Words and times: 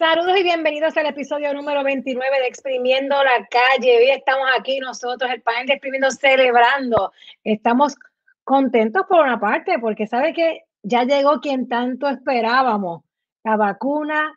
Saludos 0.00 0.38
y 0.38 0.42
bienvenidos 0.42 0.96
al 0.96 1.08
episodio 1.08 1.52
número 1.52 1.84
29 1.84 2.38
de 2.40 2.46
Exprimiendo 2.46 3.22
la 3.22 3.46
Calle. 3.48 3.98
Hoy 3.98 4.08
estamos 4.08 4.48
aquí 4.58 4.78
nosotros, 4.80 5.30
el 5.30 5.42
panel 5.42 5.66
de 5.66 5.74
Exprimiendo, 5.74 6.10
celebrando. 6.10 7.12
Estamos 7.44 7.96
contentos 8.42 9.02
por 9.06 9.20
una 9.20 9.38
parte, 9.38 9.78
porque 9.78 10.06
sabe 10.06 10.32
que 10.32 10.62
ya 10.82 11.04
llegó 11.04 11.42
quien 11.42 11.68
tanto 11.68 12.08
esperábamos, 12.08 13.02
la 13.44 13.58
vacuna 13.58 14.34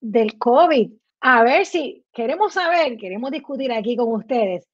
del 0.00 0.38
COVID. 0.38 0.92
A 1.20 1.42
ver 1.42 1.66
si 1.66 2.04
queremos 2.12 2.52
saber, 2.52 2.96
queremos 2.96 3.32
discutir 3.32 3.72
aquí 3.72 3.96
con 3.96 4.12
ustedes, 4.12 4.68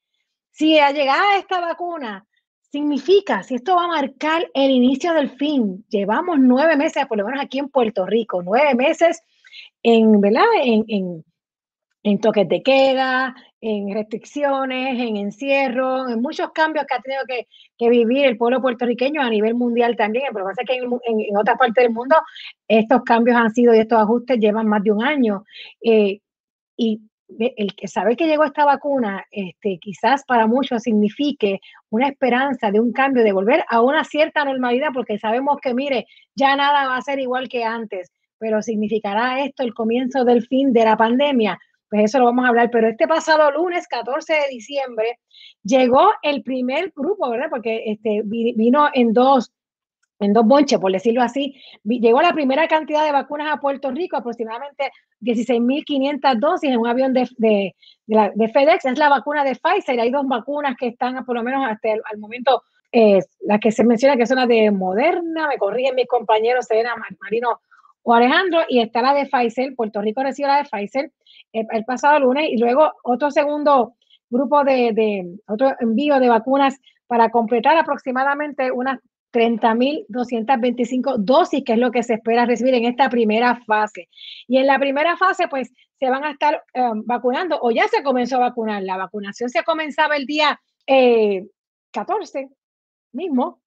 si 0.50 0.78
a 0.78 0.90
llegada 0.90 1.38
esta 1.38 1.58
vacuna 1.58 2.26
significa, 2.70 3.42
si 3.42 3.54
esto 3.54 3.76
va 3.76 3.84
a 3.84 4.02
marcar 4.02 4.46
el 4.52 4.72
inicio 4.72 5.14
del 5.14 5.30
fin. 5.30 5.86
Llevamos 5.88 6.38
nueve 6.38 6.76
meses, 6.76 7.06
por 7.06 7.16
lo 7.16 7.24
menos 7.24 7.42
aquí 7.42 7.60
en 7.60 7.70
Puerto 7.70 8.04
Rico, 8.04 8.42
nueve 8.42 8.74
meses 8.74 9.22
en, 9.94 10.20
¿verdad? 10.20 10.44
En, 10.62 10.84
en, 10.88 11.24
en 12.02 12.20
toques 12.20 12.48
de 12.48 12.62
queda, 12.62 13.34
en 13.60 13.92
restricciones, 13.92 14.98
en 15.00 15.16
encierro, 15.16 16.08
en 16.08 16.20
muchos 16.20 16.50
cambios 16.52 16.86
que 16.86 16.94
ha 16.94 17.00
tenido 17.00 17.22
que, 17.26 17.48
que, 17.76 17.88
vivir 17.88 18.26
el 18.26 18.36
pueblo 18.36 18.60
puertorriqueño 18.60 19.20
a 19.20 19.30
nivel 19.30 19.54
mundial 19.54 19.96
también. 19.96 20.26
Pero 20.32 20.44
pasa 20.44 20.62
que 20.66 20.76
en, 20.76 20.84
en, 20.84 21.20
en 21.20 21.36
otras 21.36 21.58
partes 21.58 21.82
del 21.84 21.92
mundo 21.92 22.16
estos 22.68 23.02
cambios 23.02 23.36
han 23.36 23.50
sido 23.50 23.74
y 23.74 23.78
estos 23.78 23.98
ajustes 23.98 24.38
llevan 24.38 24.68
más 24.68 24.82
de 24.82 24.92
un 24.92 25.04
año. 25.04 25.44
Eh, 25.82 26.20
y 26.76 27.00
el 27.38 27.74
que 27.74 27.88
saber 27.88 28.16
que 28.16 28.26
llegó 28.26 28.44
esta 28.44 28.64
vacuna, 28.64 29.24
este, 29.30 29.78
quizás 29.80 30.24
para 30.24 30.46
muchos 30.46 30.82
signifique 30.82 31.60
una 31.90 32.08
esperanza 32.08 32.70
de 32.70 32.80
un 32.80 32.92
cambio, 32.92 33.22
de 33.22 33.32
volver 33.32 33.64
a 33.68 33.82
una 33.82 34.04
cierta 34.04 34.44
normalidad, 34.44 34.88
porque 34.94 35.18
sabemos 35.18 35.58
que, 35.60 35.74
mire, 35.74 36.06
ya 36.34 36.56
nada 36.56 36.88
va 36.88 36.96
a 36.96 37.02
ser 37.02 37.18
igual 37.18 37.48
que 37.48 37.64
antes 37.64 38.10
pero 38.38 38.62
significará 38.62 39.44
esto 39.44 39.62
el 39.62 39.74
comienzo 39.74 40.24
del 40.24 40.46
fin 40.46 40.72
de 40.72 40.84
la 40.84 40.96
pandemia. 40.96 41.58
Pues 41.90 42.04
eso 42.04 42.18
lo 42.18 42.26
vamos 42.26 42.44
a 42.44 42.48
hablar, 42.48 42.70
pero 42.70 42.88
este 42.88 43.08
pasado 43.08 43.50
lunes 43.50 43.88
14 43.88 44.32
de 44.32 44.48
diciembre 44.50 45.18
llegó 45.62 46.10
el 46.22 46.42
primer 46.42 46.92
grupo, 46.94 47.30
¿verdad? 47.30 47.48
Porque 47.48 47.84
este, 47.86 48.22
vino 48.24 48.88
en 48.92 49.14
dos, 49.14 49.52
en 50.20 50.34
dos 50.34 50.44
bonches, 50.44 50.78
por 50.78 50.92
decirlo 50.92 51.22
así. 51.22 51.54
Llegó 51.84 52.20
la 52.20 52.34
primera 52.34 52.68
cantidad 52.68 53.04
de 53.04 53.12
vacunas 53.12 53.50
a 53.50 53.60
Puerto 53.60 53.90
Rico, 53.90 54.18
aproximadamente 54.18 54.90
16.500 55.22 56.38
dosis 56.38 56.70
en 56.70 56.78
un 56.78 56.88
avión 56.88 57.14
de, 57.14 57.26
de, 57.38 57.74
de, 58.06 58.48
FedEx. 58.48 58.84
Es 58.84 58.98
la 58.98 59.08
vacuna 59.08 59.42
de 59.42 59.56
Pfizer. 59.56 59.98
Hay 59.98 60.10
dos 60.10 60.26
vacunas 60.26 60.76
que 60.76 60.88
están, 60.88 61.24
por 61.24 61.36
lo 61.36 61.42
menos 61.42 61.64
hasta 61.66 61.92
el 61.92 62.02
al 62.10 62.18
momento, 62.18 62.62
eh, 62.92 63.20
las 63.40 63.60
que 63.60 63.72
se 63.72 63.84
menciona 63.84 64.18
que 64.18 64.26
son 64.26 64.36
las 64.36 64.48
de 64.48 64.70
Moderna. 64.70 65.48
Me 65.48 65.56
corrigen 65.56 65.94
mis 65.94 66.06
compañeros, 66.06 66.66
Serena 66.66 66.94
Marino 67.22 67.60
o 68.10 68.14
Alejandro, 68.14 68.60
y 68.70 68.80
está 68.80 69.02
la 69.02 69.12
de 69.12 69.26
Pfizer. 69.26 69.74
Puerto 69.76 70.00
Rico 70.00 70.22
recibió 70.22 70.48
la 70.48 70.62
de 70.62 70.64
Pfizer 70.64 71.12
el, 71.52 71.84
pasado 71.84 72.20
lunes 72.20 72.48
y 72.50 72.56
luego 72.56 72.94
otro 73.02 73.30
segundo 73.30 73.96
grupo 74.30 74.64
de, 74.64 74.92
de, 74.94 75.38
otro 75.46 75.74
envío 75.78 76.18
de 76.18 76.30
vacunas 76.30 76.78
para 77.06 77.28
completar 77.28 77.76
aproximadamente 77.76 78.72
unas 78.72 78.98
30.225 79.34 81.16
dosis, 81.18 81.62
que 81.62 81.74
es 81.74 81.78
lo 81.78 81.90
que 81.90 82.02
se 82.02 82.14
espera 82.14 82.46
recibir 82.46 82.72
en 82.72 82.86
esta 82.86 83.10
primera 83.10 83.60
fase. 83.66 84.08
Y 84.46 84.56
en 84.56 84.66
la 84.66 84.78
primera 84.78 85.18
fase, 85.18 85.46
pues, 85.48 85.70
se 85.98 86.08
van 86.08 86.24
a 86.24 86.30
estar 86.30 86.64
um, 86.74 87.04
vacunando 87.04 87.58
o 87.60 87.70
ya 87.70 87.88
se 87.88 88.02
comenzó 88.02 88.36
a 88.36 88.48
vacunar. 88.48 88.82
La 88.84 88.96
vacunación 88.96 89.50
se 89.50 89.64
comenzaba 89.64 90.16
el 90.16 90.24
día 90.24 90.58
eh, 90.86 91.46
14 91.92 92.48
mismo, 93.12 93.60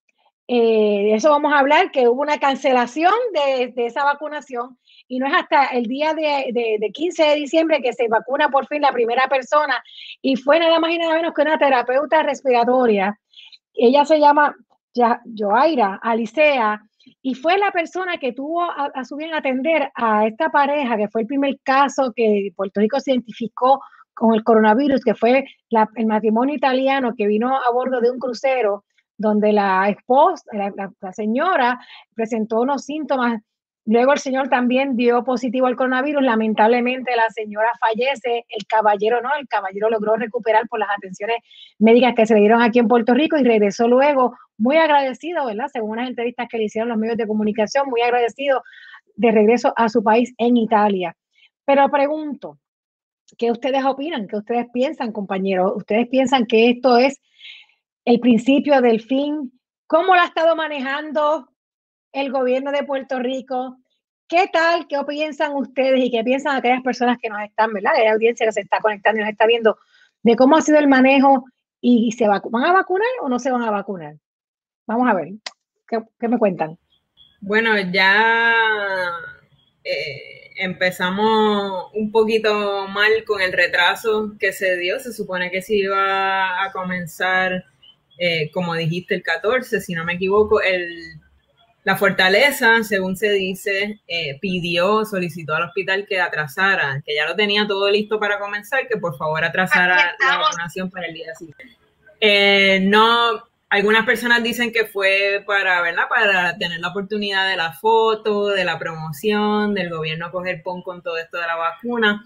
eh, 0.54 1.04
de 1.06 1.14
eso 1.14 1.30
vamos 1.30 1.54
a 1.54 1.60
hablar, 1.60 1.92
que 1.92 2.10
hubo 2.10 2.22
una 2.22 2.38
cancelación 2.38 3.14
de, 3.34 3.68
de, 3.68 3.86
esa 3.86 4.04
vacunación 4.04 4.78
y 5.08 5.18
no 5.18 5.26
es 5.26 5.34
hasta 5.34 5.68
el 5.68 5.86
día 5.86 6.14
de, 6.14 6.52
de, 6.52 6.76
de, 6.78 6.92
15 6.92 7.24
de 7.24 7.36
diciembre 7.36 7.82
que 7.82 7.94
se 7.94 8.10
vacuna 8.10 8.50
por 8.50 8.68
fin 8.68 8.82
la 8.82 8.92
primera 8.92 9.30
persona 9.30 9.82
y 10.22 10.36
fue 10.36 10.60
nada 10.60 10.78
más 10.82 10.92
y 10.92 10.98
nada 10.98 11.16
menos 11.16 11.34
que 11.34 11.44
una 11.44 11.58
terapeuta 11.58 12.24
respiratoria. 12.24 13.18
Ella 13.74 14.04
se 14.04 14.20
llama 14.20 14.54
Joaira 14.94 16.02
Alicea 16.04 16.82
y 17.22 17.34
fue 17.34 17.58
la 17.58 17.72
persona 17.72 18.18
que 18.18 18.34
tuvo 18.34 18.64
a, 18.64 18.92
a 18.94 19.06
su 19.06 19.16
bien 19.16 19.34
atender 19.34 19.90
a 19.96 20.28
esta 20.28 20.50
pareja, 20.50 20.98
que 20.98 21.08
fue 21.08 21.22
el 21.22 21.28
primer 21.28 21.62
caso 21.64 22.12
que 22.14 22.52
Puerto 22.58 22.82
Rico 22.82 23.00
se 23.00 23.12
identificó 23.12 23.80
con 24.14 24.34
el 24.34 24.44
coronavirus, 24.44 25.00
que 25.00 25.16
fue 25.16 25.46
la, 25.70 25.88
el 25.96 26.08
matrimonio 26.08 26.56
italiano 26.56 27.14
que 27.16 27.26
vino 27.26 27.56
a 27.56 27.72
bordo 27.72 28.02
de 28.02 28.12
un 28.12 28.20
crucero 28.20 28.84
donde 29.22 29.54
la 29.54 29.88
esposa, 29.90 30.44
la, 30.52 31.14
señora 31.14 31.80
presentó 32.16 32.62
unos 32.62 32.84
síntomas. 32.84 33.42
Luego 33.86 34.14
el 34.14 34.20
señor 34.20 34.50
también 34.50 34.96
dio 34.96 35.24
positivo 35.24 35.68
al 35.68 35.76
coronavirus. 35.76 36.24
Lamentablemente 36.24 37.16
la 37.16 37.30
señora 37.30 37.70
fallece, 37.80 38.46
el 38.50 38.66
caballero 38.68 39.22
no, 39.22 39.30
el 39.40 39.48
caballero 39.48 39.90
logró 39.90 40.16
recuperar 40.16 40.68
por 40.68 40.80
las 40.80 40.90
atenciones 40.96 41.38
médicas 41.80 42.14
que 42.16 42.26
se 42.26 42.34
le 42.34 42.42
dieron 42.42 42.62
aquí 42.62 42.80
en 42.80 42.88
Puerto 42.88 43.14
Rico 43.14 43.38
y 43.38 43.44
regresó 43.44 43.88
luego 43.88 44.36
muy 44.58 44.78
agradecido, 44.78 45.46
¿verdad? 45.46 45.68
Según 45.72 45.92
unas 45.92 46.10
entrevistas 46.10 46.48
que 46.50 46.58
le 46.58 46.66
hicieron 46.66 46.90
los 46.90 46.98
medios 46.98 47.18
de 47.18 47.28
comunicación, 47.28 47.90
muy 47.90 48.02
agradecido 48.02 48.64
de 49.16 49.32
regreso 49.32 49.74
a 49.76 49.90
su 49.90 50.04
país 50.04 50.34
en 50.38 50.58
Italia. 50.58 51.16
Pero 51.66 51.90
pregunto, 51.90 52.58
¿qué 53.38 53.52
ustedes 53.52 53.84
opinan? 53.86 54.28
¿Qué 54.28 54.38
ustedes 54.38 54.68
piensan, 54.72 55.12
compañeros? 55.12 55.74
¿Ustedes 55.76 56.08
piensan 56.08 56.46
que 56.46 56.70
esto 56.70 56.98
es 56.98 57.20
el 58.06 58.20
principio 58.20 58.82
del 58.82 59.02
fin, 59.02 59.52
cómo 59.88 60.16
lo 60.16 60.22
ha 60.22 60.26
estado 60.26 60.56
manejando 60.56 61.50
el 62.12 62.32
gobierno 62.32 62.72
de 62.72 62.84
Puerto 62.84 63.20
Rico. 63.20 63.78
¿Qué 64.28 64.50
tal? 64.52 64.88
¿Qué 64.88 64.98
piensan 65.08 65.56
ustedes 65.56 66.00
y 66.04 66.12
qué 66.12 66.24
piensan 66.24 66.56
aquellas 66.56 66.82
personas 66.82 67.18
que 67.22 67.30
nos 67.30 67.42
están, 67.42 67.74
¿verdad? 67.74 67.92
La 68.04 68.14
audiencia 68.14 68.46
que 68.46 68.54
se 68.54 68.62
está 68.62 68.80
conectando 68.80 69.20
y 69.20 69.24
nos 69.24 69.32
está 69.32 69.46
viendo 69.46 69.78
de 70.24 70.36
cómo 70.36 70.56
ha 70.56 70.62
sido 70.62 70.80
el 70.80 70.88
manejo 70.88 71.46
y 71.82 72.12
se 72.12 72.28
van 72.28 72.42
a 72.66 72.74
vacunar 72.74 73.10
o 73.22 73.30
no 73.30 73.40
se 73.40 73.52
van 73.52 73.64
a 73.64 73.72
vacunar. 73.72 74.16
Vamos 74.86 75.10
a 75.10 75.14
ver, 75.14 75.30
¿qué, 75.88 76.28
me 76.28 76.38
cuentan? 76.38 76.78
Bueno, 77.42 77.74
ya 77.92 78.54
eh, 79.84 80.52
empezamos 80.58 81.92
un 81.94 82.12
poquito 82.12 82.88
mal 82.88 83.24
con 83.26 83.42
el 83.42 83.52
retraso 83.52 84.36
que 84.40 84.54
se 84.54 84.78
dio. 84.78 85.00
Se 85.00 85.12
supone 85.12 85.50
que 85.50 85.62
se 85.62 85.76
iba 85.76 86.64
a 86.64 86.72
comenzar 86.72 87.66
eh, 88.24 88.52
como 88.52 88.76
dijiste, 88.76 89.16
el 89.16 89.24
14, 89.24 89.82
si 89.82 89.96
no 89.96 90.06
me 90.06 90.14
equivoco, 90.14 90.62
el, 90.62 91.20
la 91.84 91.98
fortaleza, 91.98 92.84
según 92.84 93.18
se 93.18 93.32
dice, 93.32 94.00
eh, 94.08 94.38
pidió, 94.40 95.06
solicitó 95.06 95.56
al 95.56 95.64
hospital 95.64 96.06
que 96.08 96.22
atrasara, 96.22 97.02
que 97.04 97.16
ya 97.16 97.26
lo 97.26 97.36
tenía 97.36 97.66
todo 97.66 97.90
listo 97.90 98.20
para 98.20 98.38
comenzar, 98.38 98.88
que 98.88 98.98
por 98.98 99.18
favor 99.18 99.44
atrasara 99.44 100.16
la 100.20 100.38
vacunación 100.38 100.92
para 100.92 101.08
el 101.08 101.16
día 101.16 101.34
siguiente. 101.34 101.76
Eh, 102.20 102.82
no, 102.84 103.44
algunas 103.70 104.06
personas 104.06 104.44
dicen 104.44 104.72
que 104.72 104.86
fue 104.86 105.44
para, 105.48 105.82
¿verdad? 105.82 106.04
Para 106.08 106.56
tener 106.60 106.80
la 106.80 106.90
oportunidad 106.90 107.50
de 107.50 107.58
la 107.58 107.74
foto, 107.74 108.50
de 108.50 108.66
la 108.66 108.78
promoción, 108.78 109.74
del 109.74 109.90
gobierno 109.90 110.32
coger 110.32 110.62
pon 110.62 110.84
con 110.84 111.02
todo 111.02 111.18
esto 111.18 111.38
de 111.38 111.48
la 111.48 111.56
vacuna. 111.56 112.24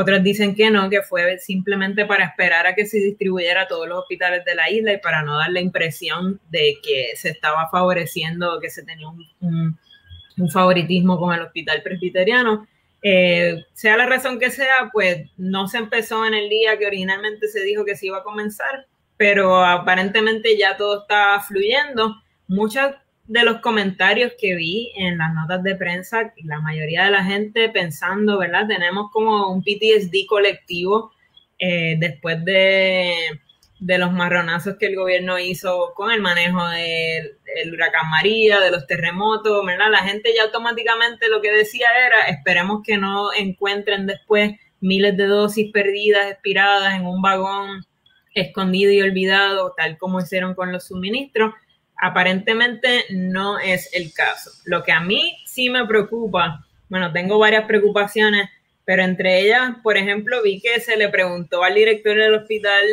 Otras 0.00 0.22
dicen 0.22 0.54
que 0.54 0.70
no, 0.70 0.88
que 0.88 1.02
fue 1.02 1.40
simplemente 1.40 2.06
para 2.06 2.24
esperar 2.24 2.68
a 2.68 2.76
que 2.76 2.86
se 2.86 2.98
distribuyera 2.98 3.62
a 3.62 3.66
todos 3.66 3.88
los 3.88 3.98
hospitales 3.98 4.44
de 4.44 4.54
la 4.54 4.70
isla 4.70 4.92
y 4.92 4.98
para 4.98 5.24
no 5.24 5.36
dar 5.36 5.50
la 5.50 5.60
impresión 5.60 6.40
de 6.50 6.76
que 6.84 7.16
se 7.16 7.30
estaba 7.30 7.68
favoreciendo, 7.68 8.60
que 8.60 8.70
se 8.70 8.84
tenía 8.84 9.08
un, 9.08 9.76
favoritismo 10.52 11.18
con 11.18 11.34
el 11.34 11.42
hospital 11.42 11.82
presbiteriano. 11.82 12.68
Eh, 13.02 13.64
sea 13.72 13.96
la 13.96 14.06
razón 14.06 14.38
que 14.38 14.52
sea, 14.52 14.88
pues 14.92 15.28
no 15.36 15.66
se 15.66 15.78
empezó 15.78 16.24
en 16.24 16.34
el 16.34 16.48
día 16.48 16.78
que 16.78 16.86
originalmente 16.86 17.48
se 17.48 17.64
dijo 17.64 17.84
que 17.84 17.96
se 17.96 18.06
iba 18.06 18.18
a 18.18 18.22
comenzar, 18.22 18.86
pero 19.16 19.64
aparentemente 19.64 20.56
ya 20.56 20.76
todo 20.76 21.00
está 21.00 21.40
fluyendo. 21.40 22.22
Muchas 22.46 22.94
de 23.28 23.44
los 23.44 23.60
comentarios 23.60 24.32
que 24.40 24.56
vi 24.56 24.90
en 24.96 25.18
las 25.18 25.34
notas 25.34 25.62
de 25.62 25.76
prensa, 25.76 26.32
la 26.44 26.60
mayoría 26.60 27.04
de 27.04 27.10
la 27.10 27.24
gente 27.24 27.68
pensando, 27.68 28.38
¿verdad? 28.38 28.66
Tenemos 28.66 29.10
como 29.12 29.52
un 29.52 29.62
PTSD 29.62 30.26
colectivo 30.26 31.12
eh, 31.58 31.96
después 31.98 32.42
de, 32.46 33.12
de, 33.80 33.98
los 33.98 34.12
marronazos 34.12 34.76
que 34.78 34.86
el 34.86 34.96
gobierno 34.96 35.38
hizo 35.38 35.92
con 35.94 36.10
el 36.10 36.22
manejo 36.22 36.66
del 36.68 37.36
de, 37.44 37.70
huracán 37.70 38.08
María, 38.08 38.60
de 38.60 38.70
los 38.70 38.86
terremotos, 38.86 39.64
¿verdad? 39.66 39.90
La 39.90 40.04
gente 40.04 40.30
ya 40.34 40.44
automáticamente 40.44 41.28
lo 41.28 41.42
que 41.42 41.52
decía 41.52 41.88
era, 42.06 42.28
esperemos 42.28 42.80
que 42.82 42.96
no 42.96 43.34
encuentren 43.34 44.06
después 44.06 44.52
miles 44.80 45.18
de 45.18 45.26
dosis 45.26 45.70
perdidas, 45.70 46.30
expiradas 46.30 46.94
en 46.94 47.04
un 47.04 47.20
vagón 47.20 47.84
escondido 48.34 48.90
y 48.90 49.02
olvidado, 49.02 49.74
tal 49.76 49.98
como 49.98 50.20
hicieron 50.20 50.54
con 50.54 50.72
los 50.72 50.86
suministros 50.86 51.52
Aparentemente 52.00 53.04
no 53.10 53.58
es 53.58 53.90
el 53.92 54.12
caso. 54.12 54.50
Lo 54.64 54.84
que 54.84 54.92
a 54.92 55.00
mí 55.00 55.36
sí 55.46 55.68
me 55.68 55.84
preocupa, 55.86 56.64
bueno, 56.88 57.12
tengo 57.12 57.38
varias 57.38 57.64
preocupaciones, 57.64 58.48
pero 58.84 59.02
entre 59.02 59.40
ellas, 59.40 59.72
por 59.82 59.96
ejemplo, 59.96 60.42
vi 60.42 60.60
que 60.60 60.80
se 60.80 60.96
le 60.96 61.08
preguntó 61.08 61.64
al 61.64 61.74
director 61.74 62.16
del 62.16 62.34
hospital 62.34 62.84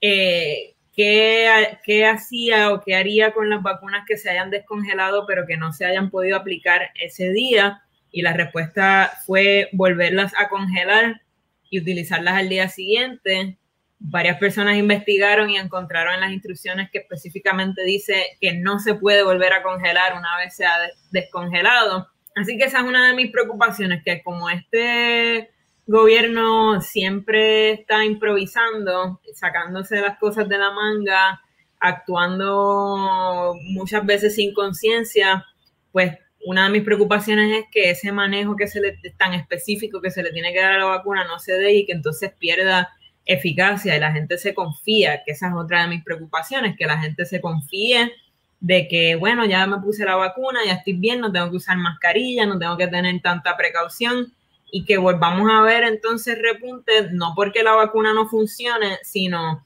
eh, 0.00 0.74
qué, 0.94 1.78
qué 1.84 2.06
hacía 2.06 2.72
o 2.72 2.80
qué 2.80 2.94
haría 2.94 3.32
con 3.32 3.50
las 3.50 3.62
vacunas 3.62 4.04
que 4.06 4.16
se 4.16 4.30
hayan 4.30 4.50
descongelado, 4.50 5.26
pero 5.26 5.44
que 5.46 5.56
no 5.56 5.72
se 5.72 5.84
hayan 5.84 6.10
podido 6.10 6.36
aplicar 6.36 6.90
ese 6.94 7.30
día. 7.30 7.82
y 8.10 8.22
la 8.22 8.32
respuesta 8.32 9.12
fue 9.26 9.68
volverlas 9.72 10.32
a 10.38 10.48
congelar 10.48 11.20
y 11.68 11.80
utilizarlas 11.80 12.34
al 12.34 12.48
día 12.48 12.68
siguiente. 12.68 13.58
Varias 14.00 14.38
personas 14.38 14.76
investigaron 14.76 15.50
y 15.50 15.56
encontraron 15.56 16.14
en 16.14 16.20
las 16.20 16.32
instrucciones 16.32 16.90
que 16.90 16.98
específicamente 16.98 17.82
dice 17.82 18.24
que 18.40 18.54
no 18.54 18.78
se 18.78 18.94
puede 18.94 19.24
volver 19.24 19.52
a 19.52 19.62
congelar 19.62 20.14
una 20.16 20.36
vez 20.38 20.54
se 20.54 20.64
ha 20.64 20.76
descongelado. 21.10 22.08
Así 22.36 22.56
que 22.56 22.64
esa 22.64 22.78
es 22.78 22.84
una 22.84 23.08
de 23.08 23.14
mis 23.14 23.32
preocupaciones, 23.32 24.02
que 24.04 24.22
como 24.22 24.48
este 24.48 25.50
gobierno 25.86 26.80
siempre 26.80 27.72
está 27.72 28.04
improvisando, 28.04 29.20
sacándose 29.34 30.00
las 30.00 30.18
cosas 30.18 30.48
de 30.48 30.58
la 30.58 30.70
manga, 30.70 31.42
actuando 31.80 33.54
muchas 33.72 34.04
veces 34.04 34.34
sin 34.34 34.54
conciencia, 34.54 35.44
pues 35.90 36.16
una 36.44 36.64
de 36.64 36.70
mis 36.70 36.84
preocupaciones 36.84 37.58
es 37.58 37.64
que 37.72 37.90
ese 37.90 38.12
manejo 38.12 38.54
que 38.54 38.68
se 38.68 38.80
le 38.80 38.98
tan 39.16 39.34
específico 39.34 40.00
que 40.00 40.10
se 40.10 40.22
le 40.22 40.30
tiene 40.30 40.52
que 40.52 40.60
dar 40.60 40.74
a 40.74 40.78
la 40.78 40.84
vacuna 40.84 41.24
no 41.24 41.38
se 41.38 41.54
dé 41.54 41.74
y 41.74 41.86
que 41.86 41.92
entonces 41.92 42.32
pierda 42.38 42.94
eficacia 43.28 43.94
y 43.94 44.00
la 44.00 44.10
gente 44.10 44.38
se 44.38 44.54
confía, 44.54 45.22
que 45.24 45.32
esa 45.32 45.48
es 45.48 45.54
otra 45.54 45.82
de 45.82 45.88
mis 45.88 46.02
preocupaciones, 46.02 46.76
que 46.76 46.86
la 46.86 46.98
gente 46.98 47.26
se 47.26 47.40
confíe 47.40 48.10
de 48.58 48.88
que, 48.88 49.14
bueno, 49.14 49.44
ya 49.44 49.66
me 49.66 49.78
puse 49.78 50.04
la 50.04 50.16
vacuna, 50.16 50.60
ya 50.66 50.72
estoy 50.72 50.94
bien, 50.94 51.20
no 51.20 51.30
tengo 51.30 51.50
que 51.50 51.56
usar 51.56 51.76
mascarilla, 51.76 52.46
no 52.46 52.58
tengo 52.58 52.76
que 52.76 52.88
tener 52.88 53.20
tanta 53.20 53.56
precaución 53.56 54.32
y 54.72 54.84
que 54.84 54.96
volvamos 54.96 55.48
a 55.50 55.60
ver 55.60 55.84
entonces 55.84 56.38
repunte, 56.40 57.10
no 57.12 57.34
porque 57.36 57.62
la 57.62 57.74
vacuna 57.74 58.14
no 58.14 58.28
funcione, 58.28 58.98
sino 59.02 59.62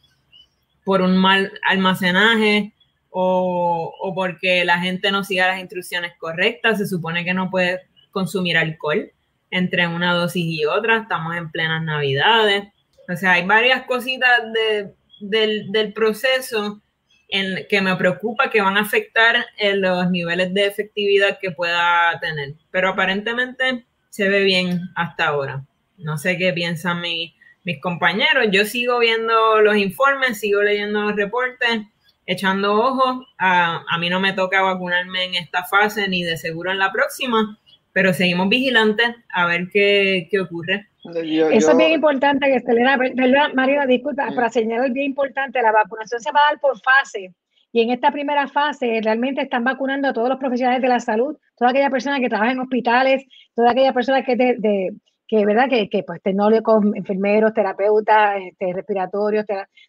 por 0.85 1.00
un 1.00 1.17
mal 1.17 1.53
almacenaje 1.69 2.75
o, 3.11 3.94
o 4.00 4.14
porque 4.14 4.64
la 4.64 4.81
gente 4.81 5.12
no 5.12 5.23
siga 5.23 5.47
las 5.47 5.61
instrucciones 5.61 6.12
correctas. 6.19 6.79
Se 6.79 6.87
supone 6.87 7.25
que 7.25 7.32
no 7.32 7.49
puede 7.49 7.81
consumir 8.11 8.56
alcohol 8.59 9.11
entre 9.50 9.87
una 9.87 10.14
dosis 10.14 10.44
y 10.44 10.64
otra. 10.64 10.99
Estamos 10.99 11.37
en 11.37 11.50
plenas 11.50 11.82
navidades. 11.82 12.64
O 13.08 13.16
sea, 13.16 13.32
hay 13.32 13.46
varias 13.46 13.84
cositas 13.84 14.40
de, 14.52 14.94
del, 15.20 15.70
del, 15.72 15.93
proceso 15.93 16.81
en 17.28 17.66
que 17.69 17.81
me 17.81 17.96
preocupa 17.96 18.50
que 18.50 18.60
van 18.60 18.76
a 18.76 18.82
afectar 18.82 19.44
en 19.58 19.81
los 19.81 20.10
niveles 20.10 20.52
de 20.54 20.66
efectividad 20.66 21.38
que 21.40 21.50
pueda 21.50 22.19
tener. 22.20 22.54
Pero 22.70 22.90
aparentemente 22.90 23.87
se 24.10 24.28
ve 24.28 24.43
bien 24.43 24.81
hasta 24.94 25.28
ahora. 25.28 25.64
No 25.96 26.19
sé 26.19 26.37
qué 26.37 26.52
piensan 26.52 27.00
mis 27.00 27.32
compañeros. 27.81 28.49
Yo 28.50 28.64
sigo 28.64 28.99
viendo 28.99 29.60
los 29.60 29.76
informes, 29.76 30.40
sigo 30.40 30.62
leyendo 30.62 31.02
los 31.02 31.16
reportes 31.16 31.82
echando 32.26 32.75
ojos. 32.75 33.26
A, 33.38 33.84
a, 33.88 33.99
mí 33.99 34.08
no 34.10 34.20
me 34.20 34.32
toca 34.32 34.62
vacunarme 34.62 35.25
en 35.25 35.34
esta 35.34 35.64
fase 35.64 36.08
ni 36.08 36.22
de 36.22 36.37
seguro 36.37 36.70
en 36.70 36.78
la 36.78 36.93
próxima, 36.93 37.58
pero 37.93 38.12
seguimos 38.12 38.49
vigilantes 38.49 39.08
a 39.32 39.46
ver 39.46 39.69
qué, 39.72 40.28
qué 40.31 40.40
ocurre. 40.40 40.88
Eso 41.04 41.70
es 41.72 41.76
bien 41.76 41.93
importante 41.93 42.46
que 42.46 42.56
Estelena, 42.56 42.96
perdón, 42.96 43.54
María, 43.54 43.87
disculpa, 43.87 44.28
para 44.34 44.50
señalar 44.50 44.93
bien 44.93 45.06
importante, 45.06 45.60
la 45.60 45.72
vacunación 45.72 46.20
se 46.20 46.31
va 46.31 46.40
a 46.40 46.50
dar 46.52 46.60
por 46.60 46.78
fase. 46.81 47.34
Y 47.72 47.81
en 47.81 47.90
esta 47.90 48.12
primera 48.12 48.46
fase 48.49 49.00
realmente 49.02 49.40
están 49.40 49.64
vacunando 49.64 50.08
a 50.08 50.12
todos 50.12 50.28
los 50.28 50.38
profesionales 50.38 50.82
de 50.82 50.88
la 50.88 51.00
salud, 51.00 51.37
toda 51.56 51.70
aquella 51.70 51.90
persona 51.90 52.20
que 52.20 52.28
trabaja 52.28 52.52
en 52.52 52.60
hospitales, 52.60 53.25
toda 53.54 53.70
aquella 53.70 53.93
persona 53.93 54.22
que 54.22 54.37
de, 54.37 54.56
de 54.58 54.93
que 55.26 55.46
verdad 55.46 55.70
que, 55.70 55.88
que 55.88 56.02
pues 56.02 56.20
tecnólogos, 56.22 56.84
enfermeros, 56.94 57.54
terapeutas, 57.54 58.37
este, 58.43 58.75
respiratorios, 58.75 59.46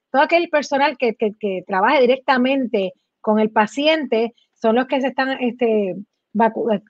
todo 0.10 0.22
aquel 0.22 0.48
personal 0.48 0.98
que, 0.98 1.16
que, 1.16 1.34
que, 1.38 1.64
trabaja 1.68 2.00
directamente 2.00 2.94
con 3.20 3.40
el 3.40 3.52
paciente 3.52 4.34
son 4.54 4.76
los 4.76 4.88
que 4.88 5.02
se 5.02 5.08
están 5.08 5.32
este, 5.42 5.98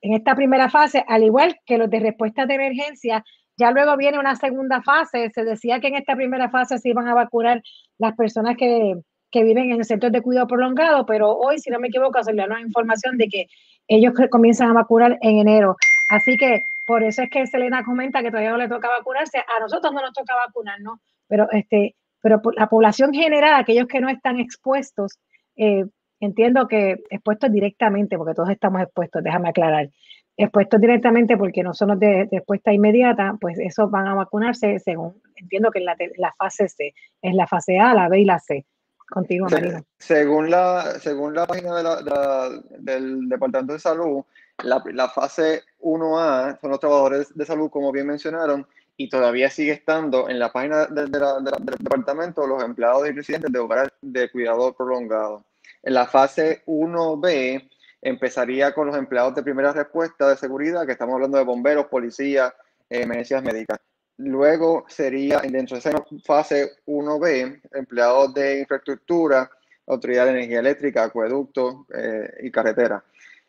en 0.02 0.14
esta 0.14 0.36
primera 0.36 0.70
fase, 0.70 1.04
al 1.08 1.24
igual 1.24 1.58
que 1.66 1.80
los 1.80 1.90
de 1.90 2.00
respuesta 2.00 2.46
de 2.46 2.54
emergencia. 2.54 3.26
Ya 3.58 3.72
luego 3.72 3.98
viene 3.98 4.20
una 4.20 4.36
segunda 4.36 4.82
fase. 4.82 5.30
Se 5.34 5.44
decía 5.44 5.80
que 5.80 5.88
en 5.88 5.96
esta 5.96 6.16
primera 6.16 6.50
fase 6.50 6.78
se 6.78 6.90
iban 6.90 7.08
a 7.08 7.14
vacunar 7.14 7.62
las 7.98 8.16
personas 8.16 8.56
que, 8.58 8.96
que 9.32 9.44
viven 9.44 9.72
en 9.72 9.80
el 9.80 9.86
centro 9.86 10.10
de 10.10 10.22
cuidado 10.22 10.48
prolongado, 10.48 11.06
pero 11.06 11.36
hoy, 11.36 11.60
si 11.60 11.70
no 11.70 11.80
me 11.80 11.88
equivoco, 11.88 12.24
se 12.24 12.34
le 12.34 12.48
da 12.48 12.62
información 12.62 13.18
de 13.18 13.28
que 13.28 13.48
ellos 13.88 14.14
comienzan 14.30 14.70
a 14.70 14.74
vacunar 14.74 15.18
en 15.22 15.40
enero. 15.40 15.76
Así 16.10 16.38
que 16.38 16.64
por 16.86 17.04
eso 17.04 17.24
es 17.24 17.30
que 17.30 17.48
Selena 17.48 17.84
comenta 17.84 18.22
que 18.22 18.30
todavía 18.30 18.52
no 18.52 18.58
le 18.58 18.68
toca 18.68 18.90
vacunarse. 18.90 19.40
A 19.40 19.60
nosotros 19.60 19.94
no 19.94 20.02
nos 20.02 20.14
toca 20.14 20.34
vacunarnos, 20.36 21.00
pero 21.28 21.48
este, 21.52 21.96
pero 22.22 22.42
la 22.56 22.68
población 22.68 23.14
general, 23.14 23.56
aquellos 23.56 23.88
que 23.88 24.02
no 24.02 24.10
están 24.10 24.40
expuestos, 24.40 25.20
eh, 25.56 25.86
entiendo 26.20 26.68
que 26.68 27.04
expuestos 27.10 27.52
directamente, 27.52 28.18
porque 28.18 28.34
todos 28.34 28.50
estamos 28.50 28.82
expuestos, 28.82 29.24
déjame 29.24 29.50
aclarar, 29.50 29.90
expuestos 30.38 30.82
directamente 30.82 31.38
porque 31.38 31.64
no 31.64 31.74
son 31.74 31.90
los 31.90 32.00
de, 32.00 32.28
respuesta 32.32 32.74
inmediata, 32.74 33.38
pues 33.40 33.60
esos 33.60 33.90
van 33.92 34.08
a 34.08 34.16
vacunarse 34.16 34.80
según, 34.80 35.22
entiendo 35.36 35.72
que 35.72 35.80
en 35.80 35.86
la, 35.86 35.96
la, 36.18 36.34
fase 36.38 36.68
C, 36.68 36.94
es 37.22 37.36
la 37.36 37.48
fase 37.48 37.80
A, 37.80 37.94
la 37.94 38.10
B 38.10 38.20
y 38.20 38.26
la 38.26 38.40
C. 38.40 38.66
Contigo, 39.10 39.48
Marino. 39.48 39.86
Según 40.00 40.50
la, 40.50 40.98
según 41.00 41.36
la 41.36 41.46
página 41.46 41.76
de 41.76 41.84
la, 41.84 42.50
del 42.80 43.30
Departamento 43.30 43.74
de 43.74 43.80
Salud, 43.80 44.24
la, 44.64 44.82
la, 44.92 45.08
fase 45.10 45.62
1A 45.82 46.60
son 46.60 46.72
los 46.72 46.80
trabajadores 46.80 47.36
de 47.36 47.46
salud, 47.46 47.70
como 47.70 47.92
bien 47.92 48.08
mencionaron, 48.08 48.66
y 48.98 49.10
todavía 49.10 49.50
sigue 49.50 49.74
estando 49.74 50.30
en 50.30 50.40
la 50.40 50.52
página 50.52 50.86
de, 50.88 51.06
de 51.06 51.20
del 51.20 51.78
departamento 51.80 52.48
los 52.48 52.64
empleados 52.64 53.08
y 53.08 53.12
residentes 53.12 53.52
de 53.52 53.60
hogares 53.60 53.92
de 54.02 54.32
cuidado 54.32 54.74
prolongado. 54.74 55.46
En 55.84 55.94
la 55.94 56.08
fase 56.08 56.64
1B 56.66 57.70
empezaría 58.04 58.74
con 58.74 58.88
los 58.88 58.98
empleados 58.98 59.34
de 59.34 59.44
primera 59.44 59.72
respuesta 59.72 60.28
de 60.28 60.36
seguridad, 60.36 60.86
que 60.86 60.92
estamos 60.92 61.16
hablando 61.16 61.38
de 61.38 61.46
bomberos, 61.46 61.88
policías, 61.88 62.54
eh, 62.90 63.02
emergencias 63.02 63.42
médicas. 63.42 63.80
Luego 64.18 64.86
sería, 64.90 65.40
dentro 65.40 65.76
de 65.76 65.80
esa 65.80 66.04
fase 66.24 66.74
1B, 66.86 67.62
empleados 67.72 68.34
de 68.34 68.60
infraestructura, 68.60 69.50
autoridad 69.88 70.26
de 70.26 70.32
energía 70.32 70.60
eléctrica, 70.60 71.06
acueducto 71.06 71.88
eh, 71.96 72.30
y 72.44 72.52
carretera 72.52 73.04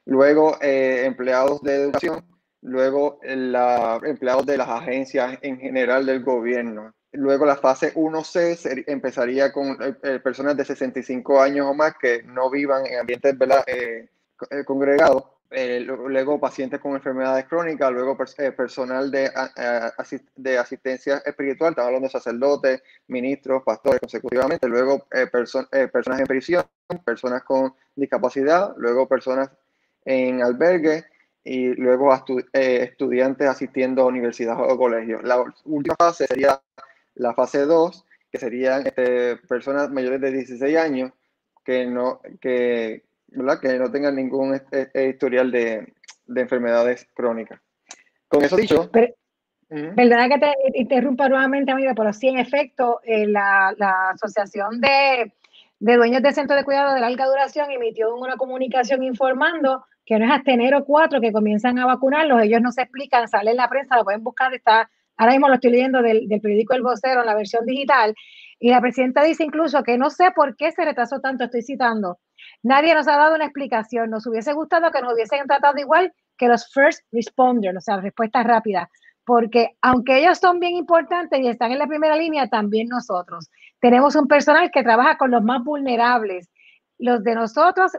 luego 0.06 0.58
eh, 0.60 1.04
empleados 1.06 1.62
de 1.62 1.76
educación, 1.76 2.22
luego 2.60 3.18
la, 3.22 3.98
empleados 4.04 4.44
de 4.44 4.58
las 4.58 4.68
agencias 4.68 5.38
en 5.40 5.58
general 5.58 6.04
del 6.04 6.22
gobierno. 6.22 6.92
Luego 7.12 7.46
la 7.46 7.56
fase 7.56 7.94
1C 7.94 8.84
empezaría 8.86 9.50
con 9.50 9.78
personas 10.22 10.58
de 10.58 10.66
65 10.66 11.40
años 11.40 11.66
o 11.66 11.72
más 11.72 11.94
que 11.98 12.22
no 12.24 12.50
vivan 12.50 12.84
en 12.84 12.98
ambientes 12.98 13.38
congregados. 14.64 15.24
luego 15.50 16.40
pacientes 16.40 16.80
con 16.80 16.94
enfermedades 16.94 17.46
crónicas, 17.46 17.92
luego 17.92 18.16
personal 18.16 19.10
de, 19.10 19.30
asistencia 20.58 21.18
espiritual, 21.24 21.70
estamos 21.70 21.86
hablando 21.86 22.08
de 22.08 22.12
sacerdotes, 22.12 22.82
ministros, 23.08 23.62
pastores 23.62 24.00
consecutivamente, 24.00 24.68
luego 24.68 25.06
personas 25.30 26.20
en 26.20 26.26
prisión, 26.26 26.64
personas 27.04 27.42
con 27.44 27.74
discapacidad, 27.94 28.74
luego 28.76 29.06
personas 29.08 29.50
en 30.04 30.42
albergue 30.42 31.04
y 31.44 31.68
luego 31.74 32.12
eh, 32.52 32.88
estudiantes 32.90 33.46
asistiendo 33.46 34.02
a 34.02 34.06
universidades 34.06 34.72
o 34.72 34.78
colegios. 34.78 35.22
La 35.22 35.44
última 35.64 35.94
fase 35.96 36.26
sería 36.26 36.60
la 37.14 37.34
fase 37.34 37.60
2, 37.60 38.04
que 38.32 38.38
serían 38.38 38.86
este, 38.86 39.36
personas 39.36 39.90
mayores 39.90 40.20
de 40.20 40.32
16 40.32 40.76
años 40.76 41.12
que 41.64 41.86
no, 41.86 42.20
que, 42.40 43.04
¿verdad? 43.34 43.60
que 43.60 43.78
no 43.78 43.90
tengan 43.90 44.16
ningún 44.16 44.54
este, 44.54 45.08
historial 45.08 45.50
de, 45.50 45.92
de, 46.26 46.40
enfermedades 46.40 47.08
crónicas. 47.14 47.60
Con 48.28 48.44
eso 48.44 48.56
dicho... 48.56 48.90
Perdona 49.68 50.28
que 50.28 50.38
te 50.38 50.54
interrumpa 50.74 51.28
nuevamente, 51.28 51.72
amiga, 51.72 51.94
pero 51.96 52.12
sí, 52.12 52.28
en 52.28 52.38
efecto, 52.38 53.00
eh, 53.02 53.26
la, 53.26 53.74
la 53.76 54.10
Asociación 54.10 54.80
de, 54.80 55.32
de 55.80 55.96
Dueños 55.96 56.22
de 56.22 56.32
Centros 56.32 56.58
de 56.58 56.64
Cuidado 56.64 56.94
de 56.94 57.00
Larga 57.00 57.26
Duración 57.26 57.70
emitió 57.70 58.14
una 58.14 58.36
comunicación 58.36 59.02
informando 59.02 59.84
que 60.04 60.18
no 60.18 60.26
es 60.26 60.30
hasta 60.30 60.52
enero 60.52 60.84
4 60.84 61.20
que 61.20 61.32
comienzan 61.32 61.78
a 61.78 61.86
vacunarlos, 61.86 62.42
ellos 62.42 62.60
no 62.60 62.70
se 62.72 62.82
explican, 62.82 63.26
sale 63.26 63.52
en 63.52 63.56
la 63.56 63.68
prensa, 63.68 63.96
lo 63.96 64.04
pueden 64.04 64.22
buscar, 64.22 64.54
está, 64.54 64.88
ahora 65.16 65.32
mismo 65.32 65.48
lo 65.48 65.54
estoy 65.54 65.70
leyendo 65.70 66.02
del, 66.02 66.28
del 66.28 66.40
periódico 66.40 66.74
El 66.74 66.82
Vocero 66.82 67.20
en 67.20 67.26
la 67.26 67.34
versión 67.34 67.64
digital, 67.64 68.14
y 68.60 68.70
la 68.70 68.80
presidenta 68.80 69.22
dice 69.22 69.44
incluso 69.44 69.82
que 69.82 69.98
no 69.98 70.10
sé 70.10 70.30
por 70.34 70.56
qué 70.56 70.72
se 70.72 70.84
retrasó 70.84 71.20
tanto, 71.20 71.44
estoy 71.44 71.62
citando. 71.62 72.18
Nadie 72.62 72.94
nos 72.94 73.08
ha 73.08 73.16
dado 73.16 73.34
una 73.34 73.44
explicación, 73.44 74.10
nos 74.10 74.26
hubiese 74.26 74.52
gustado 74.52 74.90
que 74.90 75.00
nos 75.00 75.14
hubiesen 75.14 75.46
tratado 75.46 75.78
igual 75.78 76.12
que 76.36 76.48
los 76.48 76.70
first 76.72 77.02
responders, 77.12 77.76
o 77.76 77.80
sea, 77.80 77.98
respuestas 77.98 78.44
rápidas, 78.44 78.88
porque 79.24 79.76
aunque 79.82 80.18
ellos 80.18 80.38
son 80.38 80.60
bien 80.60 80.74
importantes 80.74 81.40
y 81.40 81.48
están 81.48 81.72
en 81.72 81.78
la 81.78 81.86
primera 81.86 82.16
línea, 82.16 82.48
también 82.48 82.88
nosotros. 82.88 83.48
Tenemos 83.80 84.16
un 84.16 84.26
personal 84.26 84.70
que 84.70 84.82
trabaja 84.82 85.16
con 85.16 85.30
los 85.30 85.42
más 85.42 85.62
vulnerables. 85.64 86.50
Los 86.98 87.22
de 87.22 87.34
nosotros 87.34 87.92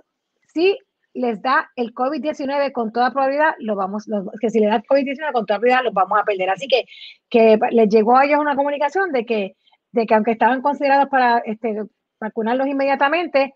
sí 0.53 0.77
les 1.13 1.41
da 1.41 1.71
el 1.75 1.93
COVID-19 1.93 2.71
con 2.73 2.91
toda 2.91 3.11
probabilidad, 3.11 3.55
lo 3.59 3.75
vamos, 3.75 4.05
que 4.39 4.49
si 4.49 4.59
le 4.59 4.67
da 4.67 4.75
el 4.75 4.83
COVID-19 4.83 5.31
con 5.31 5.45
toda 5.45 5.59
probabilidad, 5.59 5.83
los 5.83 5.93
vamos 5.93 6.19
a 6.19 6.23
perder. 6.23 6.49
Así 6.49 6.67
que, 6.67 6.85
que 7.29 7.57
les 7.71 7.89
llegó 7.89 8.17
a 8.17 8.25
ellos 8.25 8.39
una 8.39 8.55
comunicación 8.55 9.11
de 9.11 9.25
que, 9.25 9.55
de 9.91 10.05
que 10.05 10.13
aunque 10.13 10.31
estaban 10.31 10.61
considerados 10.61 11.07
para 11.09 11.39
este, 11.39 11.83
vacunarlos 12.19 12.67
inmediatamente, 12.67 13.55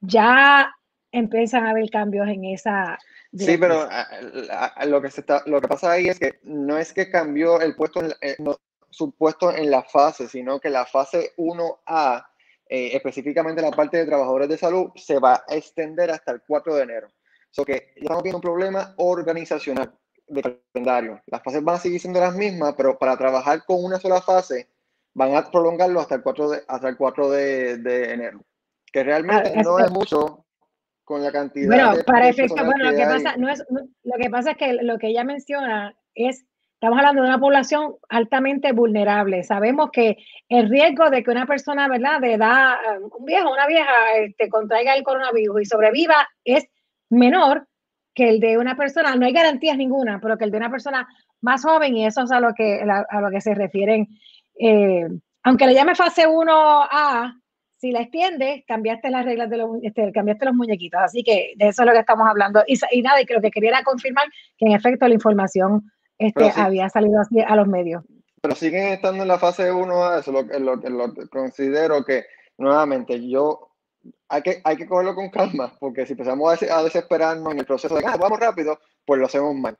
ya 0.00 0.70
empiezan 1.12 1.66
a 1.66 1.70
haber 1.70 1.90
cambios 1.90 2.28
en 2.28 2.44
esa. 2.44 2.98
Sí, 3.36 3.56
pero 3.58 3.88
lo 4.86 5.02
que, 5.02 5.10
se 5.10 5.20
está, 5.20 5.42
lo 5.46 5.60
que 5.60 5.68
pasa 5.68 5.92
ahí 5.92 6.08
es 6.08 6.18
que 6.18 6.38
no 6.42 6.78
es 6.78 6.92
que 6.92 7.10
cambió 7.10 7.60
el 7.60 7.74
puesto, 7.74 8.02
eh, 8.20 8.36
su 8.90 9.12
puesto 9.12 9.54
en 9.54 9.70
la 9.70 9.82
fase, 9.82 10.28
sino 10.28 10.60
que 10.60 10.70
la 10.70 10.86
fase 10.86 11.32
1A, 11.36 12.26
eh, 12.68 12.90
específicamente 12.94 13.62
la 13.62 13.70
parte 13.70 13.98
de 13.98 14.06
trabajadores 14.06 14.48
de 14.48 14.58
salud, 14.58 14.90
se 14.96 15.18
va 15.18 15.44
a 15.48 15.54
extender 15.54 16.10
hasta 16.10 16.32
el 16.32 16.42
4 16.46 16.74
de 16.74 16.82
enero. 16.82 17.08
So 17.50 17.64
que 17.64 17.92
estamos 17.96 18.22
viendo 18.22 18.38
un 18.38 18.42
problema 18.42 18.94
organizacional 18.98 19.92
de 20.28 20.60
calendario. 20.74 21.22
Las 21.26 21.42
fases 21.42 21.62
van 21.62 21.76
a 21.76 21.78
seguir 21.78 22.00
siendo 22.00 22.20
las 22.20 22.34
mismas, 22.34 22.74
pero 22.76 22.98
para 22.98 23.16
trabajar 23.16 23.64
con 23.64 23.82
una 23.84 23.98
sola 23.98 24.20
fase 24.20 24.68
van 25.14 25.34
a 25.34 25.50
prolongarlo 25.50 26.00
hasta 26.00 26.16
el 26.16 26.22
4 26.22 26.50
de, 26.50 26.62
hasta 26.68 26.88
el 26.88 26.96
4 26.96 27.30
de, 27.30 27.76
de 27.78 28.12
enero. 28.12 28.44
Que 28.96 29.04
realmente 29.04 29.52
ah, 29.54 29.62
no 29.62 29.78
es 29.78 29.90
mucho 29.90 30.46
con 31.04 31.22
la 31.22 31.30
cantidad 31.30 31.66
bueno, 31.66 32.02
para 32.06 32.30
efecto, 32.30 32.64
bueno, 32.64 32.90
lo 32.90 32.96
que, 32.96 33.04
pasa, 33.04 33.36
no 33.36 33.50
es, 33.50 33.62
lo 33.68 34.16
que 34.18 34.30
pasa 34.30 34.52
es 34.52 34.56
que 34.56 34.72
lo 34.72 34.96
que 34.96 35.08
ella 35.08 35.22
menciona 35.22 35.94
es, 36.14 36.46
estamos 36.72 36.96
hablando 36.96 37.20
de 37.20 37.28
una 37.28 37.38
población 37.38 37.96
altamente 38.08 38.72
vulnerable. 38.72 39.44
Sabemos 39.44 39.90
que 39.92 40.16
el 40.48 40.70
riesgo 40.70 41.10
de 41.10 41.22
que 41.22 41.30
una 41.30 41.44
persona, 41.44 41.88
¿verdad?, 41.88 42.22
de 42.22 42.32
edad, 42.32 42.76
un 43.02 43.26
viejo, 43.26 43.52
una 43.52 43.66
vieja, 43.66 43.92
te 44.14 44.24
este, 44.24 44.48
contraiga 44.48 44.94
el 44.94 45.02
coronavirus 45.02 45.60
y 45.60 45.66
sobreviva 45.66 46.26
es 46.42 46.66
menor 47.10 47.68
que 48.14 48.30
el 48.30 48.40
de 48.40 48.56
una 48.56 48.78
persona, 48.78 49.14
no 49.14 49.26
hay 49.26 49.34
garantías 49.34 49.76
ninguna, 49.76 50.20
pero 50.22 50.38
que 50.38 50.44
el 50.44 50.50
de 50.50 50.56
una 50.56 50.70
persona 50.70 51.06
más 51.42 51.62
joven, 51.62 51.98
y 51.98 52.06
eso 52.06 52.22
es 52.22 52.32
a 52.32 52.40
lo 52.40 52.54
que, 52.54 52.80
a 52.80 53.20
lo 53.20 53.30
que 53.30 53.42
se 53.42 53.54
refieren. 53.54 54.08
Eh, 54.58 55.06
aunque 55.42 55.66
le 55.66 55.74
llame 55.74 55.94
fase 55.94 56.26
1A, 56.26 57.42
si 57.76 57.92
la 57.92 58.00
extiende, 58.00 58.64
cambiaste 58.66 59.10
las 59.10 59.24
reglas 59.24 59.50
de 59.50 59.58
los, 59.58 59.70
este, 59.82 60.10
cambiaste 60.12 60.46
los 60.46 60.54
muñequitos. 60.54 61.00
Así 61.00 61.22
que 61.22 61.52
de 61.56 61.68
eso 61.68 61.82
es 61.82 61.86
lo 61.86 61.92
que 61.92 62.00
estamos 62.00 62.26
hablando. 62.28 62.62
Y, 62.66 62.78
y 62.92 63.02
nada, 63.02 63.20
y 63.20 63.26
creo 63.26 63.40
que 63.40 63.50
quería 63.50 63.82
confirmar 63.84 64.26
que 64.56 64.66
en 64.66 64.72
efecto 64.72 65.06
la 65.06 65.14
información 65.14 65.90
este, 66.18 66.50
había 66.56 66.88
salido 66.88 67.20
así 67.20 67.40
a 67.40 67.56
los 67.56 67.68
medios. 67.68 68.02
Pero 68.40 68.54
siguen 68.54 68.88
estando 68.88 69.22
en 69.22 69.28
la 69.28 69.38
fase 69.38 69.72
1A, 69.72 70.20
eso 70.20 70.32
lo, 70.32 70.42
lo, 70.42 70.76
lo 70.76 71.14
considero 71.30 72.04
que, 72.04 72.24
nuevamente, 72.58 73.28
yo 73.28 73.72
hay 74.28 74.42
que, 74.42 74.60
hay 74.64 74.76
que 74.76 74.86
cogerlo 74.86 75.14
con 75.14 75.30
calma, 75.30 75.74
porque 75.78 76.06
si 76.06 76.12
empezamos 76.12 76.62
a, 76.62 76.82
desesperarnos 76.82 77.52
en 77.52 77.58
el 77.60 77.66
proceso 77.66 77.94
de, 77.96 78.04
ah, 78.06 78.16
vamos 78.16 78.38
rápido, 78.38 78.78
pues 79.04 79.20
lo 79.20 79.26
hacemos 79.26 79.54
mal. 79.54 79.76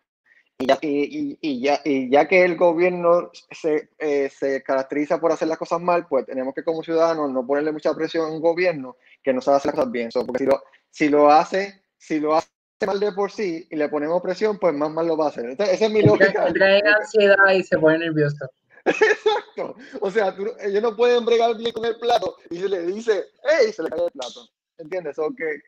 Y 0.59 0.67
ya, 0.67 0.79
y, 0.81 1.39
y, 1.43 1.61
ya, 1.61 1.81
y 1.85 2.11
ya 2.11 2.27
que 2.27 2.43
el 2.43 2.57
gobierno 2.57 3.31
se, 3.51 3.91
eh, 3.99 4.31
se, 4.31 4.63
caracteriza 4.63 5.21
por 5.21 5.31
hacer 5.31 5.49
las 5.49 5.59
cosas 5.59 5.83
mal, 5.83 6.07
pues 6.09 6.25
tenemos 6.25 6.55
que 6.55 6.65
como 6.65 6.83
ciudadanos 6.83 7.31
no 7.31 7.47
ponerle 7.47 7.73
mucha 7.73 7.95
presión 7.95 8.25
a 8.25 8.33
un 8.33 8.41
gobierno 8.41 8.97
que 9.23 9.35
no 9.35 9.43
sabe 9.43 9.59
hacer 9.59 9.71
las 9.71 9.75
cosas 9.75 9.93
bien. 9.93 10.09
porque 10.27 10.45
si 10.45 10.47
lo, 10.47 10.63
si 10.91 11.09
lo 11.11 11.31
hace, 11.31 11.83
si 11.99 12.21
lo 12.21 12.35
hace 12.35 12.49
mal 12.87 12.99
de 12.99 13.13
por 13.13 13.31
sí 13.31 13.67
y 13.71 13.77
le 13.77 13.91
ponemos 13.91 14.23
presión, 14.23 14.59
pues 14.59 14.73
más 14.75 14.91
mal 14.91 15.07
lo 15.07 15.17
va 15.19 15.27
a 15.27 15.29
hacer. 15.29 15.45
Entonces, 15.45 15.75
esa 15.75 15.87
es 15.87 15.93
mi 15.93 16.01
lógica. 16.01 16.47
Trae 16.55 16.83
ansiedad 16.87 17.51
y 17.55 17.63
se 17.63 17.77
pone 17.79 17.99
nervioso. 17.99 18.51
Exacto. 18.87 19.77
O 20.01 20.11
sea, 20.11 20.35
ellos 20.63 20.83
no 20.83 20.97
pueden 20.97 21.27
bregar 21.27 21.55
bien 21.59 21.73
con 21.73 21.85
el 21.85 21.99
plato 21.99 22.37
y 22.49 22.57
se 22.57 22.69
le 22.69 22.87
dice, 22.87 23.25
¡hey! 23.43 23.73
Se 23.73 23.83
le 23.83 23.91
cae 23.91 24.07
el 24.07 24.13
plato. 24.13 24.49
¿Entiendes? 24.79 25.19
O 25.19 25.35
que, 25.35 25.61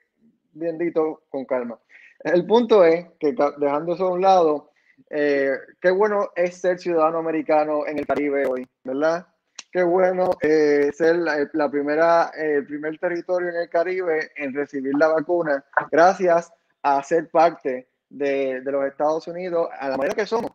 bien 0.53 0.79
dito, 0.79 1.25
con 1.29 1.45
calma. 1.45 1.79
El 2.21 2.47
punto 2.47 2.85
es 2.85 3.07
que, 3.21 3.35
dejando 3.59 3.95
eso 3.95 4.07
a 4.07 4.13
un 4.13 4.21
lado, 4.23 4.71
eh, 5.11 5.53
qué 5.81 5.91
bueno 5.91 6.31
es 6.35 6.61
ser 6.61 6.79
ciudadano 6.79 7.19
americano 7.19 7.87
en 7.87 7.99
el 7.99 8.07
Caribe 8.07 8.47
hoy, 8.47 8.67
¿verdad? 8.85 9.27
Qué 9.71 9.83
bueno 9.83 10.31
eh, 10.41 10.91
ser 10.95 11.17
la, 11.17 11.71
primera, 11.71 12.31
el 12.37 12.67
primer 12.67 12.99
territorio 12.99 13.51
en 13.51 13.57
el 13.57 13.69
Caribe 13.69 14.31
en 14.37 14.55
recibir 14.55 14.95
la 14.97 15.09
vacuna, 15.09 15.65
gracias 15.91 16.53
a 16.83 17.03
ser 17.03 17.29
parte 17.31 17.89
de, 18.09 18.63
de 18.63 18.73
los 18.73 18.85
Estados 18.87 19.29
Unidos 19.29 19.69
a 19.79 19.91
la 19.91 19.97
manera 19.97 20.15
que 20.15 20.27
somos. 20.27 20.53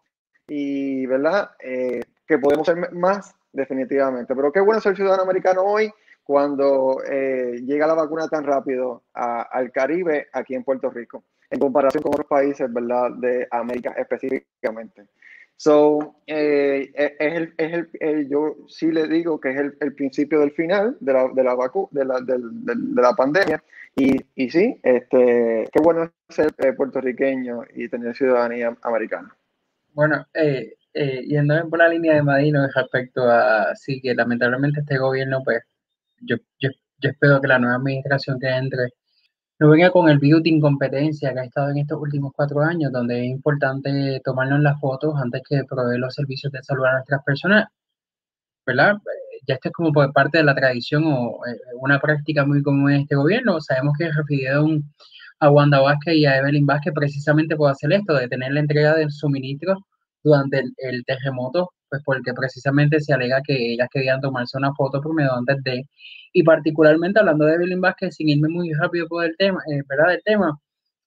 Y, 0.48 1.06
¿verdad? 1.06 1.52
Eh, 1.60 2.02
que 2.28 2.38
podemos 2.38 2.66
ser 2.66 2.92
más, 2.94 3.36
definitivamente. 3.52 4.36
Pero 4.36 4.52
qué 4.52 4.60
bueno 4.60 4.82
ser 4.82 4.96
ciudadano 4.96 5.24
americano 5.24 5.62
hoy 5.62 5.92
cuando 6.24 7.04
eh, 7.10 7.60
llega 7.64 7.88
la 7.88 7.94
vacuna 7.94 8.28
tan 8.28 8.46
rápido 8.46 9.04
al 9.14 9.72
Caribe, 9.72 10.28
aquí 10.32 10.56
en 10.56 10.64
Puerto 10.64 10.90
Rico, 10.90 11.24
en 11.50 11.60
comparación 11.60 12.04
con 12.04 12.14
otros 12.14 12.28
países, 12.28 12.72
¿verdad? 12.72 13.12
De 13.18 13.48
América 13.52 13.94
específicamente. 13.98 15.08
So, 15.56 16.16
eh, 16.28 16.92
e, 16.94 17.16
es, 17.20 17.34
el, 17.34 17.54
es 17.58 17.88
el, 18.00 18.30
yo 18.30 18.56
sí 18.68 18.92
le 18.92 19.08
digo 19.08 19.40
que 19.40 19.52
es 19.52 19.58
el, 19.58 19.78
el 19.80 19.94
principio 19.94 20.40
del 20.40 20.52
final 20.52 20.98
de 21.00 21.14
la, 21.14 21.30
de 21.34 21.44
la, 21.44 21.56
vacu 21.56 21.88
de 21.92 22.06
la, 22.06 22.20
de, 22.20 22.38
de, 22.38 23.02
la 23.02 23.14
pandemia. 23.14 23.64
Y, 23.96 24.18
y 24.36 24.50
sí, 24.50 24.80
este, 24.84 25.70
qué 25.72 25.80
bueno 25.82 26.12
ser 26.28 26.52
eh, 26.58 26.74
puertorriqueño 26.74 27.64
y 27.76 27.88
tener 27.88 28.16
ciudadanía 28.16 28.76
americana. 28.82 29.36
Bueno, 29.94 30.26
eh, 30.34 30.76
eh, 30.94 31.26
por 31.70 31.80
la 31.80 31.88
línea 31.88 32.16
de 32.16 32.24
Madino 32.24 32.68
respecto 32.74 33.30
a, 33.30 33.76
sí, 33.76 34.02
que 34.02 34.16
lamentablemente 34.16 34.82
este 34.82 34.98
gobierno, 34.98 35.44
pues, 35.44 35.62
yo, 36.22 36.38
yo, 36.60 36.70
yo 36.98 37.10
espero 37.10 37.40
que 37.40 37.48
la 37.48 37.60
nueva 37.60 37.76
administración 37.76 38.40
que 38.40 38.50
entre 38.50 38.90
no 39.60 39.70
venga 39.70 39.92
con 39.92 40.10
el 40.10 40.20
beauty 40.20 40.50
incompetencia 40.50 41.34
que 41.34 41.40
ha 41.40 41.44
estado 41.46 41.72
en 41.72 41.78
estos 41.80 42.02
últimos 42.02 42.34
cuatro 42.36 42.62
años, 42.62 42.92
donde 42.92 43.20
es 43.20 43.32
importante 43.32 44.22
tomarnos 44.24 44.62
las 44.62 44.80
fotos 44.80 45.16
antes 45.22 45.42
que 45.48 45.64
proveer 45.66 46.00
los 46.00 46.14
servicios 46.14 46.52
de 46.52 46.64
salud 46.64 46.86
a 46.86 46.94
nuestras 46.94 47.24
personas, 47.24 47.68
¿verdad? 48.66 48.98
Ya 49.48 49.56
esto 49.56 49.70
es 49.70 49.74
como 49.74 49.92
parte 49.92 50.38
de 50.38 50.44
la 50.44 50.56
tradición 50.56 51.04
o 51.06 51.46
eh, 51.46 51.58
una 51.82 52.00
práctica 52.00 52.46
muy 52.46 52.62
común 52.64 52.92
en 52.92 53.02
este 53.02 53.16
gobierno. 53.16 53.60
Sabemos 53.62 53.94
que 53.98 54.12
refirieron 54.12 54.84
a 55.40 55.50
Wanda 55.52 55.82
Vázquez 55.82 56.16
y 56.16 56.26
a 56.26 56.38
Evelyn 56.38 56.66
Vázquez 56.66 56.94
precisamente 56.94 57.56
por 57.56 57.72
hacer 57.72 57.92
esto, 57.94 58.14
de 58.16 58.28
tener 58.30 58.54
la 58.54 58.62
entrega 58.62 58.96
de 58.96 59.10
suministros 59.10 59.80
durante 60.24 60.64
el, 60.78 61.04
terremoto, 61.06 61.72
pues 61.94 62.02
porque 62.06 62.34
precisamente 62.34 63.00
se 63.00 63.14
alega 63.14 63.42
que 63.46 63.74
ellas 63.74 63.88
querían 63.92 64.20
tomarse 64.22 64.58
una 64.58 64.74
foto 64.74 65.00
primero 65.02 65.34
antes 65.36 65.58
de, 65.64 65.84
y 66.34 66.44
particularmente 66.44 67.20
hablando 67.20 67.46
de 67.46 67.54
Evelyn 67.54 67.82
Vázquez, 67.82 68.16
sin 68.16 68.30
irme 68.30 68.50
muy 68.50 68.74
rápido 68.74 69.08
por 69.08 69.26
el 69.26 69.36
tema, 69.38 69.60
eh, 69.72 69.82
¿verdad? 69.88 70.10
Del 70.10 70.22
tema, 70.24 70.58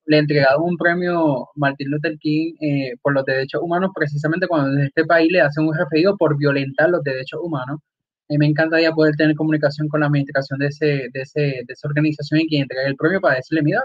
le 0.07 0.19
entregaron 0.19 0.63
un 0.63 0.77
premio 0.77 1.49
Martin 1.57 1.91
Luther 1.91 2.17
King 2.19 2.55
eh, 2.61 2.93
por 3.03 3.15
los 3.15 3.25
derechos 3.25 3.61
humanos 3.63 3.91
precisamente 3.95 4.47
cuando 4.47 4.71
desde 4.71 4.87
este 4.89 5.05
país 5.05 5.33
le 5.33 5.41
hacen 5.41 5.67
un 5.67 5.75
referido 5.77 6.17
por 6.17 6.37
violentar 6.39 6.91
los 6.91 7.03
derechos 7.03 7.41
humanos. 7.43 7.81
Mí 8.29 8.39
me 8.39 8.47
encantaría 8.47 8.93
poder 8.93 9.17
tener 9.17 9.35
comunicación 9.37 9.89
con 9.89 10.01
la 10.01 10.07
administración 10.07 10.59
de, 10.61 10.67
ese, 10.69 10.87
de, 11.13 11.23
ese, 11.23 11.41
de 11.41 11.67
esa 11.69 11.89
organización 11.89 12.41
y 12.41 12.49
quien 12.49 12.63
entrega 12.63 12.89
el 12.89 12.97
premio 12.97 13.21
para 13.21 13.37
decirle, 13.37 13.63
mira, 13.63 13.83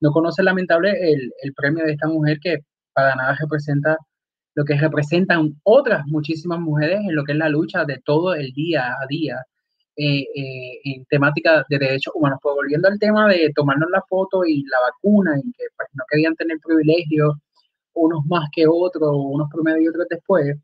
no 0.00 0.10
conoce 0.12 0.42
lamentable 0.42 0.90
el, 1.12 1.32
el 1.42 1.52
premio 1.54 1.84
de 1.84 1.92
esta 1.92 2.08
mujer 2.08 2.38
que 2.42 2.58
para 2.94 3.14
nada 3.14 3.36
representa 3.40 3.96
lo 4.54 4.64
que 4.64 4.76
representan 4.76 5.60
otras 5.64 6.06
muchísimas 6.06 6.60
mujeres 6.60 7.00
en 7.00 7.14
lo 7.14 7.24
que 7.24 7.32
es 7.32 7.38
la 7.38 7.48
lucha 7.48 7.84
de 7.84 8.00
todo 8.04 8.34
el 8.34 8.52
día 8.52 8.92
a 8.92 9.06
día 9.08 9.36
eh, 9.96 10.20
eh, 10.34 10.80
en 10.84 11.04
temática 11.06 11.64
de 11.68 11.78
derechos 11.78 12.14
humanos. 12.16 12.38
Pues 12.42 12.54
volviendo 12.54 12.88
al 12.88 12.98
tema 12.98 13.28
de 13.28 13.52
tomarnos 13.54 13.90
la 13.90 14.02
foto 14.08 14.44
y 14.44 14.64
la 14.64 14.78
vacuna, 14.80 15.38
y 15.38 15.52
que 15.52 15.64
pues, 15.76 15.88
no 15.94 16.04
querían 16.10 16.34
tener 16.36 16.58
privilegios 16.64 17.34
unos 17.94 18.24
más 18.26 18.48
que 18.54 18.66
otros, 18.68 19.10
unos 19.14 19.48
promedio 19.50 19.82
y 19.82 19.88
otros 19.88 20.06
después, 20.10 20.56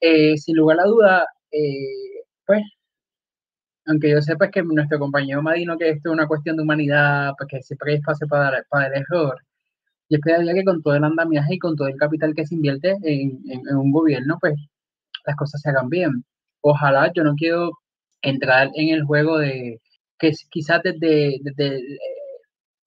eh, 0.00 0.36
sin 0.38 0.56
lugar 0.56 0.80
a 0.80 0.84
duda, 0.84 1.26
pues, 2.46 2.62
aunque 3.86 4.10
yo 4.10 4.20
sepa 4.22 4.50
que 4.50 4.62
nuestro 4.62 4.98
compañero 4.98 5.42
Madino 5.42 5.76
que 5.78 5.90
esto 5.90 6.10
es 6.10 6.14
una 6.14 6.26
cuestión 6.28 6.56
de 6.56 6.62
humanidad, 6.62 7.32
pues 7.38 7.48
que 7.48 7.62
siempre 7.62 7.92
hay 7.92 7.98
espacio 7.98 8.26
para, 8.28 8.62
para 8.70 8.86
el 8.88 9.02
error, 9.02 9.38
yo 10.08 10.16
esperaría 10.16 10.54
que 10.54 10.64
con 10.64 10.82
todo 10.82 10.94
el 10.94 11.04
andamiaje 11.04 11.54
y 11.54 11.58
con 11.58 11.76
todo 11.76 11.88
el 11.88 11.96
capital 11.96 12.34
que 12.34 12.46
se 12.46 12.54
invierte 12.54 12.96
en, 13.02 13.40
un 13.76 13.92
gobierno, 13.92 14.38
pues 14.40 14.54
las 15.26 15.36
cosas 15.36 15.60
se 15.60 15.70
hagan 15.70 15.88
bien. 15.88 16.24
Ojalá, 16.60 17.12
yo 17.14 17.24
no 17.24 17.34
quiero 17.34 17.72
entrar 18.22 18.70
en 18.74 18.90
el 18.90 19.04
juego 19.04 19.38
de 19.38 19.80
que 20.18 20.32
quizás 20.50 20.82
desde, 20.82 21.40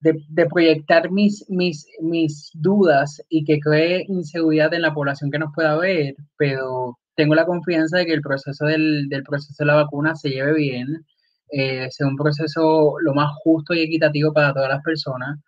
de, 0.00 0.46
proyectar 0.46 1.10
mis, 1.10 1.44
mis, 1.48 1.86
mis 2.00 2.50
dudas 2.54 3.20
y 3.28 3.44
que 3.44 3.58
cree 3.60 4.04
inseguridad 4.08 4.72
en 4.74 4.82
la 4.82 4.94
población 4.94 5.30
que 5.30 5.38
nos 5.38 5.52
pueda 5.54 5.76
ver, 5.76 6.14
pero 6.36 6.98
tengo 7.16 7.34
la 7.34 7.46
confianza 7.46 7.98
de 7.98 8.06
que 8.06 8.14
el 8.14 8.22
proceso 8.22 8.66
del, 8.66 9.08
proceso 9.26 9.56
de 9.64 9.66
la 9.66 9.74
vacuna 9.74 10.14
se 10.14 10.30
lleve 10.30 10.54
bien, 10.54 11.04
eh, 11.50 11.88
sea 11.90 12.06
un 12.06 12.16
proceso 12.16 12.94
lo 13.00 13.14
más 13.14 13.32
justo 13.42 13.74
y 13.74 13.80
equitativo 13.80 14.32
para 14.32 14.52
todas 14.52 14.68
las 14.68 14.82
personas 14.82 15.38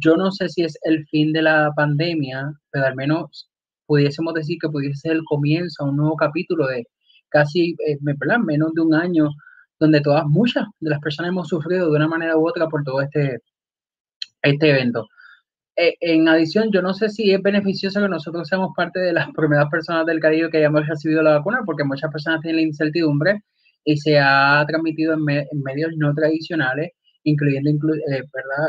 yo 0.00 0.16
no 0.16 0.30
sé 0.32 0.48
si 0.48 0.62
es 0.64 0.78
el 0.82 1.06
fin 1.06 1.32
de 1.32 1.42
la 1.42 1.72
pandemia, 1.76 2.52
pero 2.70 2.86
al 2.86 2.96
menos 2.96 3.50
pudiésemos 3.86 4.34
decir 4.34 4.58
que 4.60 4.68
pudiese 4.68 5.00
ser 5.00 5.12
el 5.12 5.24
comienzo 5.24 5.84
a 5.84 5.88
un 5.88 5.96
nuevo 5.96 6.16
capítulo 6.16 6.66
de 6.66 6.86
casi, 7.28 7.76
eh, 7.86 7.98
menos 8.02 8.74
de 8.74 8.80
un 8.82 8.94
año, 8.94 9.30
donde 9.78 10.00
todas, 10.00 10.26
muchas 10.26 10.66
de 10.80 10.90
las 10.90 11.00
personas 11.00 11.30
hemos 11.30 11.48
sufrido 11.48 11.90
de 11.90 11.96
una 11.96 12.08
manera 12.08 12.36
u 12.36 12.48
otra 12.48 12.68
por 12.68 12.84
todo 12.84 13.00
este, 13.00 13.40
este 14.42 14.70
evento. 14.70 15.08
Eh, 15.76 15.94
en 16.00 16.28
adición, 16.28 16.70
yo 16.72 16.82
no 16.82 16.92
sé 16.94 17.08
si 17.08 17.32
es 17.32 17.42
beneficioso 17.42 18.00
que 18.00 18.08
nosotros 18.08 18.46
seamos 18.48 18.72
parte 18.76 19.00
de 19.00 19.12
las 19.12 19.28
primeras 19.34 19.68
personas 19.70 20.06
del 20.06 20.20
Caribe 20.20 20.50
que 20.50 20.58
hayamos 20.58 20.86
recibido 20.86 21.22
la 21.22 21.38
vacuna, 21.38 21.62
porque 21.64 21.84
muchas 21.84 22.12
personas 22.12 22.40
tienen 22.42 22.56
la 22.56 22.68
incertidumbre 22.68 23.42
y 23.84 23.96
se 23.96 24.18
ha 24.18 24.64
transmitido 24.68 25.14
en, 25.14 25.24
medios 25.24 25.92
no 25.96 26.14
tradicionales, 26.14 26.90
incluyendo, 27.24 27.70
eh, 27.94 28.22
¿verdad? 28.32 28.68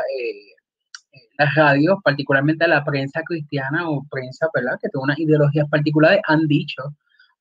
Las 1.37 1.55
radios, 1.55 1.97
particularmente 2.03 2.67
la 2.67 2.83
prensa 2.83 3.21
cristiana 3.23 3.89
o 3.89 4.05
prensa, 4.09 4.47
¿verdad? 4.53 4.77
Que 4.81 4.89
tiene 4.89 5.03
unas 5.03 5.19
ideologías 5.19 5.67
particulares, 5.69 6.21
han 6.27 6.47
dicho 6.47 6.83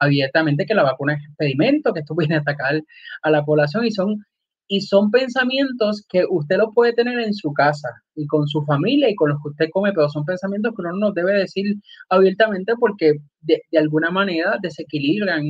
abiertamente 0.01 0.67
que 0.67 0.75
la 0.75 0.83
vacuna 0.83 1.15
es 1.15 1.25
experimento, 1.25 1.93
que 1.93 2.01
esto 2.01 2.15
viene 2.19 2.37
a 2.37 2.41
atacar 2.41 2.83
a 3.23 3.31
la 3.31 3.45
población 3.45 3.85
y 3.85 3.91
son, 3.91 4.25
y 4.69 4.81
son 4.81 5.11
pensamientos 5.11 6.05
que 6.09 6.25
usted 6.29 6.57
los 6.57 6.75
puede 6.75 6.93
tener 6.95 7.19
en 7.21 7.35
su 7.35 7.53
casa 7.53 7.89
y 8.15 8.27
con 8.27 8.49
su 8.49 8.63
familia 8.63 9.09
y 9.11 9.15
con 9.15 9.31
los 9.31 9.39
que 9.43 9.51
usted 9.51 9.69
come, 9.73 9.93
pero 9.93 10.09
son 10.09 10.25
pensamientos 10.25 10.73
que 10.75 10.83
uno 10.83 10.97
no 10.97 11.13
debe 11.13 11.33
decir 11.35 11.77
abiertamente 12.09 12.75
porque 12.79 13.15
de, 13.43 13.61
alguna 13.79 14.11
manera 14.11 14.57
desequilibran 14.63 15.45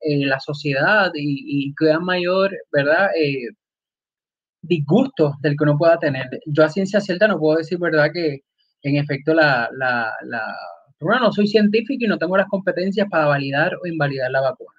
eh, 0.00 0.26
la 0.26 0.38
sociedad 0.40 1.10
y, 1.14 1.72
crean 1.74 2.04
mayor, 2.04 2.52
¿verdad? 2.72 3.10
Eh, 3.18 3.48
disgusto 4.66 5.34
del 5.40 5.56
que 5.56 5.64
uno 5.64 5.78
pueda 5.78 5.98
tener. 5.98 6.26
Yo 6.46 6.64
a 6.64 6.68
ciencia 6.68 7.00
cierta 7.00 7.28
no 7.28 7.38
puedo 7.38 7.58
decir, 7.58 7.78
¿verdad?, 7.78 8.10
que 8.12 8.40
en 8.82 8.96
efecto 8.96 9.34
la, 9.34 9.68
la, 9.72 10.12
la 10.24 10.42
bueno, 11.00 11.20
no 11.20 11.32
soy 11.32 11.46
científico 11.46 12.04
y 12.04 12.08
no 12.08 12.18
tengo 12.18 12.36
las 12.36 12.48
competencias 12.48 13.06
para 13.10 13.26
validar 13.26 13.74
o 13.82 13.86
invalidar 13.86 14.30
la 14.30 14.40
vacuna. 14.40 14.70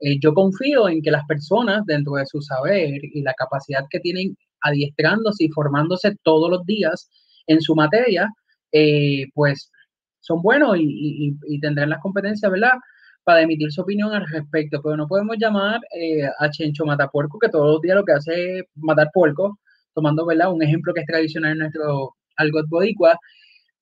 Eh, 0.00 0.18
yo 0.20 0.34
confío 0.34 0.88
en 0.88 1.02
que 1.02 1.10
las 1.10 1.24
personas, 1.26 1.84
dentro 1.86 2.14
de 2.14 2.26
su 2.26 2.40
saber 2.42 3.00
y 3.02 3.22
la 3.22 3.34
capacidad 3.34 3.84
que 3.90 4.00
tienen 4.00 4.36
adiestrándose 4.60 5.44
y 5.44 5.48
formándose 5.50 6.16
todos 6.22 6.50
los 6.50 6.64
días 6.66 7.08
en 7.46 7.60
su 7.60 7.74
materia, 7.74 8.28
eh, 8.72 9.26
pues 9.34 9.70
son 10.20 10.42
buenos 10.42 10.76
y, 10.78 11.36
y, 11.46 11.60
tendrán 11.60 11.90
las 11.90 12.00
competencias, 12.00 12.50
¿verdad? 12.50 12.72
Para 13.24 13.42
emitir 13.42 13.72
su 13.72 13.80
opinión 13.82 14.12
al 14.12 14.26
respecto, 14.28 14.80
pero 14.82 14.96
no 14.96 15.06
podemos 15.06 15.36
llamar 15.38 15.80
eh, 15.98 16.28
a 16.38 16.50
Chencho 16.50 16.84
Matapuerco, 16.84 17.38
que 17.38 17.48
todos 17.48 17.74
los 17.74 17.80
días 17.80 17.96
lo 17.96 18.04
que 18.04 18.12
hace 18.12 18.58
es 18.58 18.64
matar 18.76 19.10
puerco, 19.12 19.58
tomando 19.94 20.26
¿verdad? 20.26 20.52
un 20.52 20.62
ejemplo 20.62 20.92
que 20.92 21.00
es 21.00 21.06
tradicional 21.06 21.52
en 21.52 21.58
nuestro 21.58 22.14
algo 22.36 22.60
boricua, 22.68 23.18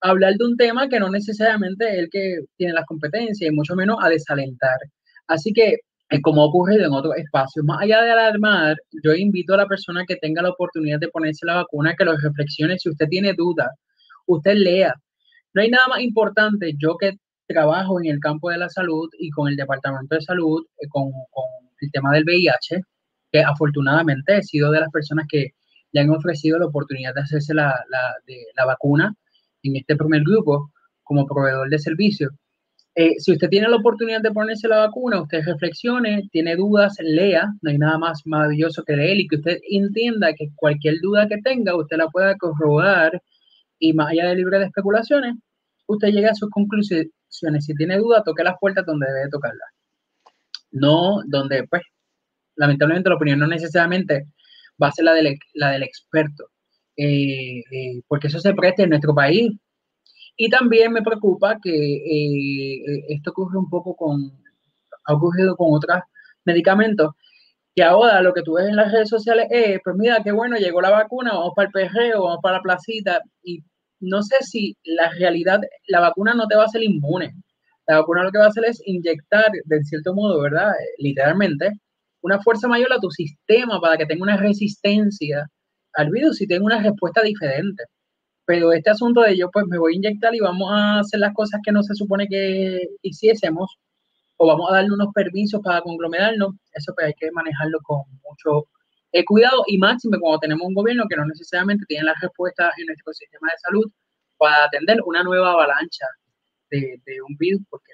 hablar 0.00 0.34
de 0.34 0.44
un 0.44 0.56
tema 0.56 0.88
que 0.88 1.00
no 1.00 1.10
necesariamente 1.10 1.88
es 1.88 1.98
el 1.98 2.08
que 2.10 2.38
tiene 2.56 2.74
las 2.74 2.86
competencias, 2.86 3.50
y 3.50 3.54
mucho 3.54 3.74
menos 3.74 3.98
a 4.00 4.08
desalentar. 4.08 4.78
Así 5.26 5.52
que, 5.52 5.78
eh, 6.10 6.20
como 6.22 6.42
ha 6.42 6.46
ocurrido 6.46 6.86
en 6.86 6.92
otros 6.92 7.16
espacios, 7.16 7.64
más 7.64 7.80
allá 7.82 8.02
de 8.02 8.10
alarmar, 8.12 8.76
yo 9.02 9.14
invito 9.14 9.54
a 9.54 9.58
la 9.58 9.66
persona 9.68 10.04
que 10.06 10.16
tenga 10.16 10.42
la 10.42 10.50
oportunidad 10.50 11.00
de 11.00 11.08
ponerse 11.08 11.46
la 11.46 11.56
vacuna 11.56 11.94
que 11.96 12.04
lo 12.04 12.16
reflexione. 12.16 12.78
Si 12.78 12.90
usted 12.90 13.08
tiene 13.08 13.32
dudas, 13.34 13.70
usted 14.26 14.54
lea. 14.54 14.94
No 15.54 15.62
hay 15.62 15.70
nada 15.70 15.84
más 15.88 16.00
importante, 16.00 16.74
yo 16.78 16.96
que 16.98 17.12
trabajo 17.46 18.00
en 18.00 18.06
el 18.06 18.20
campo 18.20 18.50
de 18.50 18.58
la 18.58 18.68
salud 18.68 19.08
y 19.18 19.30
con 19.30 19.48
el 19.48 19.56
Departamento 19.56 20.14
de 20.14 20.20
Salud, 20.20 20.64
eh, 20.80 20.86
con, 20.88 21.10
el 21.80 21.90
tema 21.90 22.12
del 22.12 22.24
VIH, 22.24 22.80
que 23.32 23.40
afortunadamente 23.40 24.36
he 24.36 24.42
sido 24.42 24.70
de 24.70 24.80
las 24.80 24.90
personas 24.90 25.26
que 25.28 25.50
le 25.92 26.00
han 26.00 26.10
ofrecido 26.10 26.58
la 26.58 26.66
oportunidad 26.66 27.14
de 27.14 27.22
hacerse 27.22 27.54
la, 27.54 27.74
de, 28.26 28.44
la 28.56 28.64
vacuna 28.66 29.14
en 29.62 29.76
este 29.76 29.96
primer 29.96 30.22
grupo 30.22 30.70
como 31.02 31.26
proveedor 31.26 31.68
de 31.68 31.78
servicio. 31.78 32.30
Eh, 32.94 33.14
si 33.18 33.32
usted 33.32 33.48
tiene 33.48 33.68
la 33.68 33.76
oportunidad 33.76 34.20
de 34.20 34.30
ponerse 34.30 34.68
la 34.68 34.86
vacuna, 34.86 35.22
usted 35.22 35.42
reflexione, 35.44 36.28
tiene 36.30 36.56
dudas, 36.56 36.94
lea, 37.00 37.48
no 37.62 37.70
hay 37.70 37.78
nada 37.78 37.98
más 37.98 38.20
maravilloso 38.26 38.84
que 38.84 38.96
leer 38.96 39.18
y 39.18 39.28
que 39.28 39.36
usted 39.36 39.58
entienda 39.70 40.34
que 40.34 40.50
cualquier 40.54 41.00
duda 41.00 41.26
que 41.26 41.38
tenga, 41.38 41.74
usted 41.74 41.96
la 41.96 42.08
pueda 42.08 42.36
corroborar 42.36 43.20
y 43.78 43.92
más 43.94 44.10
allá 44.10 44.28
de 44.28 44.36
libre 44.36 44.58
de 44.58 44.66
especulaciones, 44.66 45.34
usted 45.94 46.08
llegue 46.08 46.28
a 46.28 46.34
sus 46.34 46.50
conclusiones, 46.50 47.10
si 47.28 47.74
tiene 47.74 47.98
duda, 47.98 48.22
toque 48.22 48.44
las 48.44 48.56
puertas 48.60 48.86
donde 48.86 49.06
debe 49.06 49.30
tocarlas. 49.30 49.68
No 50.70 51.22
donde, 51.26 51.66
pues, 51.68 51.82
lamentablemente 52.56 53.08
la 53.08 53.16
opinión 53.16 53.38
no 53.38 53.46
necesariamente 53.46 54.26
va 54.82 54.88
a 54.88 54.92
ser 54.92 55.04
la 55.04 55.14
del, 55.14 55.38
la 55.54 55.70
del 55.70 55.82
experto, 55.82 56.44
eh, 56.96 57.60
eh, 57.70 58.02
porque 58.08 58.28
eso 58.28 58.40
se 58.40 58.54
presta 58.54 58.82
en 58.82 58.90
nuestro 58.90 59.14
país. 59.14 59.52
Y 60.36 60.48
también 60.48 60.92
me 60.92 61.02
preocupa 61.02 61.58
que 61.62 61.70
eh, 61.70 63.04
esto 63.08 63.30
ocurre 63.30 63.58
un 63.58 63.68
poco 63.68 63.94
con, 63.94 64.32
ha 65.04 65.14
ocurrido 65.14 65.56
con 65.56 65.68
otros 65.72 65.98
medicamentos, 66.44 67.10
que 67.74 67.82
ahora 67.82 68.20
lo 68.22 68.32
que 68.34 68.42
tú 68.42 68.54
ves 68.54 68.68
en 68.68 68.76
las 68.76 68.92
redes 68.92 69.08
sociales 69.08 69.46
es, 69.50 69.80
pues 69.84 69.96
mira, 69.96 70.22
qué 70.22 70.32
bueno, 70.32 70.56
llegó 70.56 70.80
la 70.80 70.90
vacuna, 70.90 71.32
vamos 71.32 71.52
para 71.56 71.66
el 71.68 71.72
perreo, 71.72 72.24
vamos 72.24 72.40
para 72.42 72.56
la 72.58 72.62
placita, 72.62 73.20
y 73.42 73.62
no 74.02 74.22
sé 74.22 74.36
si 74.40 74.76
la 74.84 75.10
realidad, 75.12 75.60
la 75.86 76.00
vacuna 76.00 76.34
no 76.34 76.46
te 76.48 76.56
va 76.56 76.62
a 76.62 76.66
hacer 76.66 76.82
inmune. 76.82 77.32
La 77.86 77.98
vacuna 78.00 78.24
lo 78.24 78.32
que 78.32 78.38
va 78.38 78.46
a 78.46 78.48
hacer 78.48 78.64
es 78.66 78.82
inyectar, 78.86 79.50
de 79.64 79.84
cierto 79.84 80.14
modo, 80.14 80.40
¿verdad? 80.42 80.70
Eh, 80.72 80.94
literalmente, 80.98 81.70
una 82.22 82.40
fuerza 82.40 82.68
mayor 82.68 82.92
a 82.92 82.98
tu 83.00 83.10
sistema 83.10 83.80
para 83.80 83.96
que 83.96 84.06
tenga 84.06 84.22
una 84.24 84.36
resistencia 84.36 85.48
al 85.94 86.10
virus 86.10 86.40
y 86.40 86.46
tenga 86.46 86.64
una 86.64 86.82
respuesta 86.82 87.22
diferente. 87.22 87.84
Pero 88.46 88.72
este 88.72 88.90
asunto 88.90 89.22
de 89.22 89.36
yo, 89.36 89.50
pues 89.50 89.66
me 89.68 89.78
voy 89.78 89.94
a 89.94 89.96
inyectar 89.96 90.34
y 90.34 90.40
vamos 90.40 90.68
a 90.72 91.00
hacer 91.00 91.20
las 91.20 91.34
cosas 91.34 91.60
que 91.64 91.72
no 91.72 91.82
se 91.82 91.94
supone 91.94 92.26
que 92.28 92.80
hiciésemos, 93.02 93.78
o 94.36 94.46
vamos 94.46 94.70
a 94.70 94.76
darle 94.76 94.92
unos 94.92 95.12
permisos 95.14 95.60
para 95.62 95.80
conglomerarnos, 95.82 96.54
eso 96.74 96.92
pues 96.94 97.08
hay 97.08 97.14
que 97.14 97.30
manejarlo 97.32 97.78
con 97.82 98.02
mucho 98.24 98.66
He 99.12 99.24
cuidado 99.24 99.62
y 99.66 99.78
máximo 99.78 100.16
cuando 100.18 100.40
tenemos 100.40 100.66
un 100.66 100.74
gobierno 100.74 101.04
que 101.08 101.16
no 101.16 101.26
necesariamente 101.26 101.84
tiene 101.86 102.04
las 102.04 102.20
respuestas 102.20 102.72
en 102.78 102.86
nuestro 102.86 103.12
sistema 103.12 103.48
de 103.50 103.58
salud 103.58 103.92
para 104.38 104.64
atender 104.64 104.98
una 105.04 105.22
nueva 105.22 105.52
avalancha 105.52 106.06
de, 106.70 106.98
un 107.28 107.36
virus 107.36 107.60
porque 107.68 107.92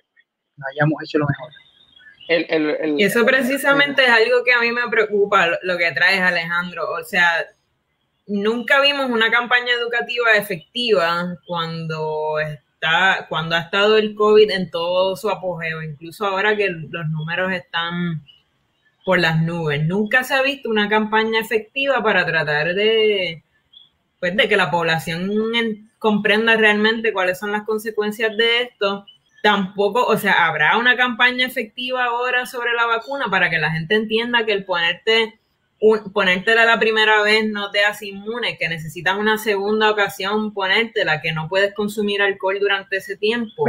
no 0.57 0.65
hayamos 0.73 1.03
hecho 1.03 1.19
lo 1.19 1.27
mejor. 1.27 2.99
y 2.99 3.03
eso 3.03 3.25
precisamente 3.27 4.05
es 4.05 4.11
algo 4.11 4.45
que 4.45 4.53
a 4.53 4.61
mí 4.61 4.71
me 4.71 4.89
preocupa, 4.89 5.49
lo, 5.63 5.77
que 5.77 5.91
traes 5.93 6.21
Alejandro. 6.21 6.89
O 6.93 7.03
sea, 7.03 7.45
nunca 8.27 8.81
vimos 8.81 9.11
una 9.11 9.31
campaña 9.31 9.73
educativa 9.73 10.37
efectiva 10.37 11.37
cuando 11.47 12.39
está, 12.39 13.27
cuando 13.29 13.57
ha 13.57 13.61
estado 13.61 13.97
el 13.97 14.15
COVID 14.15 14.51
en 14.51 14.71
todo 14.71 15.17
su 15.17 15.29
apogeo, 15.29 15.83
incluso 15.83 16.27
ahora 16.27 16.57
que 16.57 16.69
los 16.69 17.09
números 17.09 17.53
están 17.53 18.23
por 19.05 19.19
las 19.19 19.43
nubes. 19.43 19.85
Nunca 19.87 20.25
se 20.25 20.35
ha 20.35 20.43
visto 20.43 20.69
una 20.69 20.89
campaña 20.89 21.41
efectiva 21.41 22.03
para 22.03 22.27
tratar 22.27 22.75
de, 22.75 23.43
pues, 24.21 24.37
de 24.37 24.49
que 24.49 24.57
la 24.57 24.71
población 24.71 25.31
comprenda 25.99 26.57
realmente 26.57 27.13
cuáles 27.13 27.39
son 27.39 27.53
las 27.53 27.65
consecuencias 27.65 28.37
de 28.37 28.63
esto. 28.63 29.07
Tampoco, 29.43 30.05
o 30.05 30.17
sea, 30.17 30.47
habrá 30.47 30.77
una 30.77 30.97
campaña 30.97 31.47
efectiva 31.47 32.05
ahora 32.05 32.45
sobre 32.47 32.73
la 32.75 32.87
vacuna 32.87 33.27
para 33.31 33.49
que 33.51 33.59
la 33.59 33.71
gente 33.71 33.95
entienda 33.95 34.45
que 34.45 34.53
el 34.53 34.65
ponerte 34.65 35.39
un, 35.81 36.13
ponértela 36.13 36.65
la 36.65 36.79
primera 36.79 37.23
vez 37.23 37.49
no 37.49 37.71
te 37.71 37.85
hace 37.85 38.07
inmune, 38.07 38.59
que 38.59 38.69
necesitas 38.69 39.17
una 39.17 39.39
segunda 39.39 39.91
ocasión 39.91 40.53
ponértela, 40.53 41.21
que 41.21 41.33
no 41.33 41.49
puedes 41.49 41.73
consumir 41.73 42.21
alcohol 42.21 42.59
durante 42.61 42.97
ese 42.97 43.17
tiempo 43.17 43.65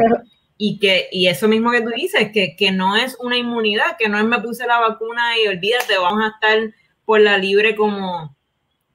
y 0.62 0.78
que 0.78 1.08
y 1.10 1.28
eso 1.28 1.48
mismo 1.48 1.72
que 1.72 1.82
tú 1.82 1.90
dices, 1.96 2.32
que, 2.34 2.58
que 2.58 2.74
no 2.74 2.98
es 2.98 3.18
una 3.22 3.38
inmunidad, 3.38 3.96
que 3.98 4.10
no 4.10 4.20
es 4.20 4.26
me 4.26 4.42
puse 4.42 4.68
la 4.68 4.78
vacuna 4.78 5.40
y 5.40 5.48
olvídate, 5.48 5.98
vamos 5.98 6.22
a 6.22 6.34
estar 6.36 6.74
por 7.06 7.22
la 7.22 7.38
libre 7.38 7.78
como, 7.78 8.36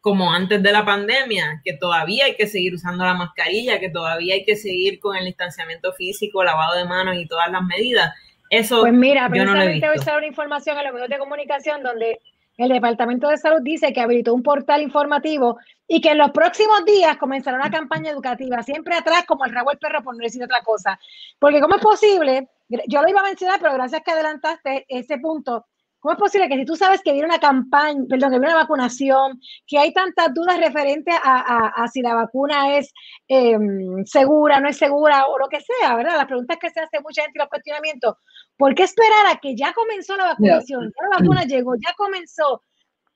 como 0.03 0.31
antes 0.31 0.63
de 0.63 0.71
la 0.71 0.85
pandemia, 0.85 1.63
que 1.65 1.73
todavía 1.73 2.27
hay 2.27 2.37
que 2.37 2.47
seguir 2.47 2.75
usando 2.75 3.03
la 3.03 3.15
mascarilla, 3.15 3.81
que 3.81 3.89
todavía 3.89 4.35
hay 4.35 4.45
que 4.45 4.57
seguir 4.57 5.01
con 5.01 5.17
el 5.17 5.25
distanciamiento 5.25 5.95
físico, 5.95 6.45
lavado 6.45 6.77
de 6.77 6.85
manos 6.85 7.17
y 7.17 7.27
todas 7.27 7.51
las 7.51 7.63
medidas. 7.63 8.13
Eso 8.51 8.83
pues 8.83 8.93
mira, 8.93 9.31
precisamente 9.31 9.89
hoy 9.89 9.99
sale 10.01 10.19
una 10.19 10.27
información 10.27 10.77
en 10.77 10.85
los 10.85 10.93
medios 10.93 11.09
de 11.09 11.19
comunicación 11.19 11.83
donde 11.83 12.21
el 12.57 12.69
Departamento 12.69 13.29
de 13.29 13.37
Salud 13.37 13.61
dice 13.63 13.93
que 13.93 14.01
habilitó 14.01 14.33
un 14.35 14.43
portal 14.43 14.83
informativo 14.83 15.59
y 15.89 16.01
que 16.01 16.11
en 16.11 16.19
los 16.19 16.31
próximos 16.31 16.85
días 16.85 17.17
comenzará 17.17 17.57
una 17.57 17.71
campaña 17.71 18.11
educativa, 18.11 18.63
siempre 18.63 18.95
atrás 18.95 19.25
como 19.27 19.45
el 19.45 19.53
rabo 19.53 19.71
del 19.71 19.79
perro, 19.79 20.03
por 20.03 20.17
no 20.17 20.23
decir 20.23 20.43
otra 20.43 20.63
cosa. 20.63 20.99
Porque 21.39 21.61
¿cómo 21.61 21.77
es 21.77 21.83
posible? 21.83 22.49
Yo 22.89 23.03
lo 23.03 23.09
iba 23.09 23.21
a 23.21 23.25
mencionar, 23.25 23.61
pero 23.61 23.75
gracias 23.75 24.03
que 24.03 24.11
adelantaste 24.13 24.87
ese 24.89 25.19
punto, 25.19 25.67
¿Cómo 26.05 26.13
es 26.13 26.19
posible 26.19 26.51
que 26.51 26.57
si 26.57 26.67
tú 26.67 26.77
sabes 26.77 27.01
que 27.01 27.13
viene 27.13 27.27
una 27.27 27.39
campaña, 27.39 28.05
perdón, 28.07 28.31
que 28.31 28.39
viene 28.39 28.53
una 28.53 28.65
vacunación, 28.65 29.41
que 29.67 29.79
hay 29.79 29.91
tantas 29.95 30.35
dudas 30.35 30.61
referentes 30.61 31.15
a, 31.25 31.89
si 31.91 32.03
la 32.03 32.15
vacuna 32.15 32.77
es 32.77 32.93
em, 33.27 34.05
segura, 34.05 34.61
no 34.61 34.69
es 34.69 34.77
segura 34.77 35.25
o 35.29 35.39
lo 35.39 35.49
que 35.49 35.63
sea, 35.63 35.97
¿verdad? 35.97 36.19
Las 36.19 36.27
preguntas 36.27 36.59
que 36.61 36.69
se 36.69 36.81
hace 36.81 37.01
mucha 37.01 37.23
gente 37.23 37.39
y 37.39 37.41
los 37.41 37.49
cuestionamientos. 37.49 38.17
¿Por 38.59 38.75
qué 38.75 38.83
esperar 38.83 39.29
a 39.33 39.37
que 39.37 39.57
ya 39.57 39.73
comenzó 39.73 40.15
la 40.19 40.25
vacunación? 40.25 40.93
Ya 40.95 41.09
la 41.09 41.17
vacuna 41.21 41.45
llegó, 41.45 41.75
ya 41.77 41.95
comenzó. 41.97 42.61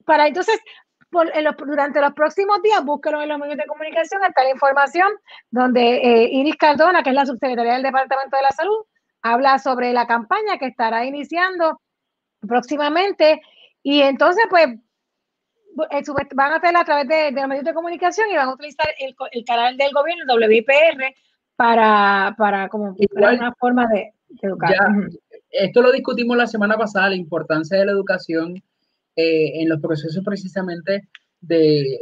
Para 0.06 0.26
entonces, 0.26 0.58
durante 1.10 2.00
los 2.00 2.14
próximos 2.14 2.62
días, 2.62 2.82
búsquelo 2.82 3.20
en 3.20 3.28
los 3.28 3.38
medios 3.38 3.58
de 3.58 3.66
comunicación, 3.66 4.24
está 4.24 4.44
la 4.44 4.50
información 4.52 5.12
donde 5.50 5.96
eh, 5.96 6.30
Iris 6.32 6.56
Cardona, 6.56 7.02
que 7.02 7.10
es 7.10 7.16
la 7.16 7.26
subsecretaria 7.26 7.74
del 7.74 7.82
Departamento 7.82 8.34
de 8.34 8.44
la 8.44 8.50
Salud, 8.52 8.86
habla 9.20 9.58
sobre 9.58 9.92
la 9.92 10.06
campaña 10.06 10.56
que 10.56 10.68
estará 10.68 11.04
iniciando 11.04 11.82
próximamente. 12.40 13.40
Y 13.82 14.00
entonces, 14.00 14.44
pues, 14.50 14.66
eh, 15.90 16.02
van 16.34 16.52
a 16.52 16.56
hacerla 16.56 16.80
a 16.80 16.84
través 16.84 17.08
de, 17.08 17.32
los 17.32 17.48
medios 17.48 17.64
de 17.64 17.74
comunicación 17.74 18.30
y 18.30 18.36
van 18.36 18.48
a 18.48 18.54
utilizar 18.54 18.86
el, 18.98 19.44
canal 19.44 19.76
del 19.76 19.92
gobierno, 19.92 20.34
el 20.34 20.48
WIPR, 20.48 21.14
para, 21.56 22.34
para 22.36 22.68
como 22.68 22.96
una 23.12 23.54
forma 23.54 23.86
de, 23.86 24.12
educar. 24.42 24.74
esto 25.50 25.82
lo 25.82 25.92
discutimos 25.92 26.36
la 26.36 26.46
semana 26.46 26.76
pasada, 26.76 27.10
la 27.10 27.16
importancia 27.16 27.78
de 27.78 27.86
la 27.86 27.92
educación 27.92 28.62
eh, 29.16 29.62
en 29.62 29.68
los 29.68 29.80
procesos 29.80 30.22
precisamente 30.24 31.08
de, 31.40 32.00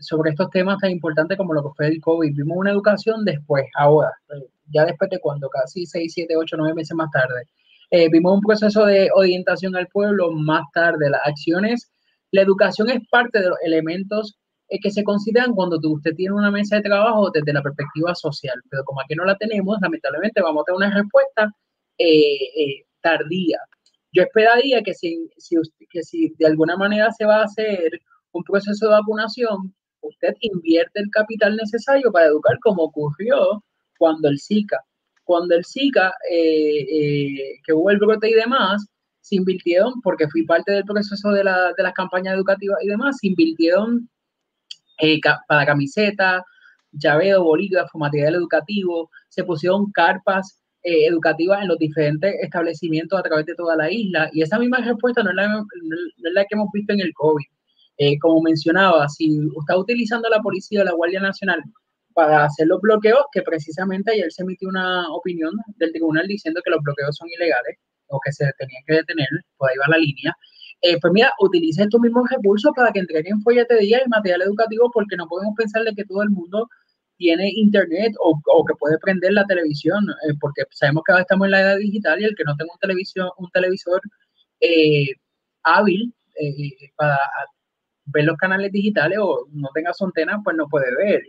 sobre 0.00 0.30
estos 0.30 0.50
temas 0.50 0.78
tan 0.78 0.90
importantes 0.90 1.36
como 1.36 1.54
lo 1.54 1.62
que 1.62 1.74
fue 1.76 1.86
el 1.88 2.00
COVID. 2.00 2.34
Vimos 2.34 2.56
una 2.56 2.70
educación 2.70 3.24
después, 3.24 3.64
ahora, 3.76 4.12
eh, 4.30 4.46
ya 4.72 4.84
después 4.84 5.10
de 5.10 5.18
cuando, 5.18 5.48
casi 5.48 5.86
6, 5.86 6.12
7, 6.12 6.36
8, 6.36 6.56
9 6.58 6.74
meses 6.74 6.94
más 6.96 7.10
tarde. 7.10 7.46
Eh, 7.90 8.08
vimos 8.10 8.34
un 8.34 8.40
proceso 8.40 8.84
de 8.86 9.10
orientación 9.14 9.76
al 9.76 9.86
pueblo 9.88 10.32
más 10.32 10.62
tarde. 10.72 11.10
Las 11.10 11.20
acciones, 11.24 11.90
la 12.32 12.42
educación 12.42 12.90
es 12.90 13.00
parte 13.10 13.40
de 13.40 13.48
los 13.48 13.58
elementos 13.64 14.38
eh, 14.68 14.78
que 14.80 14.90
se 14.90 15.04
consideran 15.04 15.52
cuando 15.52 15.78
usted 15.82 16.14
tiene 16.14 16.34
una 16.34 16.50
mesa 16.50 16.76
de 16.76 16.82
trabajo 16.82 17.30
desde 17.30 17.52
la 17.52 17.62
perspectiva 17.62 18.14
social, 18.14 18.60
pero 18.70 18.82
como 18.84 19.00
aquí 19.00 19.14
no 19.14 19.24
la 19.24 19.36
tenemos, 19.36 19.78
lamentablemente 19.80 20.42
vamos 20.42 20.62
a 20.62 20.64
tener 20.64 20.76
una 20.76 21.02
respuesta 21.02 21.50
tardía. 23.00 23.58
Yo 24.12 24.22
esperaría 24.22 24.82
que 24.82 24.94
si, 24.94 25.30
que 25.90 26.02
si 26.02 26.34
de 26.38 26.46
alguna 26.46 26.76
manera 26.76 27.10
se 27.12 27.24
va 27.24 27.40
a 27.40 27.44
hacer 27.44 28.00
un 28.32 28.42
proceso 28.44 28.86
de 28.86 28.92
vacunación, 28.92 29.74
usted 30.00 30.34
invierte 30.40 31.00
el 31.00 31.10
capital 31.10 31.56
necesario 31.56 32.10
para 32.12 32.26
educar 32.26 32.58
como 32.60 32.84
ocurrió 32.84 33.62
cuando 33.98 34.28
el 34.28 34.40
Zika. 34.40 34.78
Cuando 35.26 35.56
el 35.56 35.64
Zika, 35.64 36.14
eh, 36.30 36.86
eh, 36.88 37.60
que 37.64 37.72
hubo 37.72 37.90
el 37.90 37.98
brote 37.98 38.30
y 38.30 38.34
demás, 38.34 38.86
se 39.20 39.34
invirtieron, 39.34 40.00
porque 40.00 40.28
fui 40.28 40.44
parte 40.44 40.70
del 40.70 40.84
proceso 40.84 41.30
de, 41.32 41.42
la, 41.42 41.72
de 41.76 41.82
las 41.82 41.92
campañas 41.94 42.36
educativas 42.36 42.78
y 42.80 42.86
demás, 42.86 43.18
se 43.20 43.26
invirtieron 43.26 44.08
eh, 45.02 45.18
para 45.48 45.66
camiseta, 45.66 46.44
llaveo, 46.92 47.42
bolígrafo, 47.42 47.98
material 47.98 48.36
educativo, 48.36 49.10
se 49.28 49.42
pusieron 49.42 49.90
carpas 49.90 50.60
educativas 50.88 51.62
en 51.62 51.68
los 51.68 51.78
diferentes 51.78 52.32
establecimientos 52.40 53.18
a 53.18 53.22
través 53.24 53.44
de 53.46 53.56
toda 53.56 53.74
la 53.74 53.90
isla. 53.90 54.30
Y 54.32 54.42
esa 54.42 54.56
misma 54.60 54.78
respuesta 54.78 55.24
no 55.24 55.30
es 55.30 55.36
la, 55.36 56.44
que 56.44 56.54
hemos 56.54 56.68
visto 56.72 56.92
en 56.92 57.00
el 57.00 57.12
COVID. 57.12 57.44
Como 58.20 58.40
mencionaba, 58.42 59.08
si 59.08 59.36
está 59.58 59.76
utilizando 59.76 60.28
la 60.28 60.40
policía 60.40 60.82
o 60.82 60.84
la 60.84 60.92
Guardia 60.92 61.18
Nacional 61.18 61.60
para 62.16 62.44
hacer 62.46 62.66
los 62.66 62.80
bloqueos, 62.80 63.26
que 63.30 63.42
precisamente 63.42 64.10
ayer 64.10 64.32
se 64.32 64.42
emitió 64.42 64.70
una 64.70 65.06
opinión 65.12 65.52
del 65.76 65.92
tribunal 65.92 66.26
diciendo 66.26 66.62
que 66.64 66.70
los 66.70 66.82
bloqueos 66.82 67.14
son 67.14 67.28
ilegales 67.28 67.76
o 68.08 68.18
que 68.24 68.32
se 68.32 68.50
tenían 68.58 68.82
que 68.86 68.94
detener, 68.94 69.28
por 69.58 69.68
ahí 69.68 69.76
va 69.76 69.84
la 69.88 69.98
línea, 69.98 70.34
eh, 70.80 70.98
pues 70.98 71.12
mira, 71.12 71.30
utilice 71.40 71.82
estos 71.82 72.00
mismos 72.00 72.26
recursos 72.30 72.72
para 72.74 72.90
que 72.90 73.00
entreguen 73.00 73.42
folletería 73.42 74.00
y 74.02 74.08
material 74.08 74.42
educativo 74.42 74.90
porque 74.94 75.16
no 75.16 75.26
podemos 75.28 75.54
pensar 75.56 75.84
de 75.84 75.94
que 75.94 76.04
todo 76.06 76.22
el 76.22 76.30
mundo 76.30 76.66
tiene 77.18 77.50
internet 77.54 78.12
o, 78.20 78.64
que 78.64 78.74
puede 78.78 78.98
prender 78.98 79.32
la 79.34 79.44
televisión, 79.44 80.06
eh, 80.08 80.34
porque 80.40 80.62
sabemos 80.70 81.02
que 81.04 81.12
ahora 81.12 81.22
estamos 81.22 81.46
en 81.46 81.50
la 81.50 81.60
era 81.60 81.76
digital 81.76 82.20
y 82.20 82.24
el 82.24 82.34
que 82.34 82.44
no 82.44 82.56
tenga 82.56 82.72
un, 82.72 83.44
un 83.44 83.50
televisor 83.50 84.00
hábil 85.64 86.14
para 86.96 87.18
ver 88.06 88.24
los 88.24 88.36
canales 88.38 88.72
digitales 88.72 89.18
o 89.20 89.46
no 89.52 89.68
tenga 89.74 89.92
su 89.92 90.04
antena, 90.06 90.40
pues 90.42 90.56
no 90.56 90.66
puede 90.68 90.94
ver. 90.96 91.22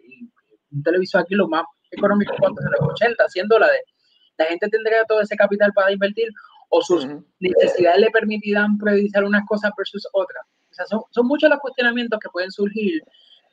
Un 0.71 0.83
televisor 0.83 1.21
aquí 1.21 1.35
lo 1.35 1.47
más 1.47 1.63
económico, 1.91 2.33
¿cuánto? 2.39 2.61
Los 2.79 2.91
80, 2.93 3.27
100 3.27 3.47
dólares. 3.47 3.81
La 4.37 4.45
gente 4.45 4.67
tendría 4.69 5.03
todo 5.07 5.21
ese 5.21 5.35
capital 5.35 5.71
para 5.73 5.91
invertir 5.91 6.29
o 6.69 6.81
sus 6.81 7.07
necesidades 7.39 8.01
le 8.01 8.11
permitirán 8.11 8.77
priorizar 8.77 9.23
unas 9.23 9.45
cosas 9.47 9.71
versus 9.77 10.07
otras. 10.13 10.45
O 10.69 10.73
sea, 10.73 10.85
son, 10.85 11.01
son 11.11 11.27
muchos 11.27 11.49
los 11.49 11.59
cuestionamientos 11.59 12.19
que 12.19 12.29
pueden 12.29 12.51
surgir 12.51 13.01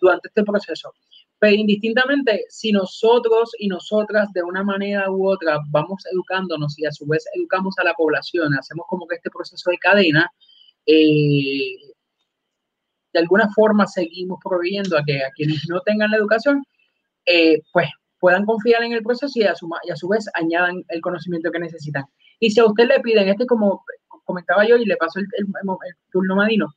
durante 0.01 0.29
este 0.29 0.43
proceso. 0.43 0.93
Pero 1.39 1.57
indistintamente, 1.57 2.45
si 2.49 2.73
nosotros 2.73 3.53
y 3.59 3.69
nosotras 3.69 4.33
de 4.33 4.43
una 4.43 4.63
manera 4.63 5.11
u 5.11 5.29
otra 5.29 5.59
vamos 5.71 6.05
educándonos 6.11 6.79
y 6.79 6.87
a 6.87 6.93
su 6.93 7.07
vez 7.07 7.25
educamos 7.35 7.75
a 7.79 7.85
la 7.85 7.95
población, 7.95 8.55
hacemos 8.55 8.87
como 8.89 9.07
que 9.07 9.17
este 9.17 9.31
proceso 9.31 9.71
de 9.71 9.79
cadena, 9.79 10.31
eh, 10.87 11.77
de 13.13 13.21
alguna 13.21 13.49
forma 13.51 13.87
seguimos 13.87 14.39
proveyendo 14.43 14.99
a 14.99 15.05
que 15.05 15.23
a 15.23 15.31
quienes 15.31 15.69
no 15.69 15.81
tengan 15.81 16.11
la 16.11 16.17
educación, 16.17 16.65
eh, 17.27 17.61
pues 17.73 17.89
puedan 18.19 18.47
confiar 18.47 18.83
en 18.83 18.93
el 18.93 19.03
proceso 19.03 19.33
y 19.35 19.43
a, 19.43 19.55
su, 19.55 19.69
y 19.85 19.91
a 19.91 19.97
su 19.97 20.09
vez 20.09 20.27
añadan 20.35 20.83
el 20.89 21.01
conocimiento 21.01 21.51
que 21.51 21.59
necesitan. 21.59 22.05
Y 22.41 22.51
si 22.51 22.61
a 22.61 22.67
usted 22.67 22.89
le 22.89 23.01
piden, 23.01 23.29
este 23.29 23.47
como 23.47 23.85
comentaba 24.25 24.67
yo 24.67 24.77
y 24.77 24.87
le 24.87 24.97
paso 24.97 25.21
el, 25.21 25.27
turno 26.11 26.37
Madino, 26.37 26.69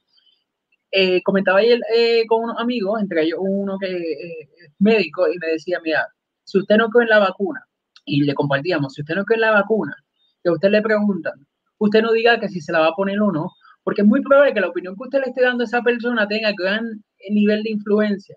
eh, 0.92 1.22
comentaba 1.24 1.60
ayer 1.60 1.80
eh, 1.96 2.26
con 2.28 2.44
unos 2.44 2.60
amigos, 2.60 3.02
entre 3.02 3.24
ellos 3.24 3.40
uno 3.42 3.78
que 3.80 3.96
es 3.96 4.72
médico, 4.80 5.28
y 5.32 5.38
me 5.38 5.48
decía, 5.48 5.80
mira, 5.84 6.08
si 6.44 6.60
usted 6.60 6.76
no 6.78 6.90
cree 6.90 7.04
en 7.04 7.10
la 7.10 7.20
vacuna, 7.20 7.66
y 8.06 8.24
le 8.24 8.34
compartíamos, 8.34 8.94
si 8.94 9.02
usted 9.02 9.16
no 9.16 9.26
cree 9.26 9.36
en 9.36 9.42
la 9.42 9.52
vacuna, 9.52 9.96
que 10.44 10.50
a 10.50 10.54
usted 10.54 10.70
le 10.70 10.82
preguntan, 10.82 11.34
usted 11.78 12.02
no 12.02 12.12
diga 12.12 12.40
que 12.40 12.48
si 12.50 12.62
se 12.62 12.72
la 12.72 12.80
va 12.80 12.88
a 12.88 12.96
poner 12.96 13.22
o 13.22 13.32
no, 13.32 13.52
porque 13.84 14.02
es 14.02 14.08
muy 14.08 14.22
probable 14.22 14.54
que 14.54 14.62
la 14.62 14.70
opinión 14.70 14.96
que 14.96 15.04
usted 15.04 15.20
le 15.20 15.30
esté 15.30 15.42
dando 15.42 15.64
a 15.64 15.66
esa 15.66 15.82
persona 15.82 16.28
tenga 16.28 16.52
gran 16.58 17.04
nivel 17.30 17.64
de 17.64 17.72
influencia, 17.72 18.36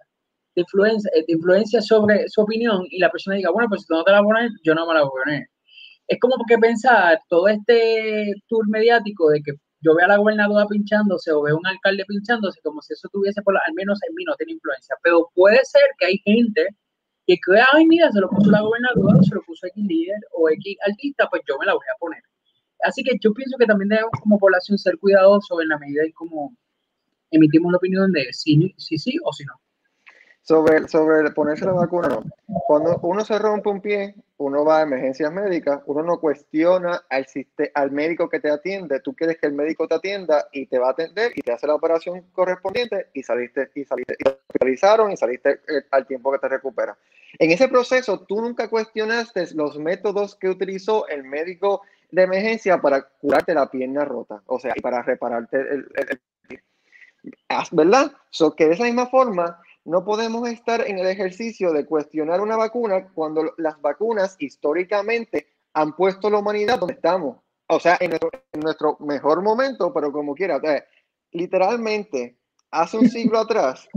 influencia, 0.61 1.11
de 1.15 1.25
influencia 1.29 1.81
sobre 1.81 2.29
su 2.29 2.43
opinión 2.43 2.87
y 2.91 2.99
la 2.99 3.11
persona 3.11 3.37
diga, 3.37 3.51
bueno, 3.51 3.69
pues 3.69 3.83
si 3.83 3.87
tú 3.89 3.95
no 3.95 4.05
te 4.05 4.13
la 4.13 4.23
pones, 4.23 4.53
yo 4.65 4.75
no 4.75 4.87
me 4.87 4.95
la 4.95 5.03
voy 5.03 5.09
a 5.09 5.25
poner. 5.25 5.47
Es 6.09 6.19
como 6.21 6.35
que 6.49 6.59
pensar 6.59 7.21
todo 7.29 7.49
este 7.49 8.35
tour 8.49 8.69
mediático 8.69 9.31
de 9.31 9.43
que 9.43 9.53
yo 9.83 9.95
veo 9.95 10.05
a 10.05 10.09
la 10.09 10.17
gobernadora 10.19 10.67
pinchándose 10.67 11.33
o 11.33 11.43
veo 11.43 11.55
a 11.55 11.59
un 11.59 11.67
alcalde 11.67 12.05
pinchándose 12.07 12.61
como 12.63 12.83
si 12.83 12.93
eso 12.93 13.09
tuviese, 13.13 13.43
por, 13.43 13.57
al 13.57 13.75
menos 13.75 13.99
en 14.09 14.15
mí, 14.15 14.25
no 14.25 14.35
tiene 14.37 14.53
influencia. 14.53 14.97
Pero 15.03 15.31
puede 15.35 15.65
ser 15.65 15.83
que 15.99 16.07
hay 16.07 16.19
gente 16.25 16.69
que 17.27 17.39
crea, 17.41 17.67
ay, 17.73 17.87
mira, 17.87 18.11
se 18.11 18.21
lo 18.21 18.29
puso 18.29 18.51
la 18.51 18.61
gobernadora, 18.61 19.23
se 19.23 19.35
lo 19.35 19.43
puso 19.43 19.67
X 19.67 19.85
líder 19.85 20.19
o 20.33 20.51
X 20.51 20.77
artista, 20.87 21.29
pues 21.31 21.43
yo 21.49 21.59
me 21.59 21.67
la 21.67 21.75
voy 21.75 21.87
a 21.95 21.99
poner. 21.99 22.23
Así 22.83 23.03
que 23.03 23.13
yo 23.21 23.33
pienso 23.33 23.57
que 23.59 23.67
también 23.67 23.89
debemos 23.89 24.13
como 24.21 24.39
población 24.39 24.79
ser 24.79 24.99
cuidadosos 24.99 25.61
en 25.63 25.69
la 25.69 25.79
medida 25.79 26.03
en 26.05 26.13
cómo 26.13 26.57
emitimos 27.31 27.73
la 27.73 27.79
opinión 27.79 28.13
de 28.13 28.33
si, 28.33 28.75
si 28.77 28.99
sí 28.99 29.17
o 29.23 29.33
si 29.33 29.45
no. 29.45 29.55
Sobre, 30.43 30.89
sobre 30.89 31.31
ponerse 31.31 31.65
la 31.65 31.73
vacuna, 31.73 32.09
no. 32.09 32.25
Cuando 32.67 32.99
uno 33.03 33.25
se 33.25 33.39
rompe 33.39 33.69
un 33.69 33.81
pie, 33.81 34.15
uno 34.39 34.65
va 34.65 34.79
a 34.79 34.83
emergencias 34.83 35.31
médicas, 35.31 35.83
uno 35.85 36.03
no 36.03 36.19
cuestiona 36.19 37.03
al, 37.11 37.27
al 37.75 37.91
médico 37.91 38.29
que 38.29 38.41
te 38.41 38.51
atiende, 38.51 39.01
tú 39.01 39.15
quieres 39.15 39.37
que 39.39 39.47
el 39.47 39.53
médico 39.53 39.87
te 39.87 39.97
atienda 39.97 40.49
y 40.51 40.67
te 40.67 40.79
va 40.79 40.89
a 40.89 40.93
atender 40.93 41.33
y 41.35 41.43
te 41.43 41.53
hace 41.53 41.67
la 41.67 41.75
operación 41.75 42.23
correspondiente 42.33 43.09
y 43.13 43.23
saliste, 43.23 43.71
y 43.75 43.85
saliste, 43.85 44.15
y 44.19 44.25
te 44.25 44.31
hospitalizaron 44.31 45.13
y 45.13 45.17
saliste 45.17 45.61
eh, 45.69 45.83
al 45.91 46.07
tiempo 46.07 46.33
que 46.33 46.39
te 46.39 46.49
recuperas. 46.49 46.97
En 47.39 47.51
ese 47.51 47.69
proceso, 47.69 48.21
tú 48.21 48.41
nunca 48.41 48.69
cuestionaste 48.69 49.55
los 49.55 49.79
métodos 49.79 50.37
que 50.37 50.49
utilizó 50.49 51.07
el 51.09 51.25
médico 51.25 51.83
de 52.11 52.23
emergencia 52.23 52.81
para 52.81 53.03
curarte 53.03 53.55
la 53.55 53.71
pierna 53.71 54.05
rota, 54.05 54.43
o 54.47 54.59
sea, 54.59 54.73
y 54.75 54.81
para 54.81 55.03
repararte 55.03 55.59
el, 55.59 55.87
el, 55.97 56.21
¿verdad? 57.73 58.13
So 58.31 58.57
que 58.57 58.69
de 58.69 58.75
esa 58.75 58.85
misma 58.85 59.07
forma 59.07 59.61
no 59.85 60.05
podemos 60.05 60.49
estar 60.49 60.87
en 60.87 60.99
el 60.99 61.07
ejercicio 61.07 61.73
de 61.73 61.87
cuestionar 61.87 62.41
una 62.41 62.57
vacuna 62.57 63.09
cuando 63.15 63.55
las 63.57 63.81
vacunas 63.81 64.37
históricamente 64.39 65.47
han 65.73 65.95
puesto 65.97 66.29
a 66.29 66.31
la 66.31 66.39
humanidad 66.39 66.79
donde 66.79 66.95
estamos. 66.95 67.39
O 67.69 67.79
sea, 67.79 67.97
en 68.01 68.11
nuestro, 68.11 68.31
en 68.53 68.61
nuestro 68.61 68.97
mejor 69.01 69.43
momento, 69.43 69.93
pero 69.93 70.13
como 70.13 70.35
quiera. 70.35 70.61
literalmente, 71.31 72.37
hace 72.71 72.99
un 72.99 73.09
siglo 73.09 73.39
atrás, 73.41 73.89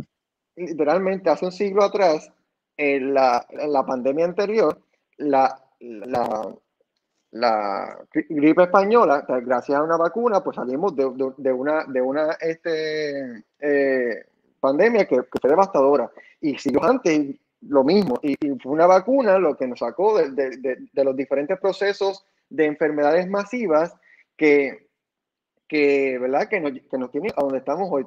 literalmente 0.55 1.29
hace 1.29 1.45
un 1.45 1.51
siglo 1.51 1.83
atrás, 1.83 2.31
en 2.77 3.13
la, 3.13 3.45
en 3.49 3.71
la 3.71 3.85
pandemia 3.85 4.25
anterior, 4.25 4.81
la, 5.17 5.63
la, 5.79 6.55
la 7.31 7.97
gripe 8.11 8.63
española, 8.63 9.25
gracias 9.27 9.77
a 9.77 9.83
una 9.83 9.97
vacuna, 9.97 10.43
pues 10.43 10.55
salimos 10.55 10.95
de, 10.95 11.03
de, 11.37 11.51
una, 11.51 11.85
de 11.85 12.01
una 12.01 12.31
este, 12.39 13.43
eh, 13.59 14.25
pandemia 14.63 15.05
que, 15.05 15.21
fue 15.23 15.49
devastadora. 15.49 16.09
Y 16.39 16.57
siglos 16.57 16.83
antes, 16.85 17.35
lo 17.61 17.83
mismo. 17.83 18.17
Y, 18.23 18.35
fue 18.61 18.71
una 18.71 18.87
vacuna 18.87 19.37
lo 19.37 19.55
que 19.57 19.67
nos 19.67 19.79
sacó 19.79 20.17
de, 20.17 20.31
de, 20.31 21.03
los 21.03 21.15
diferentes 21.15 21.59
procesos 21.59 22.25
de 22.49 22.65
enfermedades 22.65 23.27
masivas 23.27 23.93
que, 24.37 24.87
que 25.67 26.17
¿verdad? 26.17 26.47
Que 26.47 26.61
nos, 26.61 26.71
que 26.89 26.97
nos 26.97 27.11
tiene 27.11 27.29
a 27.35 27.41
donde 27.41 27.57
estamos 27.59 27.89
hoy. 27.91 28.05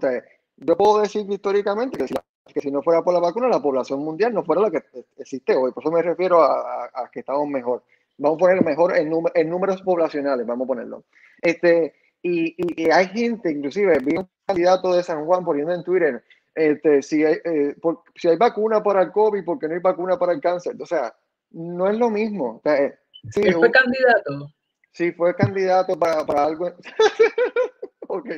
Yo 0.56 0.76
puedo 0.76 1.00
decir 1.00 1.26
históricamente 1.28 1.98
que 1.98 2.08
si, 2.08 2.14
que 2.46 2.60
si 2.60 2.70
no 2.70 2.82
fuera 2.82 3.02
por 3.02 3.12
la 3.12 3.20
vacuna, 3.20 3.48
la 3.48 3.60
población 3.60 4.00
mundial 4.00 4.32
no 4.32 4.42
fuera 4.42 4.62
la 4.62 4.70
que 4.70 4.82
existe 5.18 5.54
hoy. 5.54 5.72
Por 5.72 5.82
eso 5.84 5.92
me 5.92 6.02
refiero 6.02 6.42
a, 6.42 6.90
a 6.94 7.10
que 7.12 7.20
estamos 7.20 7.46
mejor. 7.48 7.84
Vamos 8.18 8.38
a 8.38 8.40
poner 8.40 8.64
mejor 8.64 8.96
en, 8.96 9.12
en 9.34 9.50
números 9.50 9.82
poblacionales, 9.82 10.46
vamos 10.46 10.64
a 10.64 10.68
ponerlo. 10.68 11.04
Este, 11.42 11.94
y, 12.22 12.54
y, 12.56 12.90
hay 12.90 13.08
gente, 13.08 13.52
inclusive, 13.52 13.98
vi 14.00 14.16
un 14.16 14.28
candidato 14.46 14.94
de 14.94 15.02
San 15.02 15.24
Juan 15.26 15.44
poniendo 15.44 15.72
en 15.72 15.84
Twitter, 15.84 16.24
este, 16.56 17.02
si, 17.02 17.24
hay, 17.24 17.36
eh, 17.44 17.76
si 18.16 18.28
hay 18.28 18.36
vacuna 18.36 18.82
para 18.82 19.02
el 19.02 19.12
COVID, 19.12 19.44
porque 19.44 19.68
no 19.68 19.74
hay 19.74 19.80
vacuna 19.80 20.18
para 20.18 20.32
el 20.32 20.40
cáncer? 20.40 20.74
O 20.80 20.86
sea, 20.86 21.14
no 21.50 21.88
es 21.88 21.98
lo 21.98 22.10
mismo. 22.10 22.60
O 22.64 22.70
eh, 22.70 22.98
sí, 23.30 23.52
fue 23.52 23.70
candidato? 23.70 24.50
Sí, 24.92 25.12
fue 25.12 25.34
candidato 25.36 25.98
para, 25.98 26.24
para 26.24 26.44
algo. 26.44 26.66
ok, 28.08 28.28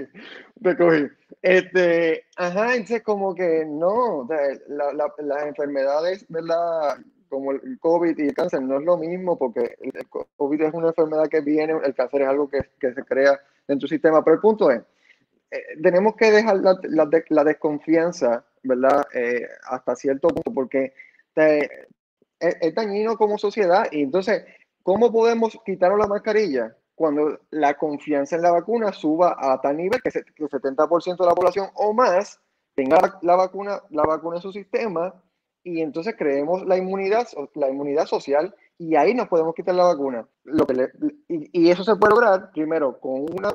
te 0.62 0.76
cogí. 0.76 1.06
Este, 1.40 2.26
ajá, 2.36 2.74
entonces 2.74 3.02
como 3.02 3.34
que 3.34 3.64
no, 3.64 4.18
o 4.18 4.26
sea, 4.26 4.38
la, 4.66 4.92
la, 4.92 5.12
las 5.18 5.46
enfermedades, 5.46 6.26
¿verdad? 6.28 6.98
como 7.28 7.52
el 7.52 7.78
COVID 7.78 8.18
y 8.18 8.28
el 8.28 8.34
cáncer 8.34 8.62
no 8.62 8.78
es 8.78 8.84
lo 8.84 8.96
mismo 8.96 9.38
porque 9.38 9.76
el 9.80 10.08
COVID 10.08 10.62
es 10.62 10.74
una 10.74 10.88
enfermedad 10.88 11.28
que 11.28 11.40
viene, 11.40 11.74
el 11.84 11.94
cáncer 11.94 12.22
es 12.22 12.28
algo 12.28 12.48
que, 12.48 12.70
que 12.80 12.92
se 12.94 13.04
crea 13.04 13.38
en 13.68 13.78
tu 13.78 13.86
sistema, 13.86 14.24
pero 14.24 14.36
el 14.36 14.40
punto 14.40 14.70
es, 14.70 14.82
tenemos 15.82 16.14
que 16.16 16.30
dejar 16.30 16.58
la, 16.58 16.78
la, 17.28 17.44
desconfianza, 17.44 18.44
¿verdad? 18.62 19.06
hasta 19.70 19.96
cierto 19.96 20.28
punto, 20.28 20.52
porque 20.52 20.92
es, 22.40 22.74
dañino 22.74 23.16
como 23.16 23.38
sociedad. 23.38 23.86
Y 23.90 24.02
entonces, 24.02 24.44
¿cómo 24.82 25.12
podemos 25.12 25.58
quitarnos 25.64 25.98
la 25.98 26.06
mascarilla? 26.06 26.76
Cuando 26.94 27.38
la 27.50 27.74
confianza 27.74 28.36
en 28.36 28.42
la 28.42 28.50
vacuna 28.50 28.92
suba 28.92 29.36
a 29.38 29.60
tal 29.60 29.76
nivel 29.76 30.00
que, 30.02 30.10
el 30.18 30.48
70% 30.48 31.16
de 31.16 31.26
la 31.26 31.34
población 31.34 31.68
o 31.74 31.92
más 31.92 32.40
tenga 32.74 32.98
la, 33.22 33.36
vacuna, 33.36 33.82
la 33.90 34.02
vacuna 34.02 34.36
en 34.36 34.42
su 34.42 34.52
sistema 34.52 35.14
y 35.62 35.80
entonces 35.80 36.14
creemos 36.16 36.64
la 36.66 36.76
inmunidad, 36.76 37.26
la 37.54 37.68
inmunidad 37.68 38.06
social 38.06 38.54
y 38.78 38.94
ahí 38.94 39.14
nos 39.14 39.28
podemos 39.28 39.54
quitar 39.54 39.74
la 39.74 39.84
vacuna. 39.84 40.26
Lo 40.44 40.66
que 40.66 40.88
y, 41.28 41.70
eso 41.70 41.84
se 41.84 41.96
puede 41.96 42.14
lograr 42.14 42.50
primero 42.52 42.98
con 43.00 43.26
una 43.32 43.52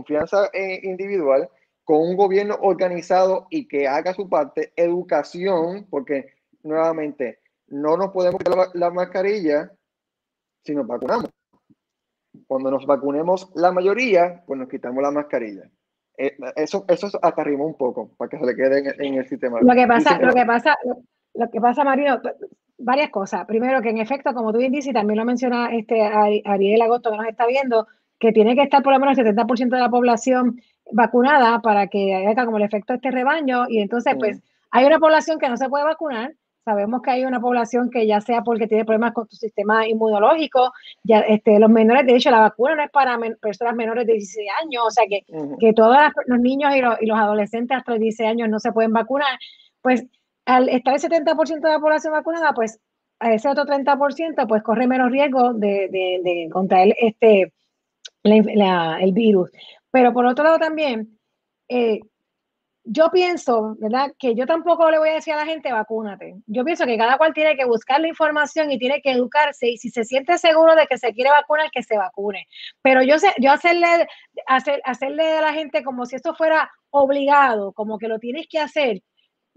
confianza 0.00 0.50
eh, 0.52 0.80
individual, 0.82 1.48
con 1.84 2.00
un 2.00 2.16
gobierno 2.16 2.56
organizado 2.60 3.46
y 3.50 3.68
que 3.68 3.86
haga 3.86 4.14
su 4.14 4.28
parte, 4.28 4.72
educación, 4.76 5.86
porque 5.90 6.34
nuevamente 6.62 7.40
no 7.68 7.96
nos 7.96 8.10
podemos 8.10 8.38
quitar 8.38 8.68
la, 8.74 8.90
mascarilla 8.90 9.70
si 10.64 10.74
nos 10.74 10.86
vacunamos. 10.86 11.30
Cuando 12.46 12.70
nos 12.70 12.86
vacunemos 12.86 13.50
la 13.54 13.72
mayoría, 13.72 14.42
pues 14.46 14.58
nos 14.58 14.68
quitamos 14.68 15.02
la 15.02 15.10
mascarilla. 15.10 15.68
Eh, 16.16 16.36
eso, 16.56 16.84
eso 16.88 17.06
hasta 17.22 17.42
un 17.42 17.74
poco 17.76 18.10
para 18.16 18.28
que 18.28 18.38
se 18.38 18.46
le 18.46 18.54
quede 18.54 18.94
en, 18.98 19.14
el 19.14 19.28
sistema. 19.28 19.58
Lo 19.60 19.74
que 19.74 19.86
pasa, 19.86 20.18
lo 20.18 20.32
que 20.32 20.46
pasa, 20.46 20.76
lo, 21.34 21.50
que 21.50 21.60
pasa, 21.60 21.84
Marino, 21.84 22.20
varias 22.78 23.10
cosas. 23.10 23.46
Primero, 23.46 23.80
que 23.82 23.90
en 23.90 23.98
efecto, 23.98 24.32
como 24.32 24.52
tú 24.52 24.58
bien 24.58 24.72
dices, 24.72 24.90
y 24.90 24.94
también 24.94 25.18
lo 25.18 25.24
menciona 25.24 25.74
este 25.74 26.02
Ariel 26.02 26.82
Agosto 26.82 27.10
que 27.10 27.16
nos 27.16 27.26
está 27.26 27.46
viendo, 27.46 27.86
que 28.20 28.32
tiene 28.32 28.54
que 28.54 28.62
estar 28.62 28.82
por 28.82 28.92
lo 28.92 29.00
menos 29.00 29.18
el 29.18 29.26
70% 29.26 29.70
de 29.70 29.80
la 29.80 29.88
población 29.88 30.60
vacunada 30.92 31.60
para 31.60 31.86
que 31.88 32.14
haya 32.14 32.44
como 32.44 32.58
el 32.58 32.64
efecto 32.64 32.92
de 32.92 32.98
este 32.98 33.10
rebaño. 33.10 33.64
Y 33.68 33.80
entonces, 33.80 34.14
pues, 34.18 34.40
hay 34.70 34.84
una 34.84 34.98
población 34.98 35.38
que 35.38 35.48
no 35.48 35.56
se 35.56 35.68
puede 35.68 35.84
vacunar. 35.84 36.34
Sabemos 36.62 37.00
que 37.00 37.10
hay 37.10 37.24
una 37.24 37.40
población 37.40 37.88
que 37.90 38.06
ya 38.06 38.20
sea 38.20 38.42
porque 38.42 38.66
tiene 38.66 38.84
problemas 38.84 39.14
con 39.14 39.26
su 39.28 39.36
sistema 39.36 39.88
inmunológico, 39.88 40.72
ya 41.02 41.20
este, 41.20 41.58
los 41.58 41.70
menores, 41.70 42.06
de 42.06 42.14
hecho, 42.14 42.30
la 42.30 42.40
vacuna 42.40 42.74
no 42.76 42.82
es 42.84 42.90
para 42.90 43.18
personas 43.40 43.74
menores 43.74 44.06
de 44.06 44.12
16 44.12 44.48
años, 44.62 44.84
o 44.86 44.90
sea 44.90 45.04
que, 45.08 45.24
que 45.58 45.72
todos 45.72 45.96
los 46.26 46.38
niños 46.38 46.76
y 46.76 47.06
los, 47.06 47.18
adolescentes 47.18 47.78
hasta 47.78 47.92
los 47.92 48.00
16 48.00 48.28
años 48.28 48.50
no 48.50 48.60
se 48.60 48.72
pueden 48.72 48.92
vacunar, 48.92 49.38
pues 49.80 50.04
al 50.44 50.68
estar 50.68 50.94
el 50.94 51.00
70% 51.00 51.60
de 51.60 51.68
la 51.70 51.80
población 51.80 52.12
vacunada, 52.12 52.52
pues 52.52 52.78
a 53.20 53.32
ese 53.32 53.48
otro 53.48 53.64
30% 53.64 54.46
pues 54.46 54.62
corre 54.62 54.86
menos 54.86 55.10
riesgo 55.10 55.54
de, 55.54 55.88
de, 55.90 56.20
de 56.22 56.48
contraer 56.52 56.94
este, 57.00 57.52
el 58.22 59.12
virus. 59.12 59.50
Pero 59.90 60.12
por 60.12 60.26
otro 60.26 60.44
lado 60.44 60.58
también, 60.58 61.18
eh, 61.68 62.00
yo 62.84 63.10
pienso, 63.10 63.76
¿verdad? 63.78 64.12
Que 64.18 64.34
yo 64.34 64.46
tampoco 64.46 64.90
le 64.90 64.98
voy 64.98 65.10
a 65.10 65.14
decir 65.14 65.34
a 65.34 65.36
la 65.36 65.46
gente 65.46 65.72
vacúnate. 65.72 66.36
Yo 66.46 66.64
pienso 66.64 66.86
que 66.86 66.96
cada 66.96 67.18
cual 67.18 67.34
tiene 67.34 67.56
que 67.56 67.64
buscar 67.64 68.00
la 68.00 68.08
información 68.08 68.72
y 68.72 68.78
tiene 68.78 69.02
que 69.02 69.12
educarse 69.12 69.68
y 69.68 69.76
si 69.76 69.90
se 69.90 70.04
siente 70.04 70.38
seguro 70.38 70.74
de 70.74 70.86
que 70.86 70.98
se 70.98 71.12
quiere 71.12 71.30
vacunar, 71.30 71.70
que 71.70 71.82
se 71.82 71.96
vacune. 71.96 72.46
Pero 72.82 73.02
yo 73.02 73.18
sé, 73.18 73.32
yo 73.38 73.52
hacerle, 73.52 74.08
hacer, 74.46 74.80
hacerle 74.84 75.38
a 75.38 75.42
la 75.42 75.52
gente 75.52 75.84
como 75.84 76.06
si 76.06 76.16
esto 76.16 76.34
fuera 76.34 76.70
obligado, 76.90 77.72
como 77.72 77.98
que 77.98 78.08
lo 78.08 78.18
tienes 78.18 78.46
que 78.48 78.58
hacer. 78.58 79.02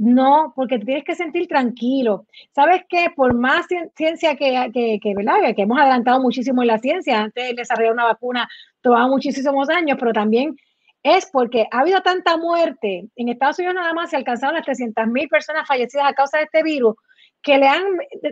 No, 0.04 0.52
porque 0.54 0.80
tienes 0.80 1.06
que 1.06 1.16
sentir 1.16 1.48
tranquilo. 1.48 2.26
¿Sabes 2.54 2.82
qué? 2.90 3.08
Por 3.16 3.34
más 3.34 3.66
ciencia 3.96 4.36
que, 4.36 4.70
que, 4.74 5.00
que, 5.02 5.16
¿verdad? 5.16 5.56
que 5.56 5.62
hemos 5.62 5.80
adelantado 5.80 6.20
muchísimo 6.20 6.62
en 6.62 6.68
la 6.68 6.78
ciencia, 6.78 7.22
antes 7.22 7.48
de 7.48 7.54
desarrollar 7.54 7.94
una 7.94 8.04
vacuna 8.06 8.50
tomaba 8.82 9.08
muchísimos 9.08 9.70
años, 9.70 9.98
pero 9.98 10.12
también 10.12 10.58
es 11.04 11.30
porque 11.32 11.68
ha 11.72 11.80
habido 11.80 12.02
tanta 12.02 12.36
muerte. 12.36 13.08
En 13.16 13.30
Estados 13.30 13.60
Unidos 13.60 13.76
nada 13.76 13.94
más 13.94 14.10
se 14.10 14.18
alcanzaron 14.18 14.56
las 14.56 14.66
300 14.66 15.08
mil 15.08 15.30
personas 15.30 15.66
fallecidas 15.66 16.08
a 16.08 16.14
causa 16.14 16.40
de 16.40 16.44
este 16.44 16.64
virus, 16.64 16.96
que 17.42 17.58
le 17.58 17.68
han, 17.68 17.84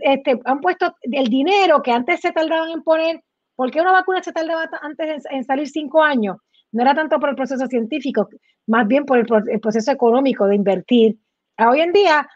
este, 0.02 0.42
han 0.44 0.60
puesto 0.60 0.94
el 1.04 1.28
dinero 1.30 1.82
que 1.82 1.92
antes 1.94 2.20
se 2.20 2.34
tardaban 2.34 2.70
en 2.72 2.84
poner. 2.84 3.22
¿Por 3.56 3.72
qué 3.72 3.80
una 3.80 3.94
vacuna 3.94 4.22
se 4.22 4.34
tardaba 4.34 4.70
antes 4.82 5.24
en, 5.32 5.46
salir 5.46 5.70
cinco 5.70 6.04
años? 6.04 6.36
No 6.74 6.82
era 6.82 6.94
tanto 6.94 7.18
por 7.18 7.30
el 7.30 7.36
proceso 7.36 7.66
científico, 7.68 8.28
más 8.68 8.86
bien 8.88 9.06
por 9.06 9.20
el, 9.20 9.60
proceso 9.62 9.92
económico 9.92 10.48
de 10.48 10.56
invertir. 10.56 11.18
Hoy 11.58 11.82
en 11.82 11.94
día, 11.94 12.28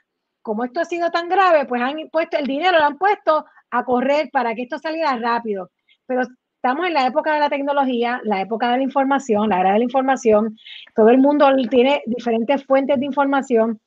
como 0.41 0.63
esto 0.63 0.79
ha 0.79 0.85
sido 0.85 1.09
tan 1.11 1.29
grave, 1.29 1.65
pues 1.65 1.81
han 1.81 1.97
puesto 2.11 2.37
el 2.37 2.45
dinero, 2.45 2.77
lo 2.77 2.85
han 2.85 2.97
puesto 2.97 3.45
a 3.71 3.83
correr 3.83 4.29
para 4.31 4.53
que 4.53 4.63
esto 4.63 4.77
saliera 4.77 5.15
rápido. 5.17 5.71
Pero 6.05 6.21
estamos 6.55 6.85
en 6.87 6.93
la 6.93 7.07
época 7.07 7.33
de 7.33 7.39
la 7.39 7.49
tecnología, 7.49 8.21
la 8.23 8.41
época 8.41 8.71
de 8.71 8.77
la 8.77 8.83
información, 8.83 9.49
la 9.49 9.59
era 9.61 9.73
de 9.73 9.79
la 9.79 9.83
información. 9.83 10.57
Todo 10.95 11.09
el 11.09 11.17
mundo 11.17 11.47
tiene 11.69 12.03
diferentes 12.05 12.63
fuentes 12.65 12.99
de 12.99 13.05
información. 13.05 13.79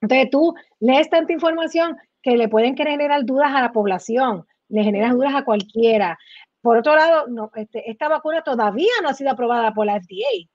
Entonces 0.00 0.30
tú 0.30 0.54
lees 0.80 1.08
tanta 1.08 1.32
información 1.32 1.96
que 2.22 2.36
le 2.36 2.48
pueden 2.48 2.76
generar 2.76 3.24
dudas 3.24 3.52
a 3.54 3.62
la 3.62 3.72
población, 3.72 4.46
le 4.68 4.82
generas 4.82 5.12
dudas 5.12 5.34
a 5.34 5.44
cualquiera. 5.44 6.18
Por 6.60 6.78
otro 6.78 6.96
lado, 6.96 7.26
no, 7.28 7.50
este, 7.54 7.90
esta 7.90 8.08
vacuna 8.08 8.42
todavía 8.42 8.92
no 9.02 9.10
ha 9.10 9.14
sido 9.14 9.30
aprobada 9.30 9.72
por 9.72 9.86
la 9.86 10.00
FDA. 10.00 10.48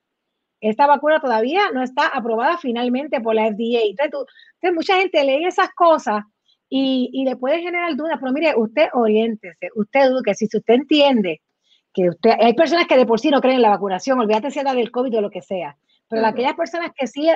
Esta 0.60 0.86
vacuna 0.86 1.20
todavía 1.20 1.70
no 1.72 1.82
está 1.82 2.08
aprobada 2.08 2.58
finalmente 2.58 3.20
por 3.20 3.34
la 3.34 3.46
FDA. 3.46 3.82
Entonces, 3.88 4.74
mucha 4.74 4.96
gente 4.96 5.24
lee 5.24 5.46
esas 5.46 5.70
cosas 5.74 6.24
y, 6.68 7.10
y, 7.12 7.24
le 7.24 7.36
puede 7.36 7.60
generar 7.60 7.96
dudas, 7.96 8.18
pero 8.20 8.32
mire, 8.32 8.54
usted 8.56 8.88
oriéntese, 8.92 9.70
usted 9.74 10.00
eduque, 10.02 10.34
si 10.34 10.44
usted 10.44 10.74
entiende 10.74 11.40
que 11.92 12.08
usted, 12.08 12.30
hay 12.38 12.54
personas 12.54 12.86
que 12.86 12.96
de 12.96 13.06
por 13.06 13.18
sí 13.18 13.30
no 13.30 13.40
creen 13.40 13.56
en 13.56 13.62
la 13.62 13.70
vacunación, 13.70 14.20
olvídate 14.20 14.52
si 14.52 14.60
era 14.60 14.72
del 14.74 14.92
COVID 14.92 15.18
o 15.18 15.20
lo 15.20 15.30
que 15.30 15.42
sea, 15.42 15.76
pero 16.08 16.24
aquellas 16.24 16.54
personas 16.54 16.92
que 16.96 17.08
sí 17.08 17.28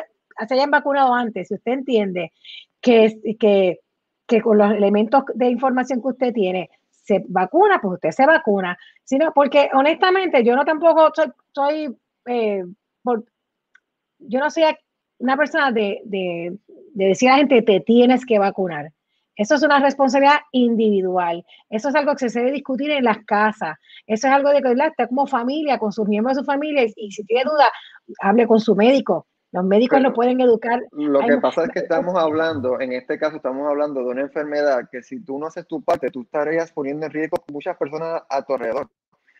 se 0.49 0.55
hayan 0.55 0.71
vacunado 0.71 1.13
antes, 1.15 1.49
si 1.49 1.55
usted 1.55 1.73
entiende 1.73 2.33
que, 2.81 3.19
que, 3.41 3.81
que 4.27 4.41
con 4.41 4.59
los 4.59 4.73
elementos 4.73 5.25
de 5.35 5.49
información 5.49 6.01
que 6.01 6.09
usted 6.09 6.33
tiene 6.33 6.71
se 6.91 7.23
vacuna, 7.29 7.79
pues 7.81 7.95
usted 7.95 8.11
se 8.11 8.27
vacuna. 8.27 8.77
Sino, 9.05 9.33
porque 9.35 9.69
honestamente 9.75 10.43
yo 10.43 10.57
no 10.57 10.65
tampoco 10.65 11.13
soy, 11.15 11.27
soy 11.53 11.97
eh, 12.27 12.65
yo 14.19 14.41
no 14.41 14.51
soy 14.51 14.65
una 15.19 15.37
persona 15.37 15.71
de, 15.73 16.01
de, 16.05 16.59
de 16.95 17.05
decir 17.07 17.29
a 17.29 17.33
la 17.33 17.39
gente 17.39 17.63
te 17.63 17.81
tienes 17.81 18.25
que 18.25 18.39
vacunar. 18.39 18.93
Eso 19.37 19.57
es 19.57 19.63
una 19.63 19.81
responsabilidad 19.81 20.41
individual. 20.53 21.45
Eso 21.69 21.89
es 21.89 21.95
algo 21.95 22.15
que 22.15 22.29
se 22.29 22.39
debe 22.39 22.53
discutir 22.53 22.91
en 22.91 23.05
las 23.05 23.19
casas. 23.25 23.77
Eso 24.07 24.29
es 24.29 24.33
algo 24.33 24.51
de 24.51 24.63
que 24.63 24.73
está 24.73 25.09
como 25.09 25.27
familia, 25.27 25.79
con 25.79 25.93
sus 25.93 26.07
miembros 26.07 26.37
de 26.37 26.43
su 26.43 26.47
familia. 26.47 26.85
Y, 26.95 27.11
si 27.11 27.25
tiene 27.25 27.45
duda, 27.45 27.71
hable 28.21 28.47
con 28.47 28.61
su 28.61 28.77
médico. 28.77 29.27
Los 29.51 29.65
médicos 29.65 30.01
lo 30.01 30.13
pueden 30.13 30.41
educar. 30.41 30.81
Lo 30.93 31.21
que 31.21 31.39
pasa 31.39 31.65
es 31.65 31.71
que 31.71 31.81
estamos 31.81 32.17
hablando, 32.17 32.81
en 32.81 32.93
este 32.93 33.19
caso 33.19 33.37
estamos 33.37 33.69
hablando 33.69 34.01
de 34.01 34.07
una 34.07 34.23
enfermedad 34.23 34.89
que 34.91 35.01
si 35.03 35.25
tú 35.25 35.39
no 35.39 35.47
haces 35.47 35.67
tu 35.69 35.83
parte, 35.83 36.11
tú 36.11 36.23
estarías 36.23 36.73
poniendo 36.73 37.07
en 37.07 37.13
riesgo 37.13 37.37
muchas 37.53 37.77
personas 37.77 38.23
a 38.29 38.43
tu 38.43 38.55
alrededor. 38.55 38.91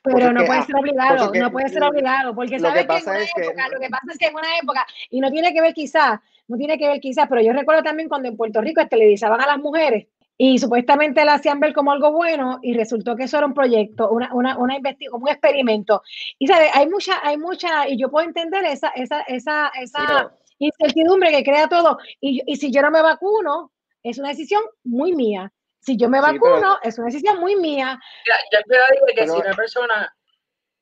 Pero 0.05 0.33
no 0.33 0.45
puede 0.45 0.63
ser 0.63 0.77
obligado, 0.77 1.33
no 1.35 1.51
puede 1.51 1.69
ser 1.71 1.83
obligado, 1.83 2.35
porque 2.35 2.59
sabes 2.59 2.87
que, 2.87 2.93
en 2.95 3.09
una 3.09 3.25
época, 3.25 3.69
lo 3.73 3.81
que 3.81 3.89
pasa 3.89 4.07
es 4.13 4.19
que 4.19 4.27
en 4.27 4.35
una 4.35 4.59
época, 4.63 4.87
y 5.09 5.21
no 5.21 5.31
tiene 5.31 5.55
que 5.55 5.63
ver 5.63 5.73
quizás, 5.73 6.21
no 6.47 6.59
tiene 6.59 6.77
que 6.79 6.87
ver 6.87 7.01
quizás, 7.01 7.27
pero 7.27 7.41
yo 7.41 7.55
recuerdo 7.55 7.83
también 7.83 8.11
cuando 8.11 8.29
en 8.29 8.37
Puerto 8.37 8.61
Rico 8.61 8.87
televisaban 8.87 9.41
a 9.41 9.47
las 9.47 9.59
mujeres 9.59 10.07
y 10.37 10.59
supuestamente 10.59 11.25
la 11.25 11.35
hacían 11.35 11.59
ver 11.59 11.73
como 11.73 11.93
algo 11.93 12.13
bueno 12.13 12.59
y 12.61 12.75
resultó 12.75 13.17
que 13.17 13.25
eso 13.25 13.39
era 13.39 13.47
un 13.47 13.55
proyecto, 13.55 14.11
una, 14.11 14.35
una, 14.35 14.59
una 14.59 14.77
investigación, 14.77 15.23
un 15.23 15.29
experimento. 15.29 16.03
Y 16.39 16.49
sabes, 16.49 16.71
hay 16.75 16.87
mucha, 16.89 17.27
hay 17.27 17.39
mucha, 17.39 17.89
y 17.89 17.97
yo 17.99 18.11
puedo 18.11 18.27
entender 18.27 18.63
esa, 18.65 18.89
esa, 18.89 19.23
esa, 19.23 19.69
esa 19.81 20.33
incertidumbre 20.59 21.31
que 21.31 21.45
crea 21.45 21.69
todo. 21.69 21.99
Y, 22.21 22.43
y 22.47 22.57
si 22.57 22.71
yo 22.71 22.83
no 22.83 22.91
me 22.91 23.01
vacuno, 23.01 23.73
es 24.03 24.19
una 24.19 24.29
decisión 24.29 24.63
muy 24.83 25.15
mía. 25.15 25.51
Si 25.85 25.97
yo 25.97 26.09
me 26.09 26.21
vacuno, 26.21 26.79
es 26.83 26.99
una 26.99 27.07
decisión 27.07 27.41
muy 27.41 27.57
mía. 27.57 27.99
Ya, 28.27 28.35
ya 28.51 28.63
te 28.63 29.15
que 29.15 29.29
si 29.29 29.31
una 29.31 29.55
persona, 29.55 30.15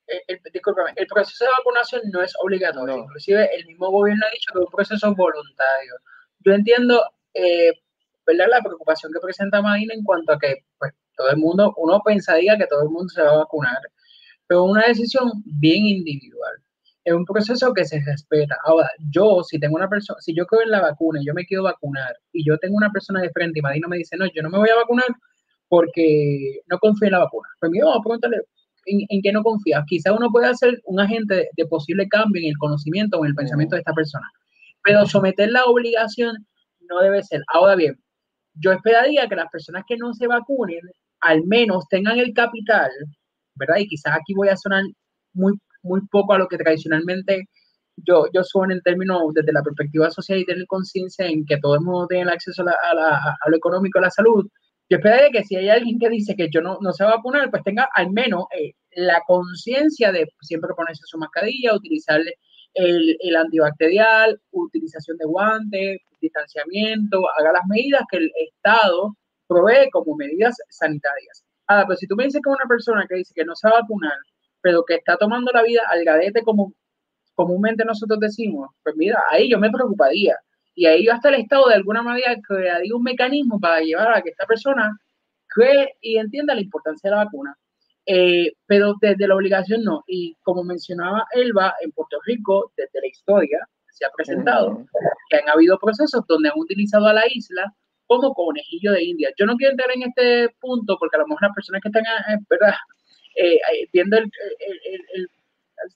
el, 0.06 0.20
el, 0.28 0.40
el 0.96 1.06
proceso 1.06 1.44
de 1.44 1.50
vacunación 1.58 2.02
no 2.12 2.22
es 2.22 2.32
obligatorio. 2.40 2.98
Inclusive 2.98 3.54
el 3.54 3.66
mismo 3.66 3.90
gobierno 3.90 4.24
ha 4.26 4.30
dicho 4.30 4.52
que 4.52 4.60
es 4.60 4.64
un 4.64 4.70
proceso 4.70 5.14
voluntario. 5.14 5.94
Yo 6.44 6.52
entiendo, 6.52 7.04
eh, 7.34 7.72
¿verdad? 8.26 8.46
La 8.50 8.60
preocupación 8.60 9.12
que 9.12 9.20
presenta 9.20 9.60
Marina 9.60 9.94
en 9.94 10.04
cuanto 10.04 10.32
a 10.32 10.38
que, 10.38 10.64
pues, 10.78 10.92
todo 11.16 11.30
el 11.30 11.36
mundo, 11.36 11.74
uno 11.76 12.00
pensaría 12.04 12.56
que 12.56 12.66
todo 12.66 12.84
el 12.84 12.88
mundo 12.88 13.08
se 13.08 13.22
va 13.22 13.30
a 13.30 13.38
vacunar, 13.38 13.80
pero 14.46 14.64
una 14.64 14.86
decisión 14.86 15.30
bien 15.44 15.84
individual 15.84 16.62
es 17.04 17.14
un 17.14 17.24
proceso 17.24 17.72
que 17.74 17.84
se 17.84 18.00
respeta. 18.04 18.56
Ahora, 18.64 18.88
yo, 19.10 19.42
si 19.42 19.58
tengo 19.58 19.76
una 19.76 19.88
persona, 19.88 20.20
si 20.20 20.34
yo 20.34 20.46
creo 20.46 20.62
en 20.62 20.70
la 20.70 20.80
vacuna 20.80 21.20
y 21.20 21.26
yo 21.26 21.34
me 21.34 21.44
quiero 21.44 21.64
vacunar 21.64 22.16
y 22.32 22.44
yo 22.44 22.58
tengo 22.58 22.76
una 22.76 22.90
persona 22.90 23.20
de 23.20 23.30
frente 23.30 23.58
y 23.58 23.62
Madina 23.62 23.88
me 23.88 23.98
dice, 23.98 24.16
no, 24.16 24.26
yo 24.26 24.42
no 24.42 24.50
me 24.50 24.58
voy 24.58 24.68
a 24.68 24.76
vacunar 24.76 25.06
porque 25.68 26.60
no 26.68 26.78
confío 26.78 27.06
en 27.06 27.12
la 27.12 27.20
vacuna. 27.20 27.48
Pues 27.58 27.72
mira, 27.72 27.86
vamos 27.86 28.00
a 28.00 28.02
preguntarle 28.02 28.42
en, 28.86 29.22
qué 29.22 29.32
no 29.32 29.42
confía. 29.42 29.84
Quizá 29.86 30.12
uno 30.12 30.30
puede 30.30 30.46
hacer 30.46 30.80
un 30.84 31.00
agente 31.00 31.48
de, 31.56 31.66
posible 31.66 32.08
cambio 32.08 32.42
en 32.42 32.48
el 32.48 32.58
conocimiento 32.58 33.18
o 33.18 33.24
en 33.24 33.30
el 33.30 33.34
pensamiento 33.34 33.76
de 33.76 33.80
esta 33.80 33.92
persona, 33.92 34.26
pero 34.84 35.06
someter 35.06 35.50
la 35.50 35.64
obligación 35.64 36.36
no 36.88 37.00
debe 37.00 37.22
ser. 37.22 37.42
Ahora 37.52 37.74
bien, 37.74 37.98
yo 38.54 38.72
esperaría 38.72 39.28
que 39.28 39.36
las 39.36 39.50
personas 39.50 39.84
que 39.88 39.96
no 39.96 40.12
se 40.14 40.26
vacunen 40.26 40.80
al 41.20 41.44
menos 41.44 41.86
tengan 41.88 42.18
el 42.18 42.32
capital, 42.34 42.90
¿verdad? 43.54 43.76
Y 43.78 43.88
quizás 43.88 44.16
aquí 44.16 44.34
voy 44.34 44.48
a 44.48 44.56
sonar 44.56 44.82
muy 45.32 45.54
muy 45.82 46.00
poco 46.10 46.34
a 46.34 46.38
lo 46.38 46.48
que 46.48 46.58
tradicionalmente 46.58 47.48
yo, 47.96 48.24
yo 48.32 48.42
sueno 48.42 48.74
en 48.74 48.80
términos 48.80 49.20
desde 49.34 49.52
la 49.52 49.62
perspectiva 49.62 50.10
social 50.10 50.38
y 50.38 50.44
tener 50.44 50.66
conciencia 50.66 51.26
en 51.26 51.44
que 51.44 51.58
todo 51.58 51.74
el 51.74 51.82
mundo 51.82 52.06
tiene 52.08 52.24
el 52.24 52.30
acceso 52.30 52.62
a, 52.62 52.94
la, 52.94 53.36
lo 53.46 53.56
económico, 53.56 53.98
a 53.98 54.02
la 54.02 54.10
salud. 54.10 54.46
Yo 54.88 54.96
esperaría 54.96 55.30
que 55.30 55.44
si 55.44 55.56
hay 55.56 55.68
alguien 55.68 55.98
que 55.98 56.08
dice 56.08 56.34
que 56.34 56.48
yo 56.50 56.60
no, 56.60 56.78
no 56.80 56.92
se 56.92 57.04
va 57.04 57.12
a 57.12 57.16
vacunar, 57.16 57.50
pues 57.50 57.62
tenga 57.62 57.88
al 57.94 58.10
menos 58.10 58.44
eh, 58.58 58.72
la 58.92 59.22
conciencia 59.26 60.12
de 60.12 60.26
siempre 60.40 60.74
ponerse 60.76 61.02
su 61.06 61.18
mascarilla, 61.18 61.74
utilizar 61.74 62.20
el, 62.74 63.16
el, 63.20 63.36
antibacterial, 63.36 64.40
utilización 64.50 65.16
de 65.18 65.26
guantes, 65.26 65.98
distanciamiento, 66.20 67.22
haga 67.38 67.52
las 67.52 67.66
medidas 67.68 68.02
que 68.10 68.18
el 68.18 68.30
Estado 68.36 69.16
provee 69.46 69.90
como 69.90 70.16
medidas 70.16 70.56
sanitarias. 70.70 71.44
Ah, 71.68 71.84
pero 71.86 71.96
si 71.96 72.06
tú 72.06 72.16
me 72.16 72.24
dices 72.24 72.40
que 72.42 72.50
una 72.50 72.68
persona 72.68 73.06
que 73.08 73.16
dice 73.16 73.32
que 73.34 73.44
no 73.44 73.54
se 73.54 73.68
va 73.68 73.78
a 73.78 73.80
vacunar, 73.80 74.18
pero 74.62 74.84
que 74.84 74.94
está 74.94 75.16
tomando 75.16 75.52
la 75.52 75.62
vida 75.62 75.82
al 75.88 76.04
gadete 76.04 76.42
como 76.42 76.72
comúnmente 77.34 77.84
nosotros 77.84 78.20
decimos, 78.20 78.70
pues 78.82 78.96
mira, 78.96 79.22
ahí 79.30 79.50
yo 79.50 79.58
me 79.58 79.70
preocuparía. 79.70 80.36
Y 80.74 80.86
ahí 80.86 81.04
yo 81.04 81.12
hasta 81.12 81.28
el 81.28 81.36
Estado 81.36 81.68
de 81.68 81.74
alguna 81.74 82.02
manera 82.02 82.36
crearía 82.46 82.94
un 82.94 83.02
mecanismo 83.02 83.60
para 83.60 83.80
llevar 83.80 84.16
a 84.16 84.22
que 84.22 84.30
esta 84.30 84.46
persona 84.46 84.96
cree 85.48 85.96
y 86.00 86.16
entienda 86.16 86.54
la 86.54 86.62
importancia 86.62 87.10
de 87.10 87.16
la 87.16 87.24
vacuna. 87.24 87.56
Eh, 88.06 88.52
pero 88.66 88.94
desde 89.00 89.28
la 89.28 89.36
obligación 89.36 89.84
no. 89.84 90.02
Y 90.06 90.36
como 90.42 90.64
mencionaba 90.64 91.26
Elba, 91.32 91.74
en 91.80 91.92
Puerto 91.92 92.18
Rico, 92.24 92.72
desde 92.76 93.00
la 93.00 93.06
historia, 93.06 93.58
se 93.90 94.06
ha 94.06 94.10
presentado 94.10 94.84
que 95.28 95.36
han 95.36 95.48
habido 95.48 95.78
procesos 95.78 96.24
donde 96.26 96.48
han 96.48 96.58
utilizado 96.58 97.06
a 97.06 97.12
la 97.12 97.24
isla 97.32 97.72
como 98.06 98.34
conejillo 98.34 98.92
de 98.92 99.04
India. 99.04 99.30
Yo 99.38 99.46
no 99.46 99.56
quiero 99.56 99.72
entrar 99.72 99.90
en 99.94 100.02
este 100.02 100.54
punto 100.60 100.96
porque 100.98 101.16
a 101.16 101.20
lo 101.20 101.28
mejor 101.28 101.42
las 101.42 101.54
personas 101.54 101.80
que 101.82 101.88
están 101.88 102.04
eh, 102.04 102.38
¿verdad? 102.48 102.74
Eh, 103.36 103.58
viendo 103.92 104.18
el, 104.18 104.30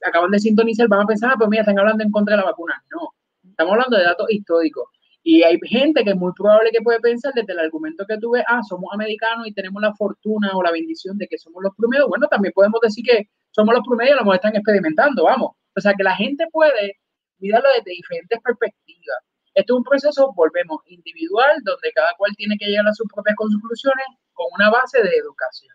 acaban 0.04 0.30
de 0.30 0.38
sintonizar, 0.38 0.88
van 0.88 1.02
a 1.02 1.06
pensar, 1.06 1.32
ah, 1.32 1.36
pues 1.38 1.48
mira, 1.48 1.62
están 1.62 1.78
hablando 1.78 2.02
en 2.02 2.10
contra 2.10 2.36
de 2.36 2.42
la 2.42 2.48
vacuna. 2.48 2.82
No, 2.90 3.10
estamos 3.48 3.72
hablando 3.72 3.96
de 3.96 4.04
datos 4.04 4.26
históricos. 4.30 4.88
Y 5.22 5.42
hay 5.42 5.58
gente 5.64 6.04
que 6.04 6.10
es 6.10 6.16
muy 6.16 6.32
probable 6.34 6.70
que 6.70 6.80
puede 6.82 7.00
pensar 7.00 7.32
desde 7.34 7.52
el 7.52 7.58
argumento 7.58 8.06
que 8.06 8.16
tuve, 8.18 8.44
ah, 8.46 8.60
somos 8.62 8.90
americanos 8.92 9.46
y 9.48 9.52
tenemos 9.52 9.82
la 9.82 9.92
fortuna 9.94 10.52
o 10.54 10.62
la 10.62 10.70
bendición 10.70 11.18
de 11.18 11.26
que 11.26 11.36
somos 11.36 11.62
los 11.64 11.74
promedios. 11.76 12.08
Bueno, 12.08 12.28
también 12.28 12.52
podemos 12.54 12.80
decir 12.80 13.04
que 13.04 13.28
somos 13.50 13.74
los 13.74 13.84
promedios 13.84 14.20
y 14.20 14.24
lo 14.24 14.34
están 14.34 14.54
experimentando, 14.54 15.24
vamos. 15.24 15.50
O 15.74 15.80
sea, 15.80 15.94
que 15.94 16.04
la 16.04 16.14
gente 16.14 16.46
puede 16.52 16.98
mirarlo 17.38 17.68
desde 17.76 17.90
diferentes 17.90 18.40
perspectivas. 18.40 19.18
Esto 19.52 19.74
es 19.74 19.78
un 19.78 19.84
proceso, 19.84 20.32
volvemos, 20.36 20.78
individual, 20.86 21.56
donde 21.64 21.90
cada 21.92 22.14
cual 22.16 22.32
tiene 22.36 22.56
que 22.58 22.66
llegar 22.66 22.86
a 22.86 22.92
sus 22.92 23.08
propias 23.12 23.34
conclusiones 23.36 24.06
con 24.32 24.46
una 24.54 24.70
base 24.70 25.02
de 25.02 25.10
educación. 25.16 25.74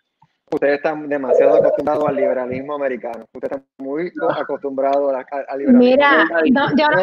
Ustedes 0.51 0.75
están 0.75 1.07
demasiado 1.07 1.55
acostumbrados 1.55 2.05
al 2.07 2.15
liberalismo 2.15 2.75
americano. 2.75 3.25
Ustedes 3.33 3.57
están 3.57 3.65
muy 3.77 4.11
acostumbrados 4.37 5.13
al 5.13 5.59
liberalismo. 5.59 5.79
Mira, 5.79 6.27
yo, 6.45 6.51
no, 6.51 6.67
quiero, 6.75 6.99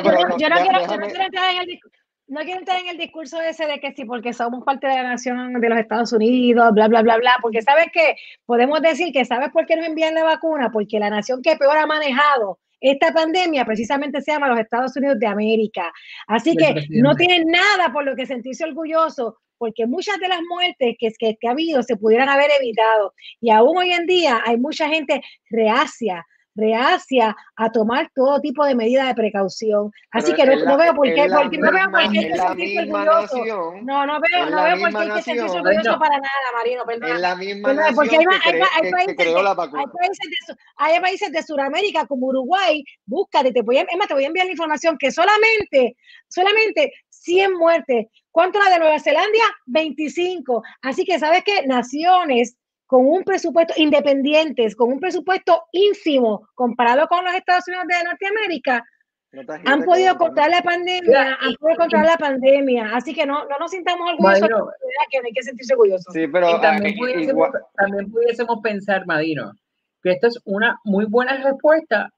entrar 1.24 1.54
en 1.54 1.60
el 1.60 1.80
no 2.28 2.40
quiero 2.40 2.58
entrar 2.60 2.80
en 2.80 2.88
el 2.88 2.98
discurso 2.98 3.40
ese 3.40 3.66
de 3.66 3.80
que 3.80 3.92
sí, 3.92 4.04
porque 4.04 4.34
somos 4.34 4.62
parte 4.62 4.86
de 4.86 4.96
la 4.96 5.02
nación 5.02 5.54
de 5.54 5.68
los 5.68 5.78
Estados 5.78 6.12
Unidos, 6.12 6.72
bla, 6.74 6.86
bla, 6.88 7.00
bla, 7.00 7.16
bla, 7.16 7.38
porque 7.40 7.62
sabes 7.62 7.86
que 7.90 8.16
podemos 8.44 8.82
decir 8.82 9.12
que 9.14 9.24
sabes 9.24 9.48
por 9.50 9.64
qué 9.64 9.76
nos 9.76 9.86
envían 9.86 10.14
la 10.14 10.24
vacuna, 10.24 10.70
porque 10.70 11.00
la 11.00 11.08
nación 11.08 11.40
que 11.42 11.56
peor 11.56 11.78
ha 11.78 11.86
manejado 11.86 12.58
esta 12.80 13.12
pandemia 13.12 13.64
precisamente 13.64 14.20
se 14.20 14.32
llama 14.32 14.48
los 14.48 14.60
Estados 14.60 14.96
Unidos 14.96 15.18
de 15.18 15.26
América. 15.26 15.92
Así 16.26 16.54
que 16.54 16.86
no 16.90 17.14
tienen 17.16 17.46
nada 17.46 17.92
por 17.92 18.04
lo 18.04 18.14
que 18.14 18.26
sentirse 18.26 18.64
orgulloso, 18.64 19.38
porque 19.58 19.86
muchas 19.86 20.18
de 20.18 20.28
las 20.28 20.40
muertes 20.48 20.96
que, 20.98 21.10
que, 21.18 21.36
que 21.36 21.48
ha 21.48 21.52
habido 21.52 21.82
se 21.82 21.96
pudieran 21.96 22.28
haber 22.28 22.50
evitado. 22.60 23.14
Y 23.40 23.50
aún 23.50 23.76
hoy 23.76 23.92
en 23.92 24.06
día 24.06 24.40
hay 24.44 24.56
mucha 24.56 24.88
gente 24.88 25.22
reacia 25.50 26.24
reacia 26.58 27.36
a 27.56 27.70
tomar 27.70 28.10
todo 28.14 28.40
tipo 28.40 28.64
de 28.64 28.74
medidas 28.74 29.06
de 29.06 29.14
precaución. 29.14 29.90
Así 30.10 30.34
que 30.34 30.44
no, 30.44 30.76
veo 30.76 30.94
por 30.94 31.06
qué, 31.06 31.28
porque, 31.32 31.58
no 31.58 31.72
veo 31.72 31.90
por 31.90 32.00
qué 32.10 32.18
hay 32.18 32.28
que 32.28 32.36
sentirse 32.36 32.80
orgulloso. 32.80 33.72
No, 33.82 34.06
no 34.06 34.20
veo, 34.20 34.50
no 34.50 34.62
veo 34.64 34.78
por 34.80 34.90
qué 34.90 34.98
hay 34.98 35.10
que 35.10 35.22
sentirse 35.22 35.56
orgulloso 35.56 35.98
para 35.98 36.16
nada, 36.16 36.46
Marino, 36.54 36.84
perdón. 36.84 37.10
En 37.10 37.22
la 37.22 37.36
misma 37.36 37.74
porque 37.94 38.16
hay, 38.16 38.24
hay, 38.44 38.60
hay, 38.82 38.90
países 38.90 39.16
de, 39.16 40.54
hay, 40.76 41.00
países 41.00 41.32
de, 41.32 41.42
Sudamérica 41.42 42.06
como 42.06 42.26
Uruguay, 42.26 42.82
búscate, 43.06 43.52
te 43.52 43.62
voy 43.62 43.78
a, 43.78 43.86
te 43.86 44.14
voy 44.14 44.24
a 44.24 44.26
enviar 44.26 44.46
la 44.46 44.52
información 44.52 44.96
que 44.98 45.10
solamente, 45.10 45.96
solamente 46.28 46.92
100 47.08 47.54
muertes. 47.54 48.06
¿Cuánto 48.38 48.60
la 48.60 48.70
de 48.70 48.78
Nueva 48.78 49.00
Zelanda? 49.00 49.40
25. 49.66 50.62
Así 50.82 51.04
que 51.04 51.18
sabes 51.18 51.42
que 51.42 51.66
naciones 51.66 52.56
con 52.86 53.04
un 53.04 53.24
presupuesto 53.24 53.74
independientes, 53.76 54.76
con 54.76 54.92
un 54.92 55.00
presupuesto 55.00 55.64
ínfimo 55.72 56.48
comparado 56.54 57.08
con 57.08 57.24
los 57.24 57.34
Estados 57.34 57.66
Unidos 57.66 57.86
de 57.88 58.04
Norteamérica, 58.04 58.84
han 59.64 59.82
podido 59.82 60.16
controlar 60.16 60.52
la 60.52 60.62
pandemia, 60.62 61.36
han 61.40 61.54
podido 61.54 61.78
controlar 61.78 62.06
la 62.06 62.16
pandemia, 62.16 62.94
así 62.94 63.12
que 63.12 63.26
no, 63.26 63.44
no 63.44 63.58
nos 63.58 63.72
sintamos 63.72 64.08
orgullosos, 64.08 64.48
que 65.10 65.18
no 65.18 65.26
hay 65.26 65.32
que 65.32 65.42
sentirse 65.42 65.74
orgullosos. 65.74 66.14
Sí, 66.14 66.28
pero 66.28 66.56
y 66.56 66.60
también, 66.60 66.96
pudiésemos, 66.96 67.48
también 67.74 68.08
pudiésemos 68.08 68.60
pensar, 68.62 69.04
Madino, 69.04 69.52
que 70.00 70.12
esta 70.12 70.28
es 70.28 70.40
una 70.44 70.78
muy 70.84 71.06
buena 71.06 71.42
respuesta 71.42 72.08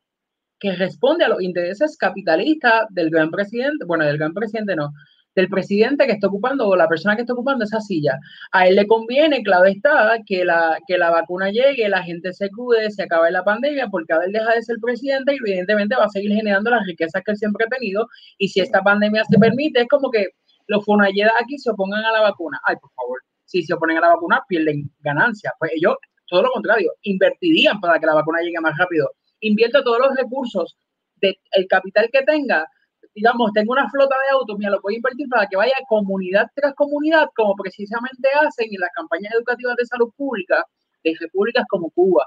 que 0.59 0.73
responde 0.73 1.25
a 1.25 1.31
los 1.31 1.41
intereses 1.41 1.97
capitalistas 1.97 2.85
del 2.91 3.09
gran 3.09 3.31
presidente, 3.31 3.87
bueno, 3.87 4.05
del 4.05 4.19
gran 4.19 4.35
presidente 4.35 4.77
no, 4.77 4.93
del 5.35 5.49
presidente 5.49 6.07
que 6.07 6.13
está 6.13 6.27
ocupando 6.27 6.67
o 6.67 6.77
la 6.77 6.89
persona 6.89 7.15
que 7.15 7.23
está 7.23 7.35
ocupando 7.35 7.65
esa 7.65 7.81
silla. 7.81 8.19
A 8.53 8.67
él 8.67 8.77
le 8.77 8.87
conviene, 8.87 9.43
claro 9.43 9.67
está, 9.67 10.19
que 10.27 10.45
la, 10.45 10.79
que 10.87 10.99
la 10.99 11.11
vacuna 11.11 11.51
llegue, 11.51 11.89
la 11.89 12.03
gente 12.03 12.33
se 12.33 12.51
cuide, 12.51 12.91
se 12.91 13.05
acabe 13.05 13.31
la 13.31 13.45
pandemia, 13.45 13.89
porque 13.89 14.13
a 14.13 14.19
él 14.25 14.33
deja 14.33 14.53
de 14.55 14.63
ser 14.63 14.77
presidente 14.83 15.35
y 15.35 15.39
evidentemente 15.39 15.97
va 15.97 16.05
a 16.07 16.09
seguir 16.09 16.33
generando 16.33 16.71
las 16.71 16.85
riquezas 16.87 17.23
que 17.25 17.33
él 17.33 17.37
siempre 17.37 17.65
ha 17.67 17.69
tenido. 17.69 18.07
Y 18.39 18.49
si 18.49 18.61
esta 18.61 18.83
pandemia 18.83 19.23
se 19.25 19.39
permite, 19.39 19.83
es 19.83 19.89
como 19.89 20.11
que 20.11 20.29
los 20.67 20.85
fonalleras 20.85 21.35
aquí 21.43 21.59
se 21.59 21.71
opongan 21.71 22.05
a 22.05 22.13
la 22.13 22.21
vacuna. 22.21 22.61
Ay, 22.65 22.77
por 22.81 22.91
favor, 22.93 23.21
si 23.45 23.63
se 23.63 23.75
oponen 23.75 23.99
a 23.99 24.03
la 24.03 24.09
vacuna, 24.11 24.43
pierden 24.49 24.91
ganancias. 25.01 25.53
Pues 25.59 25.73
ellos, 25.75 25.97
todo 26.29 26.43
lo 26.43 26.51
contrario, 26.53 26.93
invertirían 27.03 27.81
para 27.81 27.99
que 27.99 28.07
la 28.07 28.15
vacuna 28.15 28.41
llegue 28.41 28.61
más 28.61 28.77
rápido. 28.79 29.11
Invierto 29.41 29.83
todos 29.83 29.99
los 29.99 30.17
recursos 30.17 30.77
del 31.21 31.67
capital 31.69 32.09
que 32.13 32.23
tenga 32.23 32.67
digamos, 33.15 33.51
tengo 33.53 33.73
una 33.73 33.89
flota 33.91 34.15
de 34.17 34.33
autos, 34.35 34.57
mira, 34.59 34.71
lo 34.71 34.81
puedo 34.81 34.97
invertir 34.97 35.29
para 35.29 35.47
que 35.47 35.57
vaya 35.57 35.75
comunidad 35.89 36.47
tras 36.55 36.75
comunidad, 36.75 37.29
como 37.35 37.55
precisamente 37.57 38.29
hacen 38.41 38.69
en 38.71 38.81
las 38.81 38.91
campañas 38.95 39.35
educativas 39.35 39.77
de 39.77 39.87
salud 39.87 40.11
pública 40.17 40.65
de 41.03 41.17
repúblicas 41.19 41.65
como 41.69 41.91
Cuba, 41.91 42.27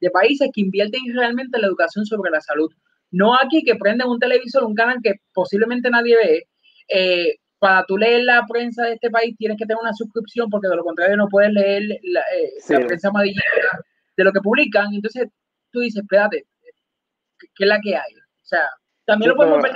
de 0.00 0.10
países 0.10 0.50
que 0.52 0.60
invierten 0.60 1.00
realmente 1.14 1.56
en 1.56 1.62
la 1.62 1.68
educación 1.68 2.04
sobre 2.06 2.30
la 2.30 2.40
salud. 2.40 2.70
No 3.10 3.34
aquí 3.34 3.62
que 3.64 3.76
prenden 3.76 4.08
un 4.08 4.18
televisor, 4.18 4.64
un 4.64 4.74
canal 4.74 4.98
que 5.02 5.14
posiblemente 5.32 5.90
nadie 5.90 6.16
ve. 6.16 6.42
Eh, 6.88 7.36
para 7.58 7.84
tú 7.84 7.98
leer 7.98 8.24
la 8.24 8.46
prensa 8.48 8.84
de 8.84 8.94
este 8.94 9.10
país 9.10 9.36
tienes 9.36 9.58
que 9.58 9.66
tener 9.66 9.80
una 9.80 9.92
suscripción 9.92 10.48
porque 10.48 10.68
de 10.68 10.76
lo 10.76 10.84
contrario 10.84 11.16
no 11.16 11.28
puedes 11.28 11.52
leer 11.52 11.82
la, 12.04 12.20
eh, 12.20 12.52
la 12.70 12.86
prensa 12.86 13.08
amarilla 13.08 13.42
de 14.16 14.24
lo 14.24 14.32
que 14.32 14.40
publican. 14.40 14.94
Entonces 14.94 15.28
tú 15.70 15.80
dices, 15.80 16.02
espérate, 16.02 16.46
¿qué 17.38 17.64
es 17.64 17.68
la 17.68 17.80
que 17.80 17.96
hay? 17.96 18.14
O 18.14 18.44
sea, 18.50 18.64
también 19.10 19.30
lo 19.30 19.36
podemos 19.36 19.62
ver 19.62 19.72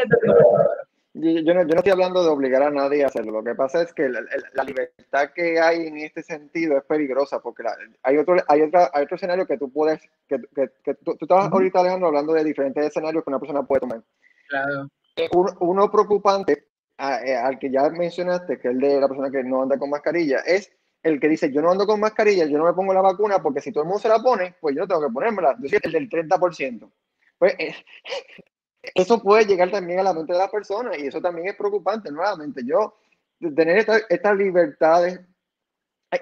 yo 1.15 1.55
no, 1.55 1.63
yo 1.63 1.75
no 1.75 1.77
estoy 1.77 1.93
hablando 1.93 2.25
de 2.25 2.29
obligar 2.29 2.63
a 2.63 2.71
nadie 2.71 3.05
a 3.05 3.07
hacerlo. 3.07 3.33
Lo 3.33 3.45
que 3.45 3.55
pasa 3.55 3.83
es 3.83 3.95
que 3.95 4.09
la, 4.09 4.65
libertad 4.65 5.31
que 5.33 5.61
hay 5.61 5.87
en 5.87 5.97
este 5.99 6.25
sentido 6.25 6.77
es 6.77 6.85
peligrosa 6.85 7.41
porque 7.41 7.63
hay, 8.03 8.19
otro, 8.19 8.37
hay, 8.49 8.63
otra, 8.63 8.91
hay 8.93 9.05
otro 9.05 9.15
escenario 9.15 9.47
que 9.47 9.57
tú 9.57 9.71
puedes, 9.71 10.01
que, 10.29 10.41
que, 10.55 10.71
que 10.83 10.95
tú, 10.95 11.17
tú, 11.17 11.25
estabas 11.25 11.53
ahorita, 11.53 11.81
Alejandro, 11.81 12.09
hablando 12.09 12.33
de 12.33 12.43
diferentes 12.43 12.85
escenarios 12.85 13.23
que 13.23 13.31
una 13.31 13.39
persona 13.39 13.63
puede 13.63 13.81
tomar. 13.81 14.03
Claro. 14.49 14.89
Eh, 15.15 15.29
uno, 15.61 15.91
preocupante, 15.91 16.67
eh, 16.99 17.37
al 17.37 17.61
que 17.61 17.71
ya 17.71 17.89
mencionaste, 17.91 18.59
que 18.59 18.69
es 18.69 18.75
el 18.75 18.81
de 18.81 19.01
la 19.01 19.07
persona 19.07 19.31
que 19.31 19.45
no 19.45 19.63
anda 19.63 19.79
con 19.79 19.91
mascarilla, 19.91 20.41
es 20.41 20.73
el 21.05 21.21
que 21.21 21.29
dice, 21.29 21.53
yo 21.53 21.63
no 21.63 21.71
ando 21.71 21.87
con 21.87 22.01
mascarilla, 22.01 22.47
yo 22.47 22.59
no 22.59 22.65
me 22.65 22.73
pongo 22.73 22.93
la 22.93 23.03
vacuna 23.03 23.41
porque 23.41 23.61
si 23.61 23.71
todo 23.71 23.85
el 23.85 23.89
mundo 23.89 24.03
se 24.03 24.09
la 24.09 24.19
pone, 24.19 24.57
pues 24.61 24.75
yo 24.75 24.89
tengo 24.89 25.07
que 25.07 25.13
ponérmela. 25.13 25.57
Yo 25.61 25.69
soy 25.69 25.79
el 25.81 25.93
del 25.93 26.09
30%. 26.09 26.91
Pues 27.39 27.55
eh, 27.59 27.75
eso 28.95 29.23
puede 29.23 29.47
llegar 29.47 29.71
también 29.71 30.01
a 30.01 30.03
la 30.03 30.15
mente 30.15 30.33
de 30.33 30.39
la 30.39 30.51
persona 30.51 30.97
y 30.97 31.07
eso 31.07 31.21
también 31.21 31.49
es 31.49 31.57
preocupante. 31.57 32.11
Nuevamente, 32.11 32.63
yo, 32.65 32.97
tener 33.55 33.87
estas 34.09 34.37
libertades, 34.37 35.21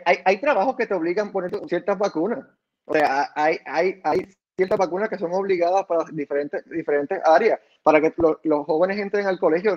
hay, 0.04 0.18
hay, 0.24 0.40
trabajos 0.40 0.76
que 0.76 0.86
te 0.86 0.94
obligan 0.94 1.28
a 1.28 1.32
poner 1.32 1.50
ciertas 1.68 1.98
vacunas. 1.98 2.44
O 2.84 2.94
sea, 2.94 3.30
hay, 3.34 3.58
hay, 3.66 4.00
hay 4.04 4.28
ciertas 4.56 4.78
vacunas 4.78 5.08
que 5.08 5.18
son 5.18 5.32
obligadas 5.32 5.84
para 5.86 6.04
diferentes, 6.12 6.68
diferentes 6.68 7.20
áreas. 7.24 7.60
Para 7.82 8.00
que 8.00 8.14
los 8.44 8.66
jóvenes 8.66 8.98
entren 8.98 9.26
al 9.26 9.38
colegio 9.38 9.76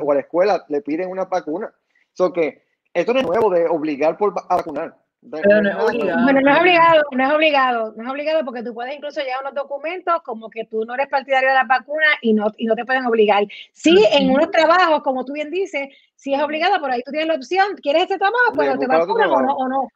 o 0.00 0.10
a 0.10 0.14
la 0.14 0.20
escuela, 0.20 0.64
le 0.68 0.80
piden 0.80 1.10
una 1.10 1.26
vacuna. 1.26 1.72
So 2.12 2.32
que 2.32 2.64
esto 2.94 3.16
es 3.16 3.26
nuevo 3.26 3.50
de 3.50 3.66
obligar 3.66 4.16
por, 4.16 4.34
a 4.48 4.56
vacunar. 4.56 5.01
Pero 5.30 5.62
no 5.62 5.70
es 5.70 5.76
obligado. 5.76 6.24
Bueno, 6.24 6.40
no 6.40 6.50
es 6.50 6.60
obligado, 6.60 7.02
no 7.12 7.24
es 7.24 7.32
obligado, 7.32 7.94
no 7.96 8.02
es 8.02 8.10
obligado 8.10 8.44
porque 8.44 8.62
tú 8.64 8.74
puedes 8.74 8.96
incluso 8.96 9.20
llevar 9.20 9.42
unos 9.42 9.54
documentos 9.54 10.20
como 10.24 10.50
que 10.50 10.64
tú 10.64 10.84
no 10.84 10.94
eres 10.94 11.06
partidario 11.06 11.48
de 11.48 11.54
la 11.54 11.64
vacuna 11.64 12.06
y 12.22 12.32
no, 12.32 12.46
y 12.56 12.66
no 12.66 12.74
te 12.74 12.84
pueden 12.84 13.06
obligar. 13.06 13.44
Sí, 13.72 14.04
en 14.12 14.30
unos 14.30 14.50
trabajos, 14.50 15.02
como 15.02 15.24
tú 15.24 15.32
bien 15.32 15.50
dices, 15.50 15.88
sí 16.16 16.34
es 16.34 16.42
obligado, 16.42 16.80
por 16.80 16.90
ahí 16.90 17.02
tú 17.04 17.12
tienes 17.12 17.28
la 17.28 17.36
opción, 17.36 17.66
¿quieres 17.80 18.02
este 18.02 18.18
trabajo? 18.18 18.52
Pues 18.54 18.76
te 18.78 18.86
vacunan 18.86 19.30
o 19.30 19.42
no, 19.42 19.54
o 19.54 19.68
no. 19.68 19.88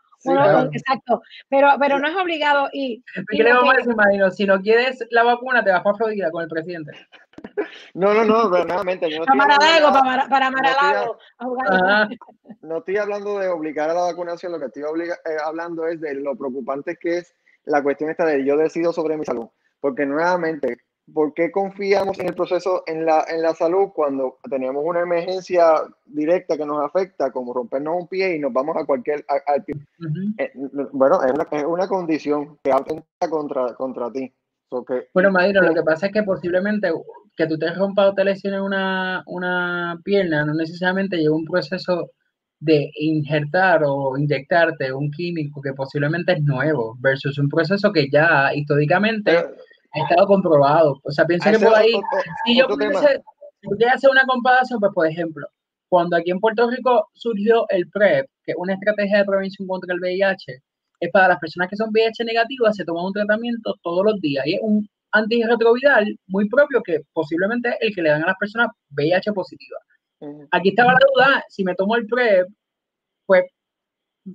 Exacto, 0.72 1.22
pero, 1.48 1.70
pero 1.80 1.98
no 1.98 2.08
es 2.08 2.16
obligado 2.16 2.68
y... 2.72 3.02
y 3.30 3.36
que, 3.36 4.30
si 4.30 4.44
no 4.44 4.60
quieres 4.60 5.04
la 5.10 5.24
vacuna, 5.24 5.64
te 5.64 5.72
vas 5.72 5.82
para 5.82 5.96
Florida 5.96 6.30
con 6.30 6.42
el 6.42 6.48
presidente. 6.48 6.92
No, 7.94 8.12
no, 8.14 8.24
no. 8.24 8.50
Yo 9.08 9.18
no 9.26 9.34
Maralago, 9.34 9.92
para, 9.92 10.28
para 10.28 10.50
Maralago. 10.50 11.18
Ajá. 11.68 12.08
no 12.62 12.78
estoy 12.78 12.96
hablando 12.96 13.38
de 13.38 13.48
obligar 13.48 13.90
a 13.90 13.94
la 13.94 14.02
vacunación, 14.02 14.52
lo 14.52 14.58
que 14.58 14.66
estoy 14.66 14.82
obliga- 14.82 15.18
eh, 15.24 15.36
hablando 15.44 15.86
es 15.86 16.00
de 16.00 16.14
lo 16.14 16.36
preocupante 16.36 16.96
que 16.96 17.18
es 17.18 17.34
la 17.64 17.82
cuestión 17.82 18.10
esta 18.10 18.24
de 18.24 18.44
yo 18.44 18.56
decido 18.56 18.92
sobre 18.92 19.16
mi 19.16 19.24
salud. 19.24 19.48
Porque 19.80 20.06
nuevamente, 20.06 20.78
¿por 21.12 21.34
qué 21.34 21.50
confiamos 21.52 22.18
en 22.18 22.28
el 22.28 22.34
proceso 22.34 22.82
en 22.86 23.04
la, 23.06 23.24
en 23.28 23.42
la 23.42 23.54
salud 23.54 23.90
cuando 23.94 24.38
tenemos 24.48 24.82
una 24.84 25.00
emergencia 25.00 25.82
directa 26.04 26.56
que 26.56 26.64
nos 26.66 26.84
afecta, 26.84 27.30
como 27.30 27.52
rompernos 27.54 27.94
un 27.96 28.08
pie 28.08 28.36
y 28.36 28.38
nos 28.38 28.52
vamos 28.52 28.76
a 28.76 28.84
cualquier... 28.84 29.24
a-. 29.28 29.56
Eh, 30.38 30.52
bueno, 30.92 31.22
es 31.22 31.32
una, 31.32 31.46
es 31.50 31.64
una 31.64 31.88
condición 31.88 32.58
que 32.62 32.72
atenta 32.72 33.30
contra, 33.30 33.74
contra 33.74 34.10
ti. 34.10 34.32
So 34.70 34.84
que- 34.84 35.08
Bueno, 35.14 35.30
Madino, 35.30 35.60
lo 35.62 35.72
que 35.74 35.82
pasa 35.82 36.06
es 36.06 36.12
que 36.12 36.22
posiblemente 36.24 36.90
que 37.36 37.46
tú 37.46 37.58
te 37.58 37.70
rompas 37.72 38.08
o 38.10 38.14
te 38.14 38.24
lesiones 38.24 38.60
una, 38.60 39.22
una 39.26 40.00
pierna 40.04 40.44
no 40.44 40.54
necesariamente 40.54 41.18
lleva 41.18 41.36
un 41.36 41.44
proceso 41.44 42.10
de 42.58 42.90
injertar 42.98 43.82
o 43.84 44.16
inyectarte 44.16 44.92
un 44.92 45.10
químico 45.10 45.60
que 45.60 45.72
posiblemente 45.74 46.32
es 46.32 46.42
nuevo 46.42 46.96
versus 47.00 47.38
un 47.38 47.48
proceso 47.50 47.92
que 47.92 48.08
ya 48.10 48.54
históricamente 48.54 49.32
pero- 49.32 49.50
ha 49.92 49.98
estado 50.08 50.26
comprobado. 50.26 50.98
O 51.04 51.10
sea, 51.10 51.24
pienso 51.26 51.48
a 51.48 51.52
que 51.52 51.58
por 51.58 51.74
ahí, 51.74 51.92
otro- 51.94 52.08
si 52.46 52.58
yo 52.58 52.66
pudiese 53.62 53.92
hacer 53.94 54.10
una 54.10 54.24
comparación, 54.26 54.80
pues 54.80 54.92
por 54.94 55.06
ejemplo, 55.06 55.46
cuando 55.88 56.16
aquí 56.16 56.30
en 56.30 56.40
Puerto 56.40 56.68
Rico 56.70 57.08
surgió 57.14 57.66
el 57.68 57.88
PrEP, 57.90 58.26
que 58.44 58.52
es 58.52 58.56
una 58.58 58.74
estrategia 58.74 59.18
de 59.18 59.24
prevención 59.24 59.66
contra 59.68 59.94
el 59.94 60.00
VIH, 60.00 60.60
es 61.00 61.10
para 61.12 61.28
las 61.28 61.38
personas 61.38 61.68
que 61.68 61.76
son 61.76 61.90
VIH 61.90 62.24
negativas, 62.24 62.74
se 62.76 62.84
toma 62.84 63.06
un 63.06 63.12
tratamiento 63.12 63.74
todos 63.82 64.04
los 64.04 64.20
días 64.20 64.46
y 64.46 64.54
es 64.54 64.60
un 64.62 64.88
antirretroviral 65.18 66.18
muy 66.28 66.48
propio 66.48 66.82
que 66.82 67.00
posiblemente 67.12 67.70
es 67.70 67.76
el 67.80 67.94
que 67.94 68.02
le 68.02 68.10
dan 68.10 68.22
a 68.24 68.26
las 68.28 68.36
personas 68.38 68.68
VIH 68.90 69.32
positivas. 69.32 69.82
Ujú. 70.20 70.48
Aquí 70.50 70.70
estaba 70.70 70.92
la 70.92 70.98
duda, 71.14 71.44
si 71.48 71.64
me 71.64 71.74
tomo 71.74 71.96
el 71.96 72.06
PrEP, 72.06 72.46
pues 73.26 73.44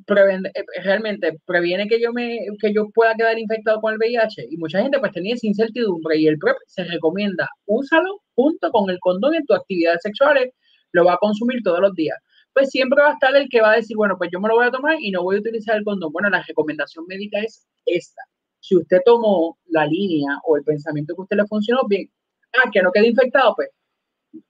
preven- 0.06 0.46
eh, 0.54 0.64
realmente 0.84 1.38
previene 1.46 1.88
que 1.88 2.00
yo 2.00 2.14
me 2.14 2.40
que 2.62 2.74
yo 2.74 2.90
pueda 2.92 3.14
quedar 3.16 3.38
infectado 3.38 3.82
con 3.82 3.92
el 3.94 4.00
VIH 4.00 4.48
y 4.50 4.58
mucha 4.58 4.82
gente 4.82 5.00
pues 5.00 5.12
tenía 5.12 5.34
esa 5.36 5.48
incertidumbre 5.48 6.18
y 6.18 6.28
el 6.28 6.38
PrEP 6.38 6.56
se 6.66 6.86
recomienda 6.86 7.50
úsalo 7.66 8.22
junto 8.36 8.72
con 8.72 8.90
el 8.90 8.98
condón 9.00 9.36
en 9.36 9.46
tus 9.46 9.58
actividades 9.58 10.00
sexuales 10.02 10.54
lo 10.94 11.04
va 11.04 11.14
a 11.14 11.18
consumir 11.18 11.62
todos 11.62 11.82
los 11.82 11.94
días 11.94 12.18
pues 12.54 12.70
siempre 12.70 13.02
va 13.02 13.10
a 13.10 13.14
estar 13.14 13.36
el 13.36 13.50
que 13.50 13.60
va 13.62 13.74
a 13.74 13.76
decir 13.76 13.98
bueno 13.98 14.16
pues 14.18 14.30
yo 14.32 14.40
me 14.40 14.48
lo 14.48 14.56
voy 14.56 14.68
a 14.68 14.72
tomar 14.72 14.96
y 15.02 15.12
no 15.12 15.24
voy 15.24 15.36
a 15.36 15.40
utilizar 15.40 15.76
el 15.76 15.84
condón 15.84 16.14
bueno 16.14 16.30
la 16.30 16.42
recomendación 16.48 17.06
médica 17.08 17.40
es 17.42 17.68
esta 17.86 18.22
si 18.62 18.78
usted 18.78 18.99
tomó 19.03 19.57
la 19.68 19.86
línea 19.86 20.38
o 20.45 20.55
el 20.55 20.64
pensamiento 20.64 21.14
que 21.14 21.22
a 21.22 21.24
usted 21.24 21.38
le 21.38 21.47
funcionó 21.47 21.82
bien 21.89 22.09
ah 22.53 22.70
que 22.72 22.82
no 22.82 22.91
quede 22.93 23.07
infectado 23.09 23.53
pues 23.55 23.70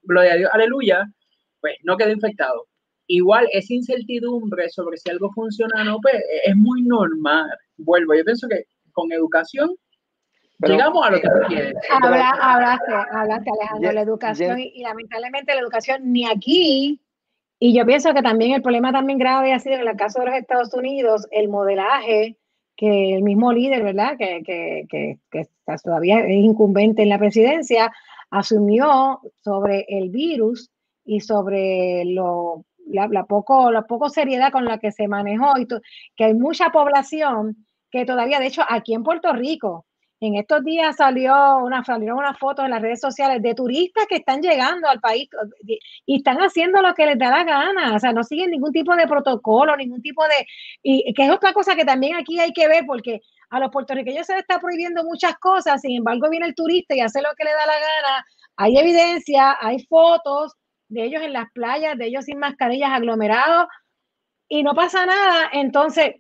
gloria 0.03 0.34
a 0.34 0.38
Dios 0.38 0.49
aleluya 0.53 1.05
pues 1.59 1.76
no 1.84 1.97
quede 1.97 2.12
infectado 2.12 2.68
igual 3.07 3.47
esa 3.51 3.74
incertidumbre 3.74 4.70
sobre 4.70 4.97
si 4.97 5.09
algo 5.09 5.32
funciona 5.34 5.82
o 5.82 5.84
no, 5.84 5.97
pues 6.01 6.16
es 6.45 6.55
muy 6.55 6.82
normal. 6.84 7.49
Vuelvo, 7.76 8.14
yo 8.16 8.24
pienso 8.24 8.47
que 8.47 8.64
con 8.93 9.12
educación 9.12 9.76
Pero- 10.59 10.76
llegamos 10.76 11.05
a 11.05 11.12
lo 11.12 11.20
que 11.20 11.28
tú 11.28 11.47
quieres. 11.49 11.74
Habla, 11.89 12.30
hablaste, 12.41 12.91
hablaste, 13.12 13.49
Alejandro, 13.59 13.89
Ye- 13.89 13.95
la 13.95 14.01
educación 14.01 14.57
ye- 14.59 14.72
y, 14.76 14.80
y 14.80 14.84
lamentablemente 14.84 15.53
la 15.53 15.59
educación 15.59 16.14
ni 16.14 16.26
aquí, 16.26 17.01
y 17.59 17.74
yo 17.78 17.86
pienso 17.86 18.14
que 18.14 18.22
también 18.22 18.53
el 18.53 18.62
problema 18.62 18.93
también 18.93 19.20
grave 19.20 19.51
ha 19.51 19.59
sido 19.59 19.76
en 19.76 19.88
el 19.89 19.97
caso 19.97 20.20
de 20.22 20.28
los 20.28 20.36
Estados 20.36 20.74
Unidos, 20.74 21.28
el 21.32 21.49
modelaje 21.49 22.38
que 22.76 23.15
el 23.15 23.24
mismo 23.24 23.51
líder, 23.53 23.84
¿verdad? 23.84 24.17
Que, 24.17 24.41
que, 24.43 24.86
que, 24.89 25.19
que 25.32 25.47
todavía 25.84 26.19
es 26.22 26.43
incumbente 26.43 27.03
en 27.03 27.09
la 27.09 27.19
presidencia, 27.19 27.91
asumió 28.30 29.19
sobre 29.43 29.86
el 29.88 30.09
virus 30.09 30.72
y 31.05 31.19
sobre 31.19 32.05
lo, 32.05 32.65
la, 32.88 33.26
poco, 33.26 33.72
la 33.72 33.84
poco 33.84 34.09
seriedad 34.09 34.51
con 34.51 34.65
la 34.65 34.78
que 34.78 34.91
se 34.91 35.07
manejó 35.07 35.57
y 35.57 35.67
que 36.15 36.26
hay 36.26 36.34
mucha 36.34 36.69
población 36.69 37.65
que 37.89 38.05
todavía, 38.05 38.39
de 38.39 38.47
hecho, 38.47 38.63
aquí 38.67 38.93
en 38.93 39.03
Puerto 39.03 39.34
Rico, 39.34 39.86
en 40.22 40.36
estos 40.36 40.63
días 40.63 40.95
salió 40.97 41.57
una, 41.57 41.84
salieron 41.84 42.19
unas 42.19 42.38
fotos 42.38 42.63
en 42.63 42.72
las 42.72 42.82
redes 42.82 43.01
sociales 43.01 43.41
de 43.41 43.55
turistas 43.55 44.05
que 44.07 44.17
están 44.17 44.39
llegando 44.39 44.88
al 44.88 44.99
país 44.99 45.28
y 46.05 46.17
están 46.17 46.38
haciendo 46.38 46.80
lo 46.80 46.93
que 46.93 47.07
les 47.07 47.17
da 47.17 47.32
la 47.32 47.43
gana, 47.43 47.95
o 47.95 47.99
sea, 47.99 48.13
no 48.13 48.24
siguen 48.24 48.51
ningún 48.51 48.72
tipo 48.72 48.95
de 48.95 49.07
protocolo, 49.07 49.76
ningún 49.76 50.01
tipo 50.03 50.24
de... 50.26 50.45
Y 50.84 51.11
que 51.15 51.26
es 51.26 51.32
otra 51.32 51.53
cosa 51.53 51.76
que 51.76 51.86
también 51.86 52.15
aquí 52.15 52.39
hay 52.39 52.53
que 52.53 52.67
ver, 52.67 52.86
porque 52.86 53.22
a 53.49 53.59
los 53.59 53.72
puertorriqueños 53.72 54.28
se 54.28 54.34
les 54.34 54.43
está 54.43 54.59
prohibiendo 54.59 55.03
muchas 55.03 55.39
cosas, 55.39 55.82
sin 55.82 55.97
embargo 55.97 56.30
viene 56.30 56.45
el 56.45 56.55
turista 56.55 56.95
y 56.95 56.99
hace 56.99 57.19
lo 57.24 57.30
que 57.36 57.43
le 57.43 57.51
da 57.51 57.65
la 57.65 57.74
gana, 57.74 58.26
hay 58.57 58.78
evidencia, 58.78 59.57
hay 59.59 59.84
fotos 59.86 60.53
de 60.88 61.03
ellos 61.03 61.24
en 61.24 61.34
las 61.34 61.51
playas, 61.51 61.97
de 61.97 62.05
ellos 62.05 62.26
sin 62.26 62.38
mascarillas 62.38 62.91
aglomerados, 62.91 63.65
y 64.47 64.61
no 64.61 64.76
pasa 64.76 65.03
nada, 65.07 65.49
entonces, 65.51 66.17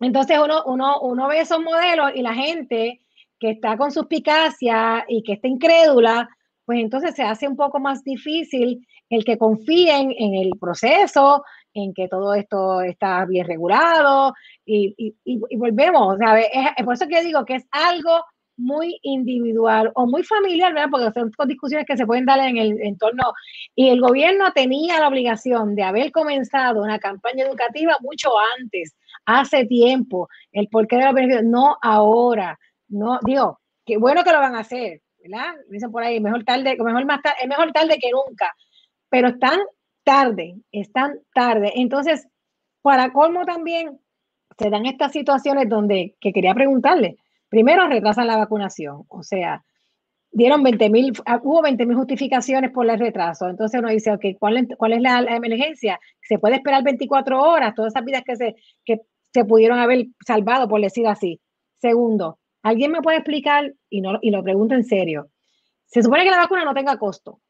entonces 0.00 0.38
uno, 0.42 0.62
uno, 0.64 1.00
uno 1.00 1.28
ve 1.28 1.40
esos 1.40 1.60
modelos 1.60 2.12
y 2.14 2.22
la 2.22 2.32
gente 2.32 3.02
que 3.38 3.50
está 3.50 3.76
con 3.76 3.90
suspicacia 3.90 5.04
y 5.08 5.22
que 5.22 5.34
está 5.34 5.48
incrédula, 5.48 6.28
pues 6.64 6.80
entonces 6.80 7.14
se 7.14 7.22
hace 7.22 7.46
un 7.46 7.56
poco 7.56 7.78
más 7.78 8.02
difícil 8.02 8.86
el 9.08 9.24
que 9.24 9.38
confíen 9.38 10.12
en 10.18 10.34
el 10.34 10.50
proceso, 10.58 11.44
en 11.72 11.94
que 11.94 12.08
todo 12.08 12.34
esto 12.34 12.80
está 12.80 13.24
bien 13.24 13.46
regulado 13.46 14.34
y, 14.64 14.94
y, 14.96 15.14
y, 15.24 15.56
volvemos, 15.56 16.18
¿sabes? 16.18 16.46
Es, 16.52 16.66
es 16.76 16.84
por 16.84 16.94
eso 16.94 17.06
que 17.06 17.22
digo 17.22 17.44
que 17.44 17.56
es 17.56 17.66
algo 17.70 18.24
muy 18.56 18.98
individual 19.02 19.92
o 19.94 20.06
muy 20.06 20.22
familiar, 20.22 20.72
¿verdad? 20.72 20.88
Porque 20.90 21.12
son 21.12 21.48
discusiones 21.48 21.86
que 21.86 21.96
se 21.96 22.06
pueden 22.06 22.24
dar 22.24 22.40
en 22.40 22.56
el 22.56 22.80
entorno. 22.80 23.32
Y 23.74 23.90
el 23.90 24.00
gobierno 24.00 24.52
tenía 24.52 24.98
la 25.00 25.08
obligación 25.08 25.74
de 25.74 25.82
haber 25.82 26.10
comenzado 26.12 26.82
una 26.82 26.98
campaña 26.98 27.44
educativa 27.44 27.96
mucho 28.00 28.30
antes, 28.58 28.96
hace 29.26 29.66
tiempo, 29.66 30.28
el 30.52 30.68
porqué 30.68 30.96
de 30.96 31.04
los 31.04 31.14
beneficios, 31.14 31.44
no 31.44 31.76
ahora. 31.82 32.58
No, 32.88 33.18
digo, 33.22 33.60
qué 33.84 33.96
bueno 33.96 34.24
que 34.24 34.32
lo 34.32 34.38
van 34.38 34.54
a 34.54 34.60
hacer, 34.60 35.02
¿verdad? 35.22 35.54
Dicen 35.68 35.90
por 35.90 36.02
ahí, 36.02 36.20
mejor 36.20 36.44
tarde, 36.44 36.76
mejor 36.78 37.04
más 37.04 37.22
tarde, 37.22 37.38
es 37.42 37.48
mejor 37.48 37.72
tarde 37.72 37.98
que 38.00 38.10
nunca, 38.10 38.54
pero 39.08 39.28
están 39.28 39.60
tarde, 40.04 40.56
están 40.70 41.18
tarde. 41.34 41.72
Entonces, 41.76 42.28
para 42.82 43.12
colmo 43.12 43.44
también, 43.44 43.98
se 44.58 44.70
dan 44.70 44.86
estas 44.86 45.12
situaciones 45.12 45.68
donde, 45.68 46.16
que 46.20 46.32
quería 46.32 46.54
preguntarle, 46.54 47.16
primero 47.48 47.88
retrasan 47.88 48.26
la 48.26 48.36
vacunación, 48.36 49.04
o 49.08 49.22
sea, 49.22 49.64
dieron 50.30 50.62
20 50.62 50.90
mil, 50.90 51.12
hubo 51.42 51.62
20 51.62 51.86
mil 51.86 51.96
justificaciones 51.96 52.70
por 52.70 52.88
el 52.88 52.98
retraso, 52.98 53.48
entonces 53.48 53.80
uno 53.80 53.90
dice, 53.90 54.12
ok, 54.12 54.24
¿cuál, 54.38 54.56
es, 54.58 55.00
la, 55.00 55.20
emergencia? 55.34 55.98
¿Se 56.22 56.38
puede 56.38 56.56
esperar 56.56 56.82
24 56.84 57.42
horas? 57.42 57.74
Todas 57.74 57.92
esas 57.92 58.04
vidas 58.04 58.22
que 58.24 58.36
se, 58.36 58.54
que 58.84 59.00
se 59.32 59.44
pudieron 59.44 59.78
haber 59.78 60.06
salvado, 60.26 60.68
por 60.68 60.80
decir 60.80 61.06
así. 61.06 61.40
Segundo, 61.78 62.38
¿alguien 62.66 62.90
me 62.90 63.00
puede 63.00 63.18
explicar, 63.18 63.72
y, 63.88 64.00
no, 64.00 64.18
y 64.20 64.30
lo 64.30 64.42
pregunto 64.42 64.74
en 64.74 64.82
serio, 64.82 65.28
se 65.86 66.02
supone 66.02 66.24
que 66.24 66.30
la 66.30 66.38
vacuna 66.38 66.64
no 66.64 66.74
tenga 66.74 66.98
costo, 66.98 67.40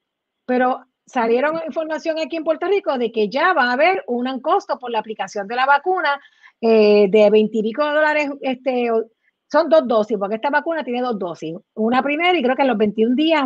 pero 0.44 0.84
salieron 1.06 1.58
información 1.66 2.18
aquí 2.18 2.36
en 2.36 2.44
Puerto 2.44 2.66
Rico 2.66 2.98
de 2.98 3.10
que 3.10 3.30
ya 3.30 3.54
va 3.54 3.70
a 3.70 3.72
haber 3.72 4.04
un 4.08 4.40
costo 4.40 4.78
por 4.78 4.90
la 4.90 4.98
aplicación 4.98 5.46
de 5.46 5.56
la 5.56 5.64
vacuna 5.64 6.20
eh, 6.60 7.06
de 7.08 7.30
20 7.30 7.56
y 7.56 7.62
pico 7.62 7.82
dólares, 7.82 8.28
este, 8.42 8.90
son 9.50 9.70
dos 9.70 9.88
dosis, 9.88 10.18
porque 10.18 10.34
esta 10.34 10.50
vacuna 10.50 10.84
tiene 10.84 11.00
dos 11.00 11.18
dosis. 11.18 11.54
Una 11.74 12.02
primera 12.02 12.38
y 12.38 12.42
creo 12.42 12.54
que 12.54 12.62
en 12.62 12.68
los 12.68 12.76
21 12.76 13.14
días. 13.14 13.44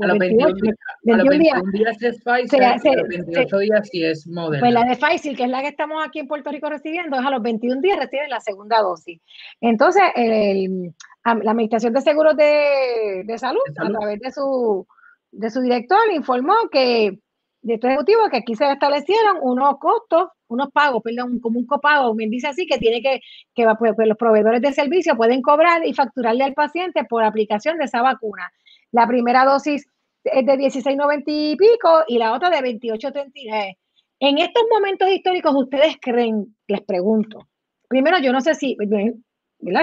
A 0.00 0.06
los 0.08 0.18
28, 0.18 0.54
21, 0.54 0.76
21 1.02 1.14
a 1.14 1.16
los 1.16 1.28
21 1.28 1.72
días, 1.72 1.98
días 1.98 2.02
es 2.02 2.22
Pfizer, 2.22 2.48
se, 2.48 2.78
se, 2.80 2.88
a 2.88 2.96
los 2.96 3.08
28 3.08 3.48
se, 3.48 3.62
días 3.62 3.88
sí 3.90 4.04
es 4.04 4.26
Moderna. 4.26 4.60
Pues 4.60 4.72
la 4.72 4.84
de 4.84 4.96
Pfizer, 4.96 5.36
que 5.36 5.44
es 5.44 5.50
la 5.50 5.62
que 5.62 5.68
estamos 5.68 6.04
aquí 6.04 6.18
en 6.18 6.26
Puerto 6.26 6.50
Rico 6.50 6.68
recibiendo, 6.68 7.16
es 7.16 7.24
a 7.24 7.30
los 7.30 7.42
21 7.42 7.80
días 7.80 7.98
reciben 7.98 8.28
la 8.28 8.40
segunda 8.40 8.80
dosis. 8.80 9.20
Entonces, 9.60 10.02
el, 10.16 10.92
la 11.24 11.50
Administración 11.50 11.92
de 11.92 12.00
Seguros 12.00 12.36
de, 12.36 13.22
de, 13.24 13.38
salud, 13.38 13.60
de, 13.68 13.74
Salud, 13.74 13.96
a 13.96 13.98
través 13.98 14.20
de 14.20 14.32
su, 14.32 14.86
de 15.30 15.50
su 15.50 15.60
director, 15.60 16.00
informó 16.12 16.54
que 16.72 17.18
de 17.64 17.74
este 17.74 17.86
ejecutivo 17.86 18.28
que 18.30 18.36
aquí 18.38 18.54
se 18.54 18.70
establecieron 18.70 19.38
unos 19.40 19.78
costos, 19.78 20.28
unos 20.48 20.70
pagos, 20.70 21.02
perdón, 21.02 21.40
como 21.40 21.58
un 21.58 21.66
copago, 21.66 22.14
me 22.14 22.26
dice 22.26 22.48
así, 22.48 22.66
que 22.66 22.78
tiene 22.78 23.00
que, 23.00 23.20
que 23.54 23.64
pues, 23.78 23.94
pues 23.96 24.06
los 24.06 24.18
proveedores 24.18 24.60
de 24.60 24.72
servicio 24.72 25.16
pueden 25.16 25.40
cobrar 25.40 25.86
y 25.86 25.94
facturarle 25.94 26.44
al 26.44 26.52
paciente 26.52 27.04
por 27.04 27.24
aplicación 27.24 27.78
de 27.78 27.84
esa 27.84 28.02
vacuna. 28.02 28.52
La 28.94 29.08
primera 29.08 29.44
dosis 29.44 29.88
es 30.22 30.46
de 30.46 30.52
16.90 30.52 31.24
y 31.26 31.56
pico 31.56 32.04
y 32.06 32.16
la 32.16 32.32
otra 32.32 32.48
de 32.48 32.58
28.39. 32.58 33.76
En 34.20 34.38
estos 34.38 34.62
momentos 34.70 35.10
históricos, 35.10 35.52
¿ustedes 35.56 35.96
creen, 36.00 36.56
les 36.68 36.80
pregunto, 36.82 37.48
primero 37.88 38.18
yo 38.20 38.32
no 38.32 38.40
sé 38.40 38.54
si, 38.54 38.76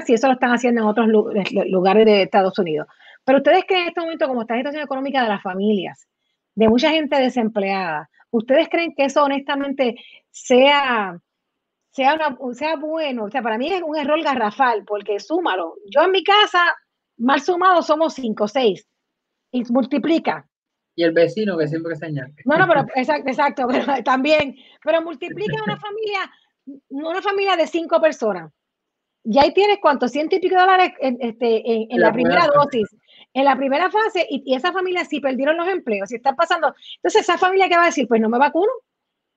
si 0.06 0.14
eso 0.14 0.28
lo 0.28 0.34
están 0.34 0.52
haciendo 0.52 0.82
en 0.82 0.88
otros 0.88 1.08
lugares 1.68 2.06
de 2.06 2.22
Estados 2.22 2.58
Unidos, 2.58 2.88
pero 3.26 3.40
ustedes 3.40 3.66
creen 3.68 3.84
en 3.84 3.88
este 3.90 4.00
momento, 4.00 4.28
como 4.30 4.42
está 4.42 4.54
la 4.54 4.62
situación 4.62 4.84
económica 4.84 5.24
de 5.24 5.28
las 5.30 5.44
familias, 5.44 6.08
de 6.56 6.70
mucha 6.70 6.92
gente 6.92 7.18
desempleada. 7.18 8.10
¿Ustedes 8.30 8.70
creen 8.70 8.94
que 8.96 9.04
eso 9.04 9.26
honestamente 9.26 9.96
sea, 10.30 11.20
sea, 11.92 12.14
una, 12.16 12.38
sea 12.54 12.78
bueno? 12.78 13.26
O 13.26 13.30
sea, 13.30 13.42
para 13.42 13.58
mí 13.58 13.68
es 13.68 13.82
un 13.82 13.98
error 13.98 14.24
garrafal, 14.24 14.86
porque 14.86 15.20
súmalo. 15.20 15.76
Yo 15.94 16.02
en 16.04 16.12
mi 16.12 16.24
casa, 16.24 16.74
mal 17.18 17.42
sumado, 17.42 17.82
somos 17.82 18.14
cinco 18.14 18.46
o 18.46 18.48
seis. 18.48 18.88
Y 19.52 19.64
multiplica. 19.72 20.48
Y 20.96 21.04
el 21.04 21.14
vecino 21.14 21.58
que 21.58 21.68
siempre 21.68 21.96
señala. 21.96 22.32
No, 22.46 22.58
no, 22.58 22.68
pero 22.68 22.86
exacto, 22.96 23.30
exacto, 23.30 23.68
pero 23.68 23.86
también, 24.04 24.56
pero 24.84 25.02
multiplica 25.02 25.64
una 25.64 25.78
familia, 25.80 26.32
una 26.90 27.22
familia 27.22 27.56
de 27.56 27.68
cinco 27.68 28.02
personas. 28.02 28.52
Y 29.24 29.38
ahí 29.38 29.54
tienes 29.54 29.78
cuántos, 29.80 30.12
ciento 30.12 30.36
y 30.36 30.40
pico 30.40 30.56
dólares 30.56 30.94
en, 31.00 31.16
este, 31.20 31.62
en, 31.94 32.00
la, 32.00 32.12
primera 32.12 32.48
dosis, 32.48 32.88
en 33.34 33.46
la 33.46 33.56
primera 33.56 33.92
fase, 33.92 34.26
y, 34.28 34.42
y 34.48 34.56
esa 34.56 34.72
familia 34.72 35.06
sí 35.06 35.20
perdieron 35.20 35.58
los 35.58 35.68
empleos, 35.68 36.10
si 36.10 36.16
están 36.16 36.36
pasando. 36.36 36.74
Entonces, 36.96 37.22
esa 37.22 37.38
familia 37.38 37.70
que 37.70 37.76
va 37.76 37.84
a 37.84 37.88
decir, 37.88 38.08
pues 38.08 38.20
no 38.20 38.30
me 38.30 38.40
vacuno, 38.40 38.72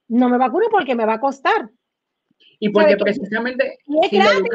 no 0.08 0.30
me 0.30 0.38
vacuno 0.38 0.68
porque 0.70 0.94
me 0.94 1.04
va 1.04 1.14
a 1.14 1.20
costar. 1.20 1.68
Y 2.58 2.70
porque 2.70 2.96
precisamente. 2.96 3.78
Y 3.86 4.06
es 4.06 4.10
gratis. 4.10 4.50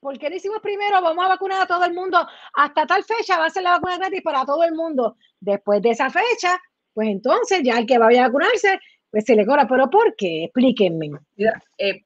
¿Por 0.00 0.18
qué 0.18 0.30
decimos 0.30 0.60
primero 0.62 1.02
vamos 1.02 1.24
a 1.24 1.28
vacunar 1.28 1.62
a 1.62 1.66
todo 1.66 1.84
el 1.84 1.92
mundo? 1.92 2.26
Hasta 2.54 2.86
tal 2.86 3.02
fecha 3.04 3.38
va 3.38 3.46
a 3.46 3.50
ser 3.50 3.64
la 3.64 3.72
vacuna 3.72 3.98
gratis 3.98 4.22
para 4.22 4.44
todo 4.44 4.62
el 4.62 4.74
mundo. 4.74 5.16
Después 5.40 5.82
de 5.82 5.90
esa 5.90 6.08
fecha, 6.10 6.58
pues 6.94 7.08
entonces 7.08 7.62
ya 7.64 7.78
el 7.78 7.86
que 7.86 7.98
vaya 7.98 8.24
a 8.24 8.26
vacunarse, 8.28 8.78
pues 9.10 9.24
se 9.24 9.34
le 9.34 9.44
cobra. 9.44 9.66
¿Pero 9.66 9.90
por 9.90 10.14
qué? 10.16 10.44
Explíquenme. 10.44 11.10
Mira, 11.36 11.62
eh, 11.78 12.02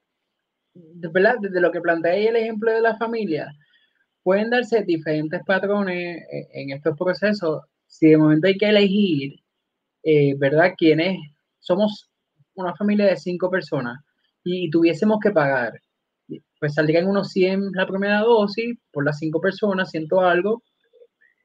verdad, 0.74 1.36
desde 1.40 1.60
lo 1.60 1.70
que 1.70 1.80
planteé 1.80 2.28
el 2.28 2.36
ejemplo 2.36 2.72
de 2.72 2.80
la 2.80 2.96
familia, 2.96 3.52
pueden 4.22 4.50
darse 4.50 4.82
diferentes 4.82 5.42
patrones 5.44 6.22
eh, 6.32 6.48
en 6.52 6.70
estos 6.70 6.96
procesos. 6.96 7.62
Si 7.86 8.08
de 8.08 8.16
momento 8.16 8.46
hay 8.46 8.56
que 8.56 8.68
elegir, 8.68 9.34
eh, 10.02 10.34
¿verdad? 10.38 10.72
¿Quiénes 10.76 11.18
somos 11.60 12.10
una 12.54 12.74
familia 12.74 13.06
de 13.06 13.16
cinco 13.16 13.50
personas 13.50 13.98
y 14.44 14.70
tuviésemos 14.70 15.18
que 15.20 15.30
pagar, 15.30 15.80
pues 16.62 16.74
saldrían 16.74 17.08
unos 17.08 17.30
100 17.32 17.72
la 17.72 17.88
primera 17.88 18.20
dosis 18.20 18.78
por 18.92 19.04
las 19.04 19.18
cinco 19.18 19.40
personas, 19.40 19.90
ciento 19.90 20.20
algo, 20.20 20.62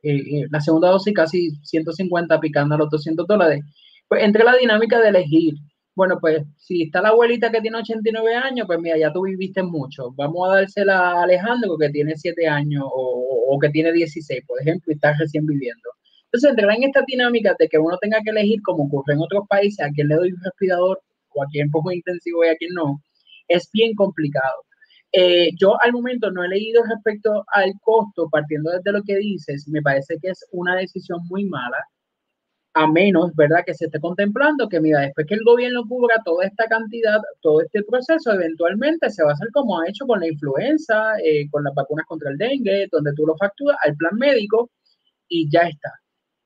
eh, 0.03 0.13
eh, 0.15 0.45
la 0.51 0.61
segunda 0.61 0.89
dosis 0.89 1.11
casi 1.11 1.49
150 1.63 2.39
picando 2.39 2.76
a 2.76 2.78
los 2.78 2.91
200 2.91 3.26
dólares. 3.26 3.61
Pues 4.07 4.24
entre 4.24 4.43
la 4.43 4.55
dinámica 4.55 4.99
de 5.01 5.09
elegir, 5.09 5.55
bueno, 5.95 6.20
pues 6.22 6.43
si 6.55 6.84
está 6.84 7.01
la 7.01 7.09
abuelita 7.09 7.49
que 7.51 7.61
tiene 7.61 7.80
89 7.80 8.36
años, 8.36 8.68
pues 8.68 8.78
mira, 8.80 8.95
ya 8.95 9.11
tú 9.11 9.24
viviste 9.24 9.63
mucho, 9.63 10.11
vamos 10.15 10.49
a 10.49 10.57
dársela 10.57 11.13
a 11.13 11.24
Alejandro 11.24 11.80
que 11.80 11.89
tiene 11.89 12.15
7 12.15 12.47
años 12.47 12.84
o, 12.86 13.57
que 13.59 13.70
tiene 13.70 13.91
16, 13.91 14.43
por 14.45 14.61
ejemplo, 14.61 14.91
y 14.91 14.97
está 14.97 15.13
recién 15.18 15.47
viviendo. 15.47 15.89
Entonces, 16.26 16.51
entrar 16.51 16.78
en 16.78 16.84
esta 16.84 17.01
dinámica 17.07 17.55
de 17.57 17.68
que 17.68 17.80
uno 17.80 17.97
tenga 17.99 18.20
que 18.24 18.30
elegir, 18.30 18.61
como 18.61 18.84
ocurre 18.84 19.15
en 19.15 19.22
otros 19.22 19.45
países, 19.49 19.84
a 19.84 19.89
quién 19.89 20.09
le 20.09 20.15
doy 20.15 20.32
un 20.32 20.43
respirador 20.43 21.01
o 21.34 21.41
a 21.41 21.47
quién 21.51 21.72
pongo 21.72 21.91
intensivo 21.91 22.45
y 22.45 22.49
a 22.49 22.55
quién 22.55 22.72
no, 22.76 23.01
es 23.47 23.68
bien 23.74 23.95
complicado. 23.95 24.66
Eh, 25.14 25.51
yo 25.60 25.82
al 25.82 25.93
momento 25.93 26.32
no 26.32 26.43
he 26.43 26.49
leído 26.49 26.84
respecto 26.84 27.43
al 27.53 27.74
costo, 27.82 28.30
partiendo 28.30 28.72
desde 28.72 28.91
lo 28.91 29.01
que 29.03 29.16
dices, 29.18 29.68
me 29.70 29.82
parece 29.82 30.18
que 30.22 30.30
es 30.30 30.45
una 30.51 30.76
decisión 30.76 31.20
muy 31.30 31.45
mala, 31.45 31.78
a 32.76 32.88
menos, 32.88 33.36
¿verdad?, 33.36 33.64
que 33.66 33.74
se 33.74 33.86
esté 33.86 33.99
contemplando 33.99 34.70
que, 34.70 34.80
mira, 34.82 35.01
después 35.01 35.28
que 35.28 35.36
el 35.36 35.43
gobierno 35.43 35.84
cubra 35.88 36.16
toda 36.26 36.45
esta 36.45 36.66
cantidad, 36.68 37.20
todo 37.41 37.62
este 37.62 37.84
proceso, 37.84 38.34
eventualmente 38.34 39.10
se 39.10 39.24
va 39.24 39.32
a 39.32 39.34
hacer 39.34 39.49
como 39.53 39.80
ha 39.80 39.88
hecho 39.89 40.05
con 40.08 40.20
la 40.22 40.28
influenza, 40.28 41.16
eh, 41.24 41.49
con 41.51 41.64
las 41.64 41.74
vacunas 41.76 42.05
contra 42.08 42.32
el 42.32 42.38
dengue, 42.38 42.88
donde 42.91 43.14
tú 43.16 43.26
lo 43.28 43.36
facturas 43.38 43.78
al 43.84 43.95
plan 43.97 44.16
médico 44.18 44.72
y 45.30 45.49
ya 45.51 45.62
está. 45.64 45.91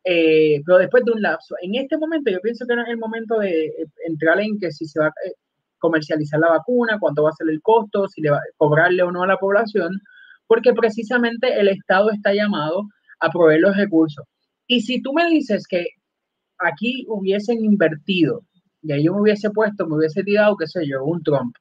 Eh, 0.05 0.61
pero 0.65 0.79
después 0.79 1.03
de 1.05 1.11
un 1.11 1.21
lapso. 1.21 1.55
En 1.61 1.75
este 1.75 1.97
momento 1.97 2.31
yo 2.31 2.39
pienso 2.41 2.65
que 2.67 2.75
no 2.75 2.83
es 2.83 2.89
el 2.89 2.97
momento 2.97 3.39
de 3.39 3.65
eh, 3.67 3.85
entrar 4.07 4.39
en 4.39 4.59
que 4.59 4.71
si 4.71 4.87
se 4.87 4.99
va 4.99 5.07
eh, 5.25 5.33
comercializar 5.81 6.39
la 6.39 6.49
vacuna, 6.49 6.97
cuánto 6.99 7.23
va 7.23 7.29
a 7.29 7.33
ser 7.33 7.49
el 7.49 7.61
costo, 7.61 8.07
si 8.07 8.21
le 8.21 8.29
va 8.29 8.37
a 8.37 8.55
cobrarle 8.55 9.03
o 9.03 9.11
no 9.11 9.23
a 9.23 9.27
la 9.27 9.37
población, 9.37 9.99
porque 10.47 10.73
precisamente 10.73 11.59
el 11.59 11.67
Estado 11.67 12.11
está 12.11 12.33
llamado 12.33 12.83
a 13.19 13.29
proveer 13.29 13.61
los 13.61 13.75
recursos. 13.75 14.25
Y 14.67 14.81
si 14.81 15.01
tú 15.01 15.13
me 15.13 15.27
dices 15.29 15.65
que 15.67 15.85
aquí 16.59 17.05
hubiesen 17.09 17.65
invertido, 17.65 18.43
y 18.83 18.93
ahí 18.93 19.03
yo 19.03 19.13
me 19.13 19.21
hubiese 19.21 19.49
puesto, 19.49 19.85
me 19.87 19.95
hubiese 19.97 20.23
tirado, 20.23 20.55
qué 20.55 20.67
sé 20.67 20.87
yo, 20.87 21.03
un 21.03 21.21
Trump, 21.23 21.55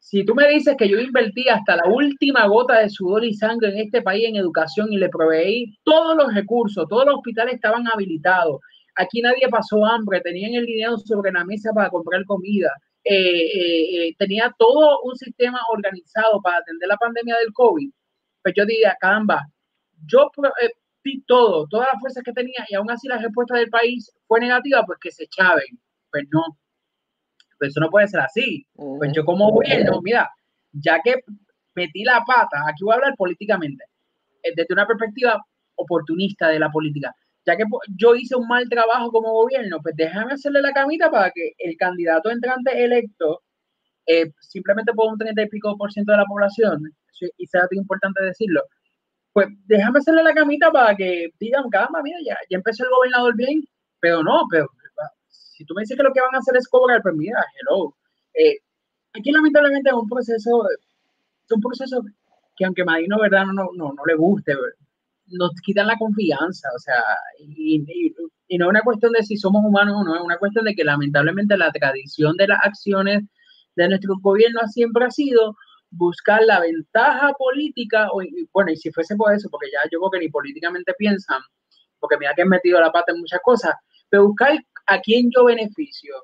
si 0.00 0.24
tú 0.24 0.34
me 0.34 0.48
dices 0.48 0.74
que 0.78 0.88
yo 0.88 0.98
invertí 0.98 1.48
hasta 1.48 1.76
la 1.76 1.86
última 1.86 2.46
gota 2.46 2.78
de 2.78 2.88
sudor 2.88 3.24
y 3.24 3.34
sangre 3.34 3.70
en 3.70 3.78
este 3.78 4.00
país 4.00 4.26
en 4.26 4.36
educación 4.36 4.92
y 4.92 4.96
le 4.96 5.08
proveí 5.08 5.76
todos 5.84 6.16
los 6.16 6.32
recursos, 6.32 6.86
todos 6.88 7.04
los 7.04 7.16
hospitales 7.16 7.54
estaban 7.54 7.86
habilitados, 7.92 8.60
aquí 8.96 9.20
nadie 9.20 9.48
pasó 9.50 9.84
hambre, 9.84 10.20
tenían 10.20 10.54
el 10.54 10.66
dinero 10.66 10.96
sobre 10.98 11.32
la 11.32 11.44
mesa 11.44 11.72
para 11.74 11.90
comprar 11.90 12.24
comida, 12.24 12.70
eh, 13.10 13.14
eh, 13.14 14.08
eh, 14.08 14.14
tenía 14.18 14.54
todo 14.58 15.00
un 15.02 15.16
sistema 15.16 15.60
organizado 15.70 16.42
para 16.42 16.58
atender 16.58 16.88
la 16.88 16.96
pandemia 16.96 17.36
del 17.38 17.52
COVID, 17.52 17.90
pues 18.42 18.54
yo 18.56 18.66
diría, 18.66 18.96
caramba, 19.00 19.46
yo 20.06 20.30
di 21.02 21.22
todo, 21.26 21.66
todas 21.68 21.88
las 21.92 22.00
fuerzas 22.00 22.22
que 22.22 22.32
tenía 22.32 22.66
y 22.68 22.74
aún 22.74 22.90
así 22.90 23.08
la 23.08 23.18
respuesta 23.18 23.56
del 23.56 23.70
país 23.70 24.12
fue 24.26 24.40
negativa, 24.40 24.84
pues 24.84 24.98
que 25.00 25.10
se 25.10 25.26
chaven. 25.28 25.78
Pues 26.10 26.24
no, 26.30 26.58
pues 27.58 27.70
eso 27.70 27.80
no 27.80 27.90
puede 27.90 28.08
ser 28.08 28.20
así. 28.20 28.66
Pues 28.74 29.12
yo 29.14 29.24
como 29.24 29.50
gobierno, 29.50 30.00
mira, 30.02 30.30
ya 30.72 31.00
que 31.02 31.16
metí 31.74 32.04
la 32.04 32.22
pata, 32.26 32.64
aquí 32.68 32.84
voy 32.84 32.92
a 32.92 32.96
hablar 32.96 33.14
políticamente, 33.16 33.84
eh, 34.42 34.52
desde 34.54 34.74
una 34.74 34.86
perspectiva 34.86 35.42
oportunista 35.76 36.48
de 36.48 36.58
la 36.58 36.70
política, 36.70 37.14
ya 37.46 37.56
que 37.56 37.64
yo 37.96 38.14
hice 38.14 38.36
un 38.36 38.46
mal 38.48 38.68
trabajo 38.68 39.10
como 39.10 39.32
gobierno, 39.32 39.78
pues 39.82 39.94
déjame 39.96 40.34
hacerle 40.34 40.60
la 40.62 40.72
camita 40.72 41.10
para 41.10 41.30
que 41.30 41.52
el 41.58 41.76
candidato 41.76 42.30
entrante 42.30 42.84
electo, 42.84 43.42
eh, 44.06 44.32
simplemente 44.40 44.92
por 44.92 45.12
un 45.12 45.18
30 45.18 45.42
y 45.42 45.48
pico 45.48 45.76
por 45.76 45.92
ciento 45.92 46.12
de 46.12 46.18
la 46.18 46.26
población, 46.26 46.92
y 47.36 47.46
sea 47.46 47.66
importante 47.72 48.22
decirlo, 48.22 48.62
pues 49.32 49.48
déjame 49.66 49.98
hacerle 49.98 50.22
la 50.22 50.34
camita 50.34 50.70
para 50.70 50.94
que 50.96 51.30
digan, 51.38 51.68
calma, 51.70 52.02
mira, 52.02 52.18
ya, 52.26 52.36
ya 52.50 52.56
empezó 52.56 52.84
el 52.84 52.90
gobernador 52.90 53.36
bien, 53.36 53.62
pero 54.00 54.22
no, 54.22 54.42
pero 54.50 54.68
si 55.28 55.64
tú 55.64 55.74
me 55.74 55.82
dices 55.82 55.96
que 55.96 56.02
lo 56.04 56.12
que 56.12 56.20
van 56.20 56.34
a 56.34 56.38
hacer 56.38 56.56
es 56.56 56.68
cobrar, 56.68 57.02
pues 57.02 57.14
mira, 57.16 57.44
hello. 57.60 57.94
Eh, 58.34 58.58
aquí 59.12 59.32
lamentablemente 59.32 59.90
es 59.90 59.96
un 59.96 60.08
proceso, 60.08 60.68
es 60.70 61.52
un 61.52 61.60
proceso 61.60 62.00
que 62.56 62.64
aunque 62.64 62.84
Madino, 62.84 63.18
¿verdad? 63.20 63.46
No, 63.46 63.70
no, 63.74 63.92
no 63.92 64.04
le 64.06 64.14
guste, 64.14 64.54
nos 65.30 65.52
quitan 65.62 65.86
la 65.86 65.96
confianza, 65.96 66.68
o 66.74 66.78
sea, 66.78 67.02
y, 67.38 67.84
y, 68.48 68.58
no 68.58 68.66
es 68.66 68.70
una 68.70 68.82
cuestión 68.82 69.12
de 69.12 69.22
si 69.22 69.36
somos 69.36 69.62
humanos 69.64 69.96
o 69.98 70.04
no, 70.04 70.16
es 70.16 70.22
una 70.22 70.38
cuestión 70.38 70.64
de 70.64 70.74
que 70.74 70.84
lamentablemente 70.84 71.56
la 71.56 71.70
tradición 71.70 72.36
de 72.36 72.48
las 72.48 72.60
acciones 72.64 73.24
de 73.76 73.88
nuestro 73.88 74.14
gobierno 74.20 74.60
siempre 74.68 75.04
ha 75.04 75.10
sido 75.10 75.56
buscar 75.90 76.42
la 76.44 76.60
ventaja 76.60 77.32
política, 77.34 78.08
o, 78.12 78.22
bueno, 78.52 78.72
y 78.72 78.76
si 78.76 78.90
fuese 78.90 79.16
por 79.16 79.32
eso, 79.32 79.48
porque 79.50 79.68
ya 79.72 79.80
yo 79.90 79.98
creo 80.00 80.10
que 80.10 80.18
ni 80.20 80.28
políticamente 80.28 80.92
piensan, 80.98 81.40
porque 81.98 82.16
mira 82.18 82.34
que 82.34 82.42
han 82.42 82.48
metido 82.48 82.80
la 82.80 82.92
pata 82.92 83.12
en 83.12 83.20
muchas 83.20 83.40
cosas, 83.42 83.74
pero 84.08 84.26
buscar 84.26 84.58
a 84.86 85.00
quién 85.00 85.30
yo 85.34 85.44
beneficio. 85.44 86.14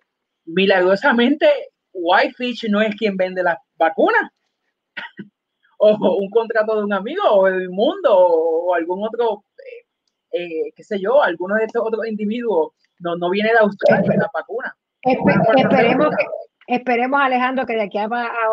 Milagrosamente, 0.47 1.49
Whitefish 1.93 2.69
no 2.71 2.81
es 2.81 2.95
quien 2.97 3.17
vende 3.17 3.43
las 3.43 3.59
vacunas. 3.77 4.31
O 5.79 6.17
un 6.17 6.31
contrato 6.31 6.77
de 6.77 6.85
un 6.85 6.93
amigo, 6.93 7.23
o 7.31 7.47
el 7.47 7.69
mundo, 7.71 8.17
o 8.17 8.75
algún 8.75 9.05
otro, 9.05 9.45
eh, 9.59 10.39
eh, 10.39 10.73
qué 10.75 10.83
sé 10.83 10.99
yo, 11.01 11.23
alguno 11.23 11.57
de 11.57 11.65
estos 11.65 11.83
otros 11.85 12.07
individuos. 12.07 12.73
No, 13.01 13.17
no 13.17 13.31
viene 13.31 13.51
de 13.51 13.59
Australia 13.59 14.17
la 14.17 14.31
vacuna. 14.33 14.77
esperemos 15.03 16.15
Esperemos, 16.67 17.21
Alejandro, 17.21 17.67
que 17.67 17.75
de 17.75 17.83
aquí 17.83 17.99
a, 17.99 18.09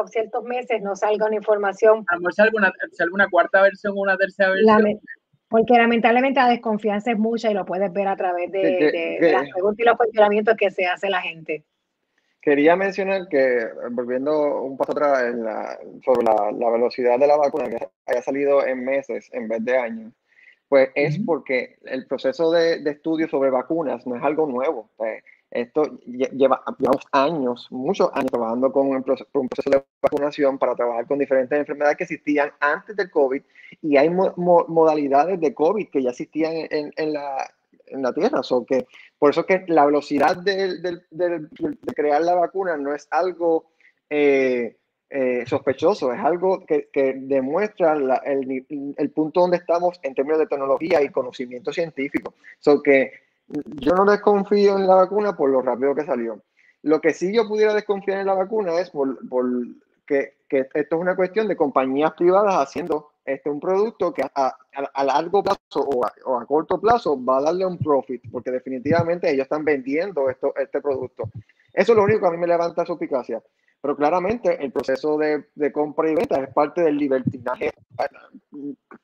ciertos 0.08 0.44
meses 0.44 0.82
nos 0.82 1.00
salga 1.00 1.28
una 1.28 1.38
información. 1.38 2.04
A 2.10 2.16
lo 2.16 2.22
mejor 2.22 2.46
alguna, 2.46 2.74
alguna 3.00 3.30
cuarta 3.30 3.62
versión 3.62 3.94
o 3.98 4.02
una 4.02 4.18
tercera 4.18 4.50
versión. 4.50 5.00
Porque 5.48 5.74
lamentablemente 5.74 6.40
la 6.40 6.48
desconfianza 6.48 7.12
es 7.12 7.20
mucha 7.20 7.52
y 7.52 7.54
lo 7.54 7.66
puedes 7.66 7.92
ver 7.92 8.08
a 8.08 8.16
través 8.16 8.52
de, 8.52 9.32
las 9.34 9.50
preguntas 9.50 9.80
y 9.80 9.84
los 9.84 9.98
cuestionamientos 9.98 10.56
que 10.58 10.72
se 10.72 10.88
hace 10.88 11.10
la 11.10 11.22
gente. 11.22 11.66
Quería 12.42 12.76
mencionar 12.76 13.28
que, 13.28 13.68
volviendo 13.92 14.64
un 14.64 14.76
paso 14.76 14.94
atrás 14.94 15.24
en 15.26 15.44
la, 15.44 15.78
sobre 16.04 16.24
la, 16.24 16.70
velocidad 16.72 17.20
de 17.20 17.28
la 17.28 17.38
vacuna, 17.38 17.70
que 17.70 17.88
haya 18.08 18.22
salido 18.22 18.66
en 18.66 18.84
meses 18.84 19.30
en 19.32 19.48
vez 19.48 19.64
de 19.64 19.78
años, 19.78 20.14
pues 20.68 20.90
es 20.96 21.20
porque 21.20 21.78
el 21.84 22.08
proceso 22.08 22.52
de, 22.52 22.80
de, 22.80 22.92
estudio 22.92 23.28
sobre 23.28 23.50
vacunas 23.50 24.08
no 24.08 24.16
es 24.16 24.24
algo 24.24 24.48
nuevo. 24.48 24.90
Pues, 24.98 25.24
esto 25.52 26.00
lleva 26.06 26.64
llevamos 26.80 27.06
años, 27.12 27.68
muchos 27.72 28.10
años 28.14 28.32
trabajando 28.32 28.72
con 28.72 28.88
un, 28.88 29.04
proceso, 29.04 29.30
de 29.70 29.84
vacunación 30.02 30.58
para 30.58 30.76
trabajar 30.76 31.06
con 31.08 31.20
diferentes 31.20 31.60
enfermedades 31.60 31.98
que 31.98 32.06
existían 32.06 32.52
antes 32.62 32.96
del 32.96 33.12
COVID 33.12 33.42
y 33.82 33.98
hay 33.98 34.10
modalidades 34.10 35.42
de 35.42 35.54
COVID 35.54 35.90
que 35.90 36.04
ya 36.04 36.12
existían 36.12 36.54
en, 36.56 36.94
en, 36.96 37.14
la, 37.14 37.54
en 37.92 38.02
la 38.02 38.14
Tierra. 38.14 38.44
So 38.44 38.66
que, 38.66 38.88
por 39.18 39.32
eso 39.32 39.46
que 39.46 39.64
la 39.68 39.86
velocidad 39.86 40.38
de, 40.38 41.00
crear 41.96 42.22
la 42.22 42.36
vacuna 42.36 42.78
no 42.78 42.94
es 42.94 43.08
algo 43.12 43.72
eh, 44.10 44.78
eh, 45.10 45.44
sospechoso, 45.46 46.14
es 46.14 46.20
algo 46.20 46.66
que, 46.66 46.90
demuestra 47.18 47.94
el, 48.26 49.12
punto 49.14 49.42
donde 49.42 49.58
estamos 49.58 50.00
en 50.04 50.16
términos 50.16 50.40
de 50.40 50.48
tecnología 50.48 51.02
y 51.02 51.10
conocimiento 51.10 51.74
científico. 51.74 52.34
So 52.60 52.82
que 52.82 53.12
yo 53.48 53.94
no 53.94 54.06
desconfío 54.06 54.78
en 54.78 54.88
la 54.88 54.96
vacuna 54.96 55.36
por 55.36 55.50
lo 55.50 55.62
rápido 55.62 55.96
que 55.96 56.06
salió. 56.06 56.42
Lo 56.84 57.02
que 57.02 57.14
sí 57.14 57.34
yo 57.34 57.48
pudiera 57.48 57.74
desconfiar 57.74 58.20
en 58.20 58.28
la 58.28 58.34
vacuna 58.34 58.80
es 58.80 58.90
por, 58.90 59.18
que, 60.08 60.34
esto 60.50 60.96
es 60.96 61.02
una 61.02 61.16
cuestión 61.16 61.48
de 61.48 61.56
compañías 61.56 62.14
privadas 62.14 62.56
haciendo 62.56 63.11
este, 63.26 63.50
un 63.50 63.60
producto 63.60 64.14
que 64.14 64.24
a, 64.24 64.56
a, 64.94 65.04
largo 65.04 65.44
plazo 65.44 65.82
o 65.82 66.06
a, 66.06 66.12
o 66.26 66.40
a, 66.40 66.46
corto 66.46 66.80
plazo 66.80 67.24
va 67.24 67.38
a 67.38 67.42
darle 67.42 67.66
un 67.66 67.78
profit, 67.78 68.24
porque 68.32 68.52
definitivamente 68.52 69.30
ellos 69.30 69.44
están 69.44 69.64
vendiendo 69.64 70.30
esto, 70.30 70.54
este 70.56 70.82
producto. 70.82 71.30
Eso 71.74 71.92
es 71.94 71.98
lo 71.98 72.04
único 72.04 72.22
que 72.22 72.28
a 72.28 72.32
mí 72.32 72.38
me 72.38 72.48
levanta 72.48 72.86
suspicacia. 72.86 73.42
Pero 73.82 73.96
claramente 73.96 74.64
el 74.64 74.72
proceso 74.72 75.18
de, 75.18 75.46
de 75.56 75.72
compra 75.72 76.10
y 76.10 76.16
venta 76.16 76.40
es 76.42 76.54
parte 76.54 76.82
del 76.82 76.98
libertinaje 76.98 77.72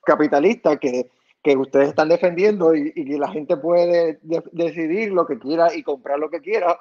capitalista 0.06 0.78
que, 0.78 1.10
que 1.42 1.58
ustedes 1.58 1.90
están 1.90 2.10
defendiendo 2.10 2.76
y, 2.76 2.94
que 2.94 3.18
la 3.18 3.30
gente 3.30 3.58
puede 3.58 4.20
decidir 4.52 5.14
lo 5.14 5.26
que 5.26 5.40
quiera 5.40 5.74
y 5.74 5.82
comprar 5.82 6.20
lo 6.20 6.30
que 6.30 6.42
quiera. 6.42 6.78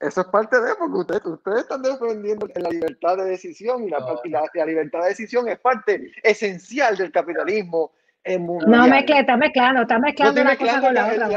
Eso 0.00 0.20
es 0.20 0.26
parte 0.28 0.60
de, 0.60 0.74
porque 0.78 0.98
ustedes, 0.98 1.24
ustedes 1.24 1.60
están 1.60 1.82
defendiendo 1.82 2.46
la 2.54 2.70
libertad 2.70 3.16
de 3.16 3.24
decisión 3.24 3.84
y 3.84 3.90
la, 3.90 3.98
y 4.24 4.28
la, 4.30 4.42
la, 4.52 4.66
libertad 4.66 5.02
de 5.02 5.08
decisión 5.08 5.48
es 5.48 5.58
parte 5.58 6.12
esencial 6.22 6.96
del 6.96 7.12
capitalismo. 7.12 7.92
Mundial. 8.26 8.70
No 8.70 8.88
mezcle, 8.88 9.18
está 9.20 9.36
mezclando, 9.36 9.82
está 9.82 9.98
mezclando 9.98 10.42
no 10.42 10.50
una 10.50 10.56
cosa 10.56 10.80
con 10.80 10.94
la 10.94 11.06
otra. 11.08 11.28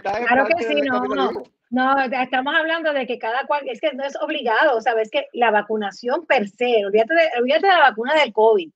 claro 0.00 0.46
que 0.46 0.64
sí, 0.64 0.80
no, 0.82 1.02
no. 1.02 1.42
No, 1.70 2.00
estamos 2.00 2.54
hablando 2.54 2.92
de 2.92 3.06
que 3.06 3.18
cada 3.18 3.44
cual, 3.46 3.68
es 3.68 3.80
que 3.80 3.92
no 3.94 4.04
es 4.04 4.16
obligado, 4.22 4.80
sabes 4.80 5.10
que 5.10 5.26
la 5.32 5.50
vacunación 5.50 6.24
per 6.24 6.48
se, 6.48 6.86
olvídate 6.86 7.14
de, 7.14 7.28
olvídate 7.40 7.66
de 7.66 7.72
la 7.72 7.80
vacuna 7.80 8.14
del 8.14 8.32
COVID, 8.32 8.70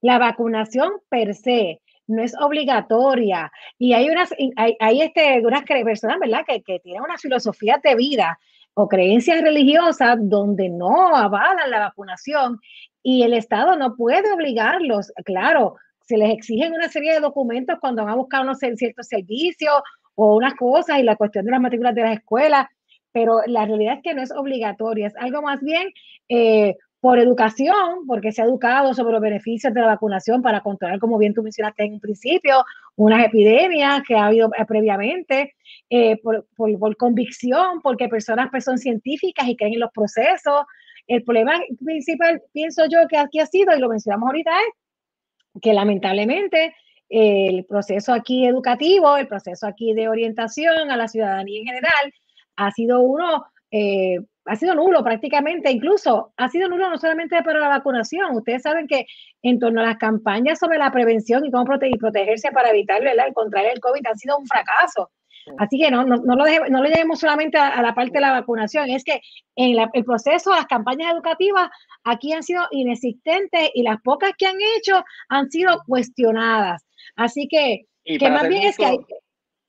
la 0.00 0.18
vacunación 0.18 0.94
per 1.08 1.34
se 1.34 1.80
no 2.06 2.22
es 2.22 2.34
obligatoria 2.38 3.50
y 3.78 3.94
hay 3.94 4.10
unas, 4.10 4.34
hay, 4.56 4.76
hay 4.78 5.02
este, 5.02 5.40
unas 5.46 5.62
personas, 5.62 6.18
¿verdad?, 6.18 6.44
que, 6.46 6.62
que 6.62 6.80
tienen 6.80 7.02
una 7.02 7.16
filosofía 7.16 7.80
de 7.82 7.94
vida 7.94 8.38
o 8.74 8.88
creencias 8.88 9.40
religiosas 9.40 10.16
donde 10.20 10.68
no 10.68 11.16
avalan 11.16 11.70
la 11.70 11.78
vacunación 11.80 12.60
y 13.02 13.22
el 13.22 13.34
Estado 13.34 13.76
no 13.76 13.96
puede 13.96 14.32
obligarlos. 14.32 15.12
Claro, 15.24 15.76
se 16.00 16.18
les 16.18 16.32
exigen 16.32 16.74
una 16.74 16.88
serie 16.88 17.12
de 17.12 17.20
documentos 17.20 17.78
cuando 17.80 18.04
van 18.04 18.12
a 18.12 18.16
buscar 18.16 18.42
unos 18.42 18.58
ciertos 18.58 19.06
servicios 19.06 19.74
o 20.14 20.36
unas 20.36 20.54
cosas 20.54 20.98
y 20.98 21.02
la 21.02 21.16
cuestión 21.16 21.44
de 21.44 21.52
las 21.52 21.60
matrículas 21.60 21.94
de 21.94 22.02
las 22.02 22.18
escuelas, 22.18 22.66
pero 23.12 23.40
la 23.46 23.64
realidad 23.64 23.96
es 23.96 24.02
que 24.02 24.14
no 24.14 24.22
es 24.22 24.32
obligatoria, 24.32 25.06
es 25.06 25.16
algo 25.16 25.42
más 25.42 25.60
bien 25.60 25.92
eh, 26.28 26.76
por 27.04 27.18
educación, 27.18 28.06
porque 28.06 28.32
se 28.32 28.40
ha 28.40 28.46
educado 28.46 28.94
sobre 28.94 29.12
los 29.12 29.20
beneficios 29.20 29.74
de 29.74 29.80
la 29.82 29.88
vacunación 29.88 30.40
para 30.40 30.62
controlar, 30.62 30.98
como 30.98 31.18
bien 31.18 31.34
tú 31.34 31.42
mencionaste 31.42 31.84
en 31.84 31.92
un 31.92 32.00
principio, 32.00 32.64
unas 32.96 33.26
epidemias 33.26 34.00
que 34.08 34.14
ha 34.14 34.24
habido 34.24 34.48
eh, 34.56 34.64
previamente, 34.66 35.54
eh, 35.90 36.16
por, 36.22 36.46
por, 36.56 36.78
por, 36.78 36.96
convicción, 36.96 37.82
porque 37.82 38.08
personas 38.08 38.48
pues, 38.50 38.64
son 38.64 38.78
científicas 38.78 39.46
y 39.46 39.54
creen 39.54 39.74
en 39.74 39.80
los 39.80 39.90
procesos. 39.92 40.64
El 41.06 41.22
problema 41.24 41.60
principal, 41.84 42.40
pienso 42.54 42.86
yo, 42.86 43.06
que 43.06 43.18
aquí 43.18 43.38
ha 43.38 43.44
sido, 43.44 43.76
y 43.76 43.80
lo 43.80 43.90
mencionamos 43.90 44.28
ahorita, 44.28 44.52
es 44.52 45.60
que 45.60 45.74
lamentablemente 45.74 46.74
el 47.10 47.66
proceso 47.66 48.14
aquí 48.14 48.46
educativo, 48.46 49.18
el 49.18 49.28
proceso 49.28 49.66
aquí 49.66 49.92
de 49.92 50.08
orientación 50.08 50.90
a 50.90 50.96
la 50.96 51.08
ciudadanía 51.08 51.60
en 51.60 51.66
general, 51.66 52.14
ha 52.56 52.70
sido 52.70 53.02
uno 53.02 53.44
eh, 53.70 54.20
ha 54.46 54.56
sido 54.56 54.74
nulo 54.74 55.02
prácticamente, 55.02 55.70
incluso 55.70 56.32
ha 56.36 56.48
sido 56.48 56.68
nulo 56.68 56.90
no 56.90 56.98
solamente 56.98 57.42
para 57.42 57.60
la 57.60 57.68
vacunación, 57.68 58.36
ustedes 58.36 58.62
saben 58.62 58.86
que 58.86 59.06
en 59.42 59.58
torno 59.58 59.80
a 59.80 59.84
las 59.84 59.96
campañas 59.96 60.58
sobre 60.58 60.78
la 60.78 60.90
prevención 60.92 61.44
y 61.44 61.50
cómo 61.50 61.64
proteger, 61.64 61.98
protegerse 61.98 62.50
para 62.52 62.70
evitar 62.70 63.02
¿verdad? 63.02 63.26
el 63.28 63.34
contrario 63.34 63.70
el 63.72 63.80
COVID 63.80 64.06
ha 64.06 64.14
sido 64.14 64.38
un 64.38 64.46
fracaso. 64.46 65.10
Así 65.58 65.78
que 65.78 65.90
no, 65.90 66.04
no, 66.04 66.16
no 66.16 66.36
lo, 66.36 66.44
no 66.70 66.82
lo 66.82 66.88
llevemos 66.88 67.20
solamente 67.20 67.58
a, 67.58 67.68
a, 67.68 67.82
la 67.82 67.94
parte 67.94 68.12
de 68.12 68.20
la 68.22 68.32
vacunación, 68.32 68.88
es 68.88 69.04
que 69.04 69.20
en 69.56 69.76
la, 69.76 69.90
el 69.92 70.04
proceso, 70.04 70.50
las 70.50 70.64
campañas 70.66 71.12
educativas 71.12 71.68
aquí 72.02 72.32
han 72.32 72.42
sido 72.42 72.62
inexistentes 72.70 73.70
y 73.74 73.82
las 73.82 74.00
pocas 74.00 74.32
que 74.38 74.46
han 74.46 74.56
hecho 74.76 75.04
han 75.28 75.50
sido 75.50 75.82
cuestionadas. 75.86 76.86
Así 77.16 77.46
que, 77.48 77.86
que 78.04 78.30
más 78.30 78.48
bien 78.48 78.62
justo, 78.62 78.70
es 78.70 78.76
que 78.76 78.84
hay... 78.86 78.98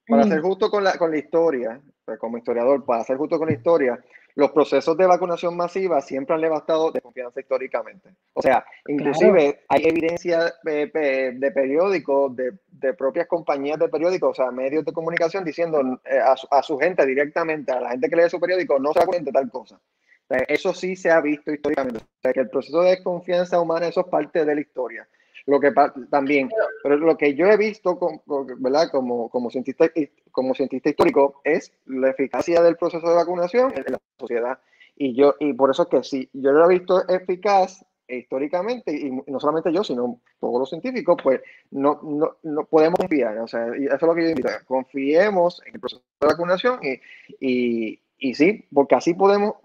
Para 0.08 0.24
ser 0.24 0.42
justo 0.42 0.70
con 0.70 0.84
la, 0.84 0.98
con 0.98 1.12
la 1.12 1.18
historia, 1.18 1.82
pues 2.06 2.20
como 2.20 2.38
historiador, 2.38 2.86
para 2.86 3.04
ser 3.04 3.18
justo 3.18 3.38
con 3.38 3.48
la 3.48 3.56
historia, 3.56 4.00
los 4.36 4.52
procesos 4.52 4.98
de 4.98 5.08
vacunación 5.08 5.56
masiva 5.56 6.02
siempre 6.02 6.36
han 6.36 6.42
levantado 6.42 6.92
desconfianza 6.92 7.40
históricamente. 7.40 8.10
O 8.34 8.42
sea, 8.42 8.66
inclusive 8.88 9.54
claro. 9.54 9.66
hay 9.70 9.86
evidencia 9.86 10.54
de, 10.64 11.34
de 11.36 11.52
periódicos, 11.52 12.36
de, 12.36 12.52
de, 12.68 12.94
propias 12.94 13.28
compañías 13.28 13.80
de 13.80 13.88
periódicos, 13.88 14.32
o 14.32 14.44
sea, 14.44 14.52
medios 14.52 14.84
de 14.84 14.92
comunicación 14.92 15.46
diciendo 15.46 15.82
eh, 16.04 16.20
a, 16.20 16.36
su, 16.36 16.48
a, 16.52 16.62
su 16.62 16.78
gente 16.78 17.06
directamente, 17.06 17.72
a 17.72 17.80
la 17.80 17.92
gente 17.92 18.10
que 18.10 18.16
lee 18.18 18.30
su 18.30 18.40
periódico, 18.40 18.78
no 18.78 18.92
se 18.92 19.00
vacunen 19.00 19.24
de 19.24 19.32
tal 19.32 19.50
cosa. 19.50 19.76
O 19.76 20.28
sea, 20.28 20.40
eso 20.50 20.74
sí 20.74 20.96
se 20.96 21.12
ha 21.12 21.22
visto 21.22 21.54
históricamente. 21.54 22.00
O 22.00 22.22
sea, 22.22 22.34
que 22.34 22.42
el 22.42 22.50
proceso 22.50 22.82
de 22.82 22.92
desconfianza 22.92 23.62
humana, 23.62 23.88
eso 23.88 24.02
es 24.02 24.08
parte 24.08 24.44
de 24.44 24.56
la 24.56 24.62
historia. 24.62 25.08
Lo 25.48 25.60
que 25.60 25.72
también, 26.10 26.50
pero 26.82 26.98
lo 26.98 27.18
que 27.18 27.36
yo 27.36 27.46
he 27.48 27.58
visto, 27.58 28.00
con, 28.00 28.22
¿verdad? 28.58 28.90
Como, 28.92 29.30
como, 29.30 29.52
cientista, 29.52 29.86
como 30.32 30.56
cientista 30.56 30.90
histórico 30.90 31.42
es 31.44 31.72
la 31.86 32.10
eficacia 32.10 32.64
del 32.64 32.78
proceso 32.78 33.08
de 33.08 33.16
vacunación 33.16 33.72
en 33.76 33.94
la 33.94 34.00
sociedad. 34.20 34.60
Y, 34.96 35.14
yo, 35.14 35.36
y 35.40 35.54
por 35.54 35.70
eso 35.70 35.84
es 35.84 35.90
que 35.90 36.04
si 36.04 36.30
yo 36.34 36.52
lo 36.52 36.66
he 36.66 36.80
visto 36.80 37.08
eficaz 37.08 37.86
históricamente, 38.08 38.92
y 38.92 39.12
no 39.12 39.40
solamente 39.40 39.72
yo, 39.72 39.84
sino 39.84 40.20
todos 40.40 40.60
los 40.60 40.70
científicos, 40.70 41.18
pues 41.22 41.42
no, 41.72 42.00
no, 42.02 42.38
no 42.44 42.66
podemos 42.66 43.00
confiar. 43.00 43.38
O 43.40 43.48
sea, 43.48 43.68
y 43.78 43.86
eso 43.86 43.96
es 43.96 44.02
lo 44.02 44.16
que 44.16 44.24
yo 44.24 44.30
invito. 44.30 44.50
Confiemos 44.66 45.62
en 45.66 45.76
el 45.76 45.80
proceso 45.80 46.04
de 46.22 46.28
vacunación 46.28 46.80
y, 46.82 47.00
y, 47.40 48.02
y 48.18 48.34
sí, 48.34 48.66
porque 48.74 48.96
así 48.96 49.14
podemos 49.14 49.56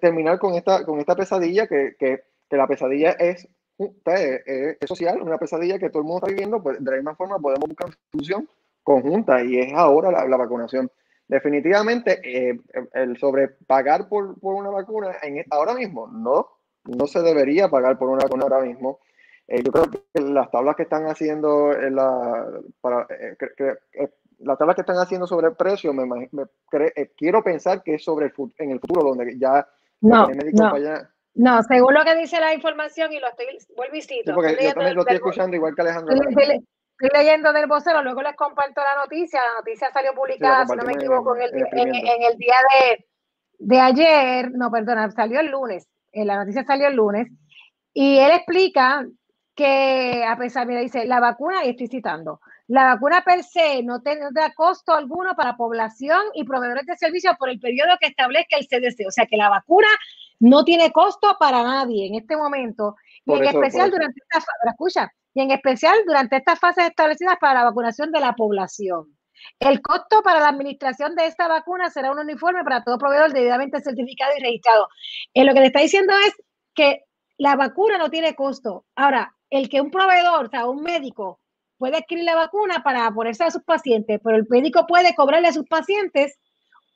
terminar 0.00 0.38
con 0.38 0.54
esta, 0.54 0.84
con 0.84 1.00
esta 1.00 1.16
pesadilla 1.16 1.66
que, 1.66 1.94
que, 1.98 2.24
que 2.50 2.56
la 2.56 2.66
pesadilla 2.66 3.12
es 3.12 3.48
es, 4.06 4.76
es, 4.80 4.88
social, 4.88 5.20
una 5.22 5.38
pesadilla 5.38 5.78
que 5.78 5.90
todo 5.90 6.02
el 6.02 6.08
mundo 6.08 6.18
está 6.18 6.30
viviendo, 6.30 6.62
pues 6.62 6.82
de 6.82 6.90
la 6.90 6.96
misma 6.96 7.14
forma 7.14 7.38
podemos 7.38 7.68
buscar 7.68 7.88
una 7.88 7.96
solución 8.10 8.48
conjunta 8.82 9.42
y 9.42 9.58
es 9.58 9.72
ahora 9.74 10.10
la, 10.10 10.26
la 10.26 10.36
vacunación. 10.36 10.90
Definitivamente, 11.28 12.20
eh, 12.22 12.60
el 12.92 13.16
sobrepagar 13.16 14.08
por, 14.08 14.38
por 14.38 14.54
una 14.54 14.70
vacuna 14.70 15.12
en, 15.22 15.44
ahora 15.50 15.74
mismo, 15.74 16.06
no, 16.06 16.46
no 16.84 17.06
se 17.06 17.22
debería 17.22 17.68
pagar 17.68 17.98
por 17.98 18.08
una 18.08 18.24
vacuna 18.24 18.42
ahora 18.44 18.60
mismo. 18.60 18.98
Eh, 19.48 19.62
yo 19.62 19.72
creo 19.72 19.84
que 19.90 20.20
las 20.20 20.50
tablas 20.50 20.76
que 20.76 20.82
están 20.82 21.06
haciendo 21.06 21.72
en 21.72 21.96
la, 21.96 22.46
para, 22.80 23.06
eh, 23.10 23.36
que, 23.38 23.46
que, 23.56 24.10
las 24.40 24.58
tablas 24.58 24.74
que 24.74 24.82
están 24.82 24.98
haciendo 24.98 25.26
sobre 25.26 25.48
el 25.48 25.56
precio, 25.56 25.92
me, 25.92 26.04
me 26.06 26.44
cre, 26.68 26.92
quiero 27.16 27.42
pensar 27.42 27.82
que 27.82 27.94
es 27.94 28.04
sobre 28.04 28.26
el, 28.26 28.32
en 28.58 28.70
el 28.72 28.80
futuro, 28.80 29.02
donde 29.02 29.38
ya 29.38 29.66
no, 30.02 30.28
no. 30.28 30.72
vaya 30.72 31.08
no, 31.34 31.62
según 31.62 31.94
lo 31.94 32.04
que 32.04 32.14
dice 32.14 32.40
la 32.40 32.52
información, 32.52 33.12
y 33.12 33.18
lo 33.18 33.28
estoy, 33.28 33.46
vuelvo 33.74 33.96
y 33.96 34.02
cito. 34.02 34.22
Sí, 34.26 34.32
porque 34.32 34.56
yo 34.60 34.72
también 34.74 34.94
lo 34.94 35.00
estoy 35.00 35.16
escuchando 35.16 35.56
igual 35.56 35.74
que 35.74 35.82
Alejandro. 35.82 36.14
Estoy, 36.14 36.28
estoy, 36.28 36.66
estoy, 36.98 37.20
leyendo 37.20 37.52
del 37.52 37.66
vocero, 37.66 38.02
luego 38.02 38.22
les 38.22 38.36
comparto 38.36 38.82
la 38.82 39.02
noticia. 39.02 39.40
La 39.40 39.60
noticia 39.60 39.90
salió 39.92 40.12
publicada, 40.14 40.66
sí, 40.66 40.72
si 40.72 40.76
no 40.76 40.84
me 40.84 40.92
equivoco, 40.92 41.34
en 41.36 41.42
el, 41.42 41.50
en, 41.54 41.94
en 41.94 42.22
el 42.22 42.36
día 42.36 42.56
de, 42.74 43.06
de, 43.58 43.80
ayer, 43.80 44.50
no, 44.52 44.70
perdona, 44.70 45.10
salió 45.10 45.40
el 45.40 45.50
lunes. 45.50 45.88
Eh, 46.12 46.24
la 46.24 46.36
noticia 46.36 46.64
salió 46.64 46.88
el 46.88 46.96
lunes. 46.96 47.28
Y 47.94 48.18
él 48.18 48.32
explica 48.32 49.06
que, 49.54 50.24
a 50.26 50.36
pesar, 50.36 50.66
mira, 50.66 50.80
dice, 50.80 51.06
la 51.06 51.20
vacuna, 51.20 51.64
y 51.64 51.70
estoy 51.70 51.88
citando, 51.88 52.40
la 52.68 52.84
vacuna 52.84 53.22
per 53.22 53.42
se 53.42 53.82
no 53.82 54.00
tendrá 54.00 54.52
costo 54.54 54.94
alguno 54.94 55.34
para 55.34 55.56
población 55.56 56.20
y 56.34 56.44
proveedores 56.44 56.86
de 56.86 56.96
servicios 56.96 57.36
por 57.38 57.50
el 57.50 57.60
periodo 57.60 57.98
que 58.00 58.06
establezca 58.06 58.56
el 58.56 58.66
CDC. 58.66 59.06
O 59.06 59.10
sea 59.10 59.26
que 59.26 59.36
la 59.36 59.50
vacuna 59.50 59.88
no 60.42 60.64
tiene 60.64 60.90
costo 60.90 61.36
para 61.38 61.62
nadie 61.62 62.08
en 62.08 62.16
este 62.16 62.36
momento. 62.36 62.96
Y 63.24 63.32
en 63.32 63.44
eso, 63.44 63.62
especial 63.62 63.90
durante 63.92 64.20
esta 64.20 64.44
escucha, 64.68 65.12
y 65.34 65.40
en 65.40 65.52
especial 65.52 65.96
durante 66.04 66.36
estas 66.36 66.58
fases 66.58 66.86
establecidas 66.86 67.36
para 67.40 67.60
la 67.60 67.64
vacunación 67.64 68.10
de 68.10 68.18
la 68.18 68.34
población. 68.34 69.16
El 69.60 69.80
costo 69.80 70.20
para 70.22 70.40
la 70.40 70.48
administración 70.48 71.14
de 71.14 71.26
esta 71.26 71.46
vacuna 71.46 71.90
será 71.90 72.10
un 72.10 72.18
uniforme 72.18 72.64
para 72.64 72.82
todo 72.82 72.98
proveedor 72.98 73.32
debidamente 73.32 73.80
certificado 73.80 74.32
y 74.36 74.42
registrado. 74.42 74.88
Eh, 75.32 75.44
lo 75.44 75.54
que 75.54 75.60
le 75.60 75.66
está 75.66 75.80
diciendo 75.80 76.12
es 76.26 76.34
que 76.74 77.04
la 77.38 77.54
vacuna 77.54 77.96
no 77.98 78.10
tiene 78.10 78.34
costo. 78.34 78.84
Ahora, 78.96 79.36
el 79.48 79.68
que 79.68 79.80
un 79.80 79.92
proveedor, 79.92 80.46
o 80.46 80.50
sea, 80.50 80.66
un 80.66 80.82
médico, 80.82 81.38
puede 81.78 81.98
adquirir 81.98 82.24
la 82.24 82.34
vacuna 82.34 82.82
para 82.82 83.08
ponerse 83.12 83.44
a 83.44 83.50
sus 83.52 83.62
pacientes, 83.62 84.20
pero 84.24 84.36
el 84.36 84.46
médico 84.48 84.86
puede 84.88 85.14
cobrarle 85.14 85.48
a 85.48 85.52
sus 85.52 85.68
pacientes 85.68 86.36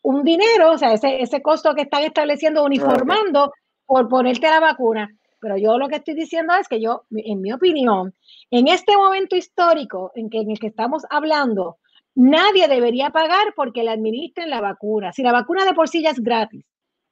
un 0.06 0.22
dinero, 0.22 0.70
o 0.70 0.78
sea, 0.78 0.92
ese, 0.92 1.20
ese 1.20 1.42
costo 1.42 1.74
que 1.74 1.82
están 1.82 2.04
estableciendo, 2.04 2.64
uniformando 2.64 3.52
por 3.84 4.08
ponerte 4.08 4.48
la 4.48 4.60
vacuna. 4.60 5.10
Pero 5.40 5.56
yo 5.56 5.78
lo 5.78 5.88
que 5.88 5.96
estoy 5.96 6.14
diciendo 6.14 6.54
es 6.54 6.68
que 6.68 6.80
yo, 6.80 7.02
en 7.10 7.40
mi 7.40 7.52
opinión, 7.52 8.14
en 8.52 8.68
este 8.68 8.96
momento 8.96 9.34
histórico 9.34 10.12
en, 10.14 10.30
que, 10.30 10.38
en 10.38 10.52
el 10.52 10.60
que 10.60 10.68
estamos 10.68 11.02
hablando, 11.10 11.78
nadie 12.14 12.68
debería 12.68 13.10
pagar 13.10 13.52
porque 13.56 13.82
le 13.82 13.90
administren 13.90 14.48
la 14.48 14.60
vacuna. 14.60 15.12
Si 15.12 15.24
la 15.24 15.32
vacuna 15.32 15.64
de 15.64 15.74
por 15.74 15.88
sí 15.88 16.02
ya 16.02 16.10
es 16.10 16.20
gratis 16.20 16.64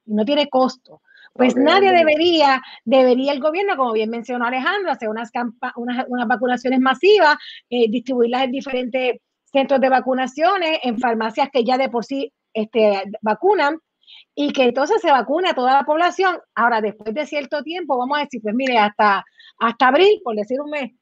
no 0.07 0.25
tiene 0.25 0.49
costo, 0.49 1.01
pues 1.33 1.55
okay, 1.55 1.65
nadie 1.65 1.91
debería, 1.91 2.63
debería 2.85 3.33
el 3.33 3.41
gobierno, 3.41 3.77
como 3.77 3.93
bien 3.93 4.11
mencionó 4.11 4.47
Alejandro, 4.47 4.93
hacer 4.93 5.09
unas, 5.09 5.33
unas, 5.75 6.05
unas 6.09 6.29
vacunaciones 6.29 6.79
masivas, 6.79 7.39
eh, 7.71 7.91
distribuirlas 7.91 8.45
en 8.45 8.53
diferentes 8.53 9.17
centros 9.51 9.81
de 9.81 9.89
vacunaciones, 9.89 10.79
en 10.85 10.99
farmacias 11.01 11.49
que 11.51 11.65
ya 11.65 11.77
de 11.77 11.89
por 11.89 12.05
sí 12.05 12.33
este, 12.55 13.03
vacunan 13.21 13.79
y 14.35 14.53
que 14.53 14.65
entonces 14.65 15.01
se 15.01 15.11
vacune 15.11 15.51
a 15.51 15.55
toda 15.55 15.75
la 15.75 15.85
población. 15.85 16.39
Ahora, 16.55 16.81
después 16.81 17.15
de 17.15 17.27
cierto 17.27 17.63
tiempo, 17.63 17.99
vamos 17.99 18.19
a 18.19 18.23
decir, 18.23 18.41
pues 18.43 18.55
mire, 18.55 18.79
hasta, 18.79 19.25
hasta 19.59 19.89
abril, 19.89 20.21
por 20.25 20.35
decir 20.35 20.61
un 20.61 20.71
mes, 20.71 20.93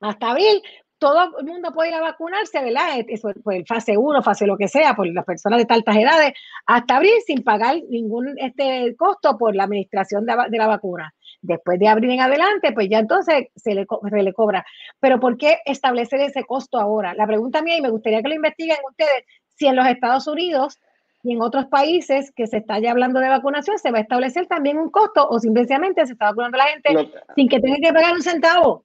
hasta 0.00 0.30
abril, 0.30 0.62
todo 0.98 1.38
el 1.38 1.46
mundo 1.46 1.72
puede 1.72 1.90
ir 1.90 1.94
a 1.94 2.00
vacunarse, 2.00 2.62
¿verdad? 2.62 3.04
Eso, 3.08 3.30
pues 3.44 3.64
fase 3.66 3.96
1, 3.96 4.22
fase 4.22 4.46
lo 4.46 4.56
que 4.56 4.68
sea, 4.68 4.94
por 4.94 5.06
las 5.06 5.24
personas 5.24 5.64
de 5.64 5.72
altas 5.72 5.96
edades, 5.96 6.32
hasta 6.66 6.96
abril 6.96 7.14
sin 7.24 7.42
pagar 7.44 7.76
ningún 7.88 8.34
este 8.38 8.94
costo 8.96 9.38
por 9.38 9.54
la 9.54 9.64
administración 9.64 10.26
de, 10.26 10.58
la 10.58 10.66
vacuna. 10.66 11.14
Después 11.40 11.78
de 11.78 11.86
abril 11.86 12.10
en 12.10 12.20
adelante, 12.20 12.72
pues 12.72 12.88
ya 12.90 12.98
entonces 12.98 13.46
se 13.54 13.74
le, 13.74 13.86
se 14.10 14.22
le 14.22 14.32
cobra. 14.32 14.66
Pero 14.98 15.20
¿por 15.20 15.36
qué 15.36 15.58
establecer 15.64 16.20
ese 16.20 16.44
costo 16.44 16.78
ahora? 16.78 17.14
La 17.14 17.26
pregunta 17.26 17.62
mía, 17.62 17.76
y 17.78 17.82
me 17.82 17.90
gustaría 17.90 18.20
que 18.20 18.28
lo 18.28 18.34
investiguen 18.34 18.78
ustedes, 18.88 19.24
si 19.56 19.66
en 19.66 19.76
los 19.76 19.86
Estados 19.86 20.26
Unidos 20.26 20.78
y 21.22 21.32
en 21.32 21.42
otros 21.42 21.66
países 21.66 22.32
que 22.32 22.46
se 22.46 22.58
está 22.58 22.78
ya 22.78 22.92
hablando 22.92 23.20
de 23.20 23.28
vacunación, 23.28 23.78
se 23.78 23.90
va 23.90 23.98
a 23.98 24.02
establecer 24.02 24.46
también 24.46 24.78
un 24.78 24.90
costo 24.90 25.28
o 25.28 25.38
simplemente 25.38 26.06
se 26.06 26.12
está 26.12 26.26
vacunando 26.26 26.56
a 26.58 26.64
la 26.64 26.70
gente 26.70 27.12
sin 27.34 27.48
que 27.48 27.60
tenga 27.60 27.76
que 27.82 27.92
pagar 27.92 28.14
un 28.14 28.22
centavo. 28.22 28.84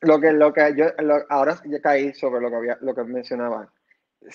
Lo 0.00 0.20
que, 0.20 0.32
lo 0.32 0.52
que 0.52 0.74
yo 0.76 0.86
ahora 1.28 1.60
ya 1.64 1.80
caí 1.80 2.12
sobre 2.12 2.40
lo 2.40 2.50
que 2.50 2.56
había, 2.56 2.78
lo 2.80 2.94
que 2.94 3.04
mencionaba, 3.04 3.72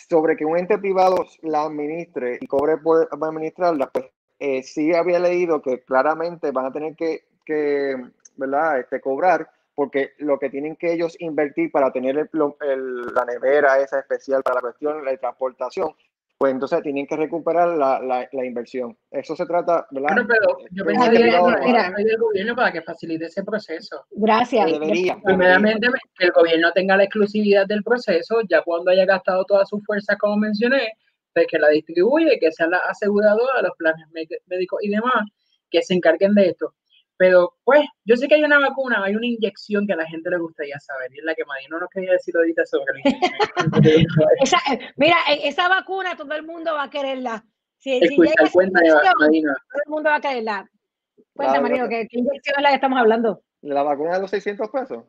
sobre 0.10 0.36
que 0.36 0.46
un 0.46 0.58
ente 0.58 0.78
privado 0.78 1.26
la 1.42 1.64
administre 1.64 2.40
y 2.42 2.48
cobre 2.48 2.78
por 2.78 3.08
administrarla, 3.12 3.90
pues 3.92 4.06
eh, 4.40 4.64
sí 4.64 4.94
había 4.94 5.20
leído 5.20 5.62
que 5.62 5.84
claramente 5.84 6.52
van 6.52 6.68
a 6.68 6.72
tener 6.72 6.96
que, 6.96 7.26
que 7.46 7.96
¿verdad? 8.38 8.80
Este, 8.80 9.02
cobrar 9.02 9.50
porque 9.76 10.14
lo 10.18 10.40
que 10.40 10.50
tienen 10.50 10.76
que 10.76 10.92
ellos 10.92 11.16
invertir 11.20 11.72
para 11.72 11.92
tener 11.92 12.18
el, 12.18 13.02
la 13.14 13.26
nevera 13.26 13.80
esa 13.80 14.00
especial 14.00 14.42
para 14.42 14.56
la 14.56 14.62
cuestión 14.62 15.06
de 15.06 15.18
transportación, 15.18 15.90
pues 16.38 16.54
entonces 16.54 16.84
tienen 16.84 17.08
que 17.08 17.16
recuperar 17.16 17.70
la, 17.70 18.00
la, 18.32 18.46
inversión. 18.46 18.96
Eso 19.10 19.36
se 19.36 19.46
trata, 19.46 19.88
¿verdad? 19.90 20.10
Bueno, 20.14 20.28
pero 20.28 20.58
yo 20.70 20.86
pensaría 20.86 21.20
que 21.20 22.02
el 22.04 22.18
gobierno 22.18 22.56
para 22.56 22.72
que 22.72 22.82
facilite 22.84 23.26
ese 23.26 23.44
proceso. 23.44 24.06
Gracias. 24.12 24.72
Debería. 24.72 25.18
Primeramente, 25.24 25.88
que 26.16 26.26
el 26.26 26.32
gobierno 26.32 26.72
tenga 26.74 26.96
la 26.96 27.06
exclusividad 27.06 27.66
del 27.66 27.84
proceso, 27.84 28.42
ya 28.48 28.62
cuando 28.62 28.92
haya 28.92 29.06
gastado 29.06 29.46
toda 29.46 29.66
su 29.66 29.80
fuerza, 29.80 30.16
como 30.18 30.38
mencioné, 30.38 30.94
pues 31.34 31.48
que 31.48 31.58
la 31.58 31.70
distribuye, 31.70 32.38
que 32.40 32.52
sea 32.52 32.68
la 32.68 32.78
aseguradora, 32.88 33.64
los 33.64 33.76
planes 33.78 34.06
médicos 34.46 34.80
y 34.84 34.90
demás, 34.90 35.26
que 35.72 35.82
se 35.82 35.96
encarguen 35.96 36.36
de 36.36 36.50
esto. 36.50 36.74
Pero 37.18 37.56
pues, 37.64 37.82
yo 38.06 38.16
sé 38.16 38.28
que 38.28 38.36
hay 38.36 38.44
una 38.44 38.60
vacuna, 38.60 39.04
hay 39.04 39.16
una 39.16 39.26
inyección 39.26 39.88
que 39.88 39.94
a 39.94 39.98
la 39.98 40.06
gente 40.06 40.30
le 40.30 40.38
gustaría 40.38 40.80
saber, 40.80 41.12
y 41.14 41.20
es 41.20 41.26
la 41.26 41.34
que 41.34 41.46
Madino 41.46 41.80
nos 41.80 41.90
quería 41.90 42.12
decir 42.12 42.36
ahorita 42.38 42.64
sobre 42.66 42.94
la 42.94 43.12
esa, 44.42 44.58
Mira, 44.96 45.16
e, 45.30 45.48
esa 45.48 45.68
vacuna 45.68 46.16
todo 46.16 46.32
el 46.34 46.44
mundo 46.44 46.74
va 46.74 46.84
a 46.84 46.90
quererla. 46.90 47.44
Si, 47.80 48.00
si 48.00 48.18
llega 48.18 48.50
cuenta 48.52 48.82
Madino. 49.20 49.54
Todo 49.54 49.82
el 49.86 49.92
mundo 49.92 50.10
va 50.10 50.16
a 50.16 50.22
quererla. 50.22 50.70
Cuenta, 51.34 51.62
Marino, 51.62 51.88
¿qué, 51.90 52.08
inyección 52.12 52.56
es 52.58 52.64
la 52.64 52.70
que 52.70 52.76
estamos 52.76 53.00
hablando? 53.00 53.42
¿La 53.62 53.84
vacuna 53.84 54.16
de 54.16 54.22
los 54.22 54.30
600 54.32 54.70
pesos? 54.70 55.04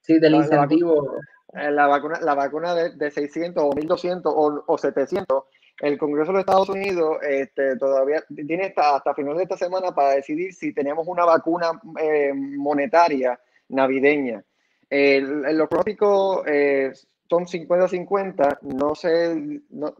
Sí, 0.00 0.18
del 0.18 0.34
incentivo. 0.34 1.16
Eh, 1.54 1.70
la 1.70 1.86
vacuna, 1.86 2.20
la 2.20 2.34
vacuna, 2.34 2.74
de, 2.74 2.96
de 2.96 3.10
600 3.10 3.62
o 3.62 3.72
1200 3.74 4.32
o, 4.34 4.64
o 4.66 4.78
700 4.78 5.44
el 5.80 5.98
Congreso 5.98 6.28
de 6.28 6.32
los 6.34 6.40
Estados 6.40 6.68
Unidos 6.68 7.18
este, 7.22 7.76
todavía 7.76 8.22
tiene 8.46 8.66
hasta, 8.66 8.96
hasta 8.96 9.14
final 9.14 9.36
de 9.36 9.44
esta 9.44 9.56
semana 9.56 9.94
para 9.94 10.10
decidir 10.10 10.52
si 10.52 10.72
tenemos 10.72 11.08
una 11.08 11.24
vacuna 11.24 11.80
eh, 12.00 12.32
monetaria 12.34 13.40
navideña. 13.68 14.44
Los 14.90 15.68
pronósticos 15.68 16.42
eh, 16.46 16.92
son 17.28 17.46
50-50, 17.46 18.58
no 18.62 18.94
se, 18.94 19.62
no, 19.70 19.94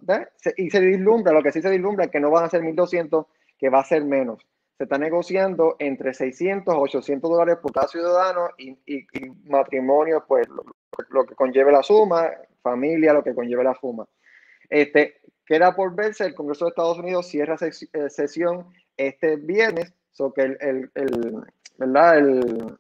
y 0.57 0.71
se 0.71 0.81
vislumbra, 0.81 1.33
lo 1.33 1.43
que 1.43 1.53
sí 1.53 1.63
se 1.63 1.71
vislumbra 1.71 2.07
es 2.07 2.11
que 2.11 2.21
no 2.21 2.31
van 2.31 2.45
a 2.45 2.51
ser 2.51 2.61
1.200, 2.63 3.27
que 3.57 3.71
va 3.71 3.81
a 3.81 3.85
ser 3.85 4.05
menos. 4.05 4.45
Se 4.77 4.85
está 4.85 4.99
negociando 4.99 5.77
entre 5.79 6.13
600 6.13 6.75
a 6.75 6.79
800 6.79 7.31
dólares 7.31 7.59
por 7.63 7.73
cada 7.73 7.87
ciudadano 7.87 8.49
y, 8.59 8.77
matrimonio, 9.45 10.25
pues 10.27 10.49
lo, 10.49 10.65
lo, 11.11 11.25
que 11.25 11.35
conlleve 11.35 11.71
la 11.71 11.83
suma, 11.83 12.31
familia, 12.63 13.13
lo 13.13 13.23
que 13.23 13.35
conlleve 13.35 13.63
la 13.63 13.75
suma. 13.75 14.07
Este, 14.69 15.21
Queda 15.51 15.75
por 15.75 15.97
verse, 15.97 16.27
el 16.27 16.37
Congreso 16.37 16.65
de 16.65 16.69
Estados 16.69 17.01
Unidos 17.01 17.27
cierra 17.27 17.57
eh, 17.61 18.09
sesión 18.09 18.69
este 18.97 19.35
viernes, 19.35 19.93
so 20.13 20.33
que 20.33 20.43
el, 20.43 20.57
el, 20.61 20.91
el 20.95 21.43
¿verdad? 21.77 22.19
El, 22.19 22.79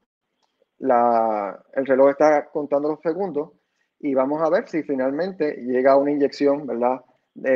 la, 0.78 1.60
el 1.74 1.84
reloj 1.84 2.10
está 2.10 2.48
contando 2.52 2.90
los 2.90 3.00
segundos 3.00 3.50
y 3.98 4.14
vamos 4.14 4.40
a 4.40 4.48
ver 4.50 4.68
si 4.68 4.84
finalmente 4.84 5.56
llega 5.56 5.96
una 5.96 6.12
inyección 6.12 6.64
¿verdad? 6.64 7.00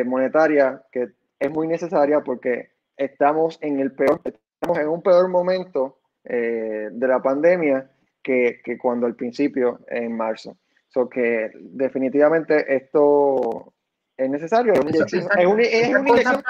monetaria 0.04 0.82
que 0.90 1.12
es 1.38 1.50
muy 1.52 1.68
necesaria 1.68 2.20
porque 2.20 2.72
estamos 2.96 3.56
en 3.60 3.78
el 3.78 3.92
peor, 3.92 4.20
estamos 4.24 4.78
en 4.78 4.88
un 4.88 5.00
peor 5.00 5.28
momento 5.28 6.00
eh, 6.24 6.88
de 6.90 7.06
la 7.06 7.22
pandemia 7.22 7.88
que, 8.20 8.60
que, 8.64 8.76
cuando 8.76 9.06
al 9.06 9.14
principio 9.14 9.78
en 9.86 10.16
marzo. 10.16 10.58
So 10.88 11.08
que 11.08 11.52
definitivamente 11.54 12.74
esto 12.74 13.73
es 14.16 14.30
necesario. 14.30 14.72
Es 14.72 14.80
una 14.80 14.90
inyección. 14.90 15.22
Es 15.36 15.46
una, 15.46 15.62
es 15.62 15.88
una 15.88 16.10
inyección. 16.10 16.42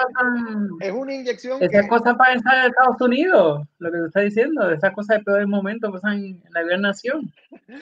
Es 0.80 0.92
una 0.92 1.14
inyección. 1.14 1.62
Esas 1.62 1.88
cosas 1.88 2.16
para 2.16 2.34
entrar 2.34 2.56
a 2.56 2.66
Estados 2.66 3.00
Unidos, 3.00 3.66
lo 3.78 3.92
que 3.92 3.98
tú 3.98 4.04
estás 4.06 4.24
diciendo, 4.24 4.70
esas 4.70 4.92
cosas 4.92 5.18
de 5.18 5.24
peor 5.24 5.46
momento 5.46 5.90
pasan 5.90 6.24
en 6.24 6.42
la 6.50 6.62
gran 6.62 6.82
nación. 6.82 7.32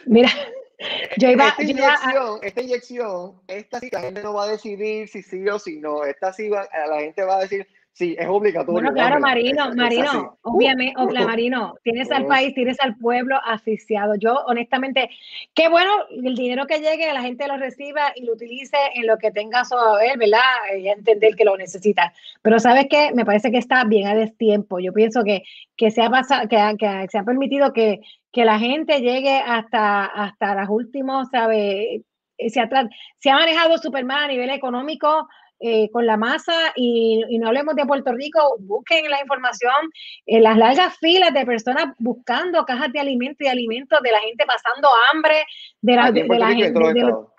Mira, 0.07 0.30
yo 1.18 1.30
iba, 1.30 1.49
esta, 1.49 1.62
inyección, 1.62 2.39
esta 2.43 2.62
inyección, 2.62 3.41
esta 3.49 3.80
sí, 3.80 3.89
la 3.91 4.01
gente 4.01 4.22
no 4.22 4.35
va 4.35 4.45
a 4.45 4.49
decidir 4.49 5.09
si 5.09 5.22
sí 5.22 5.49
o 5.49 5.59
si 5.59 5.80
no. 5.80 6.05
Esta 6.05 6.33
sí, 6.33 6.49
va, 6.49 6.68
la 6.89 7.01
gente 7.01 7.24
va 7.24 7.39
a 7.39 7.41
decir, 7.41 7.66
Sí, 7.95 8.16
es 8.18 8.26
obligatorio. 8.26 8.72
Bueno, 8.72 8.93
claro, 8.95 9.20
Marino, 9.20 9.70
Marino, 9.74 10.38
obviamente, 10.40 10.99
uh, 10.99 11.12
Marino, 11.12 11.74
tienes 11.82 12.11
al 12.11 12.24
uh. 12.24 12.28
país, 12.28 12.55
tienes 12.55 12.80
al 12.80 12.97
pueblo 12.97 13.38
asfixiado. 13.45 14.14
Yo, 14.14 14.34
honestamente, 14.47 15.11
qué 15.53 15.68
bueno 15.68 15.93
el 16.11 16.34
dinero 16.34 16.66
que 16.66 16.78
llegue, 16.78 17.12
la 17.12 17.20
gente 17.20 17.47
lo 17.47 17.59
reciba 17.59 18.12
y 18.16 18.24
lo 18.24 18.32
utilice 18.32 18.78
en 18.95 19.07
lo 19.07 19.18
que 19.18 19.30
tenga 19.30 19.61
a 19.61 19.99
ver, 19.99 20.16
¿verdad? 20.16 20.40
Y 20.78 20.88
entender 20.88 21.36
que 21.36 21.45
lo 21.45 21.55
necesita. 21.59 22.14
Pero 22.40 22.59
¿sabes 22.61 22.86
qué? 22.88 23.11
Me 23.12 23.26
parece 23.26 23.51
que 23.51 23.59
está 23.59 23.84
bien 23.84 24.09
a 24.09 24.14
destiempo. 24.14 24.78
Yo 24.78 24.95
pienso 24.95 25.22
que, 25.22 25.43
que, 25.76 25.90
se, 25.90 26.01
ha 26.01 26.09
pasado, 26.09 26.49
que, 26.49 26.57
que 26.78 27.07
se 27.11 27.18
ha 27.18 27.24
permitido 27.24 27.74
que, 27.74 28.01
que 28.32 28.47
la 28.47 28.59
gente 28.59 29.01
llegue 29.03 29.36
hasta, 29.36 30.07
hasta 30.07 30.55
los 30.55 30.70
últimos, 30.70 31.28
¿sabes? 31.30 32.01
Se 32.49 32.59
ha, 32.59 32.88
se 33.18 33.30
ha 33.30 33.34
manejado 33.34 33.76
súper 33.76 34.07
mal 34.07 34.24
a 34.24 34.28
nivel 34.28 34.49
económico, 34.49 35.28
eh, 35.64 35.88
con 35.92 36.06
la 36.06 36.16
masa 36.16 36.72
y, 36.74 37.24
no 37.38 37.46
hablemos 37.46 37.76
de 37.76 37.86
Puerto 37.86 38.12
Rico, 38.12 38.56
busquen 38.58 39.08
la 39.08 39.20
información, 39.20 39.72
en 40.26 40.42
las 40.42 40.58
largas 40.58 40.98
filas 40.98 41.32
de 41.32 41.46
personas 41.46 41.94
buscando 41.98 42.64
cajas 42.64 42.92
de 42.92 42.98
alimentos 42.98 43.46
y 43.46 43.48
alimentos, 43.48 44.00
de 44.02 44.10
la 44.10 44.18
gente 44.18 44.44
pasando 44.44 44.88
hambre, 45.12 45.44
de 45.80 45.94
la, 45.94 46.10
de, 46.10 46.26
la 46.26 46.48
gente. 46.48 46.80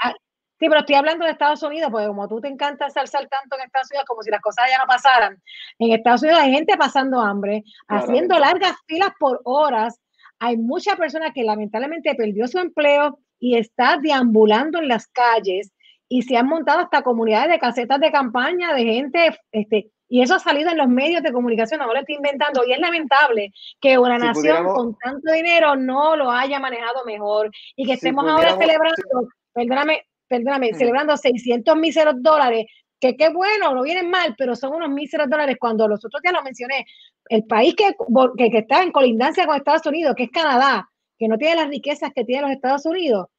Ah, 0.02 0.14
sí, 0.58 0.70
pero 0.70 0.80
estoy 0.80 0.96
hablando 0.96 1.26
de 1.26 1.32
Estados 1.32 1.64
Unidos, 1.64 1.92
porque 1.92 2.08
como 2.08 2.30
tú 2.30 2.40
te 2.40 2.48
encanta 2.48 2.90
salsar 2.90 3.28
tanto 3.28 3.58
en 3.58 3.66
Estados 3.66 3.90
Unidos, 3.92 4.06
como 4.08 4.22
si 4.22 4.32
las 4.32 4.40
cosas 4.40 4.70
ya 4.72 4.78
no 4.78 4.86
pasaran, 4.88 5.44
en 5.80 5.92
Estados 5.92 6.22
Unidos 6.24 6.40
hay 6.40 6.54
gente 6.54 6.78
pasando 6.78 7.20
hambre, 7.20 7.66
haciendo 7.90 8.40
largas 8.40 8.78
filas 8.88 9.12
por 9.20 9.42
horas. 9.44 10.00
Hay 10.40 10.56
mucha 10.56 10.96
personas 10.96 11.32
que 11.34 11.44
lamentablemente 11.44 12.16
perdió 12.16 12.48
su 12.48 12.60
empleo 12.60 13.20
y 13.38 13.58
está 13.58 13.98
deambulando 14.02 14.80
en 14.80 14.88
las 14.88 15.08
calles 15.08 15.73
y 16.14 16.22
se 16.22 16.38
han 16.38 16.46
montado 16.46 16.82
hasta 16.82 17.02
comunidades 17.02 17.50
de 17.50 17.58
casetas 17.58 18.00
de 18.00 18.12
campaña 18.12 18.72
de 18.76 18.84
gente, 18.84 19.36
este, 19.52 19.90
y 20.08 20.22
eso 20.22 20.36
ha 20.36 20.40
salido 20.40 20.70
en 20.70 20.78
los 20.78 20.88
medios 20.88 21.24
de 21.24 21.34
comunicación, 21.34 21.82
ahora 21.82 22.02
estoy 22.02 22.18
inventando, 22.18 22.64
y 22.64 22.72
es 22.72 22.78
lamentable 22.78 23.52
que 23.82 23.98
una 23.98 24.20
nación 24.20 24.68
con 24.68 24.96
tanto 25.04 25.32
dinero 25.32 25.76
no 25.76 26.16
lo 26.16 26.30
haya 26.30 26.60
manejado 26.60 27.04
mejor 27.04 27.50
y 27.76 27.88
que 27.88 27.94
estemos 27.94 28.30
ahora 28.30 28.56
celebrando, 28.56 29.28
perdóname, 29.54 30.04
perdóname, 30.28 30.76
celebrando 30.76 31.18
600 31.18 31.76
míseros 31.78 32.14
dólares, 32.20 32.66
que 33.00 33.18
qué 33.18 33.30
bueno, 33.30 33.74
no 33.74 33.82
vienen 33.82 34.12
mal, 34.12 34.36
pero 34.38 34.56
son 34.56 34.76
unos 34.76 34.92
míseros 34.92 35.28
dólares 35.28 35.58
cuando 35.60 35.88
los 35.88 36.06
otros 36.06 36.22
días 36.22 36.36
lo 36.36 36.44
mencioné, 36.44 36.86
el 37.28 37.46
país 37.46 37.74
que, 37.76 37.96
que, 38.38 38.52
que 38.52 38.58
está 38.60 38.84
en 38.84 38.92
colindancia 38.92 39.48
con 39.48 39.56
Estados 39.56 39.88
Unidos, 39.88 40.14
que 40.16 40.26
es 40.26 40.32
Canadá, 40.32 40.88
que 41.18 41.28
no 41.28 41.40
tiene 41.40 41.56
las 41.56 41.70
riquezas 41.70 42.12
que 42.14 42.24
tiene 42.24 42.44
los 42.44 42.52
Estados 42.52 42.86
Unidos, 42.86 43.30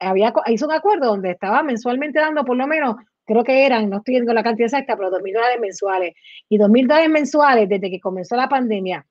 había, 0.00 0.32
hizo 0.46 0.66
un 0.66 0.72
acuerdo 0.72 1.06
donde 1.06 1.30
estaba 1.30 1.62
mensualmente 1.62 2.18
dando 2.18 2.44
por 2.44 2.56
lo 2.56 2.66
menos, 2.66 2.96
creo 3.24 3.44
que 3.44 3.64
eran, 3.64 3.88
no 3.88 3.98
estoy 3.98 4.14
viendo 4.14 4.32
la 4.32 4.42
cantidad 4.42 4.66
exacta, 4.66 4.96
pero 4.96 5.10
dos 5.10 5.22
mil 5.22 5.34
dólares 5.34 5.58
mensuales. 5.60 6.14
Y 6.48 6.58
dos 6.58 6.68
mil 6.68 6.88
dólares 6.88 7.10
mensuales 7.10 7.68
desde 7.68 7.90
que 7.90 8.00
comenzó 8.00 8.34
la 8.36 8.48
pandemia, 8.48 9.06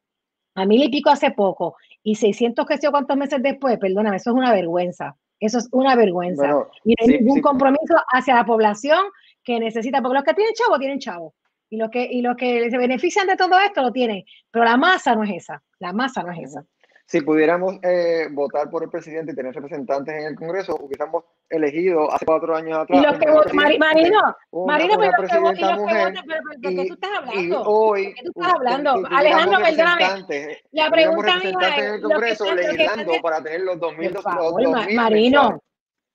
a 0.55 0.65
mil 0.65 0.83
y 0.83 0.89
pico 0.89 1.09
hace 1.09 1.31
poco, 1.31 1.77
y 2.03 2.15
600 2.15 2.65
que 2.65 2.77
sé 2.77 2.89
cuántos 2.89 3.15
meses 3.15 3.41
después, 3.41 3.77
perdóname, 3.77 4.17
eso 4.17 4.31
es 4.31 4.35
una 4.35 4.51
vergüenza. 4.51 5.15
Eso 5.39 5.59
es 5.59 5.69
una 5.71 5.95
vergüenza. 5.95 6.65
y 6.83 6.93
no 6.93 6.95
hay 6.99 7.19
ningún 7.19 7.41
compromiso 7.41 7.95
hacia 8.11 8.35
la 8.35 8.45
población 8.45 8.99
que 9.43 9.59
necesita, 9.59 10.01
porque 10.01 10.15
los 10.15 10.23
que 10.23 10.33
tienen 10.33 10.53
chavo, 10.53 10.77
tienen 10.77 10.99
chavo. 10.99 11.33
Y 11.69 11.77
los 11.77 11.89
que, 11.89 12.03
y 12.03 12.21
los 12.21 12.35
que 12.35 12.69
se 12.69 12.77
benefician 12.77 13.27
de 13.27 13.37
todo 13.37 13.57
esto 13.59 13.81
lo 13.81 13.91
tienen. 13.91 14.25
Pero 14.51 14.65
la 14.65 14.75
masa 14.75 15.15
no 15.15 15.23
es 15.23 15.29
esa. 15.31 15.63
La 15.79 15.93
masa 15.93 16.23
no 16.23 16.31
es 16.31 16.39
esa. 16.39 16.65
Si 17.09 17.21
pudiéramos 17.21 17.77
eh, 17.81 18.27
votar 18.29 18.69
por 18.69 18.83
el 18.83 18.89
presidente 18.91 19.31
y 19.31 19.35
tener 19.35 19.51
representantes 19.55 20.13
en 20.13 20.27
el 20.27 20.35
Congreso, 20.35 20.77
hubiésemos 20.79 21.23
elegido 21.49 22.13
hace 22.13 22.23
cuatro 22.23 22.55
años 22.55 22.77
atrás. 22.77 22.99
Y 22.99 23.03
los 23.03 23.17
que 23.17 23.55
Marino, 23.55 24.21
Marino, 24.67 24.95
pero 24.99 25.11
los 25.17 25.31
que 25.31 25.39
votan, 25.39 26.13
pero 26.27 26.41
¿de 26.57 26.75
qué 26.75 26.85
tú 26.85 26.93
estás 26.93 27.09
hablando? 27.17 27.63
hoy, 27.63 28.05
¿De 28.05 28.13
qué 28.13 28.21
tú 28.25 28.31
estás 28.35 28.53
hablando? 28.53 29.03
Alejandro, 29.09 29.59
perdóname. 29.59 30.57
La 30.71 30.91
pregunta 30.91 31.39
mía 31.39 31.57
es, 31.77 31.83
en 31.83 31.93
el 31.95 32.01
Congreso 32.03 32.53
legislando 32.53 33.13
para 33.23 33.41
tener 33.41 33.61
los 33.61 33.77
2.000 33.77 34.95
Marino, 34.95 35.59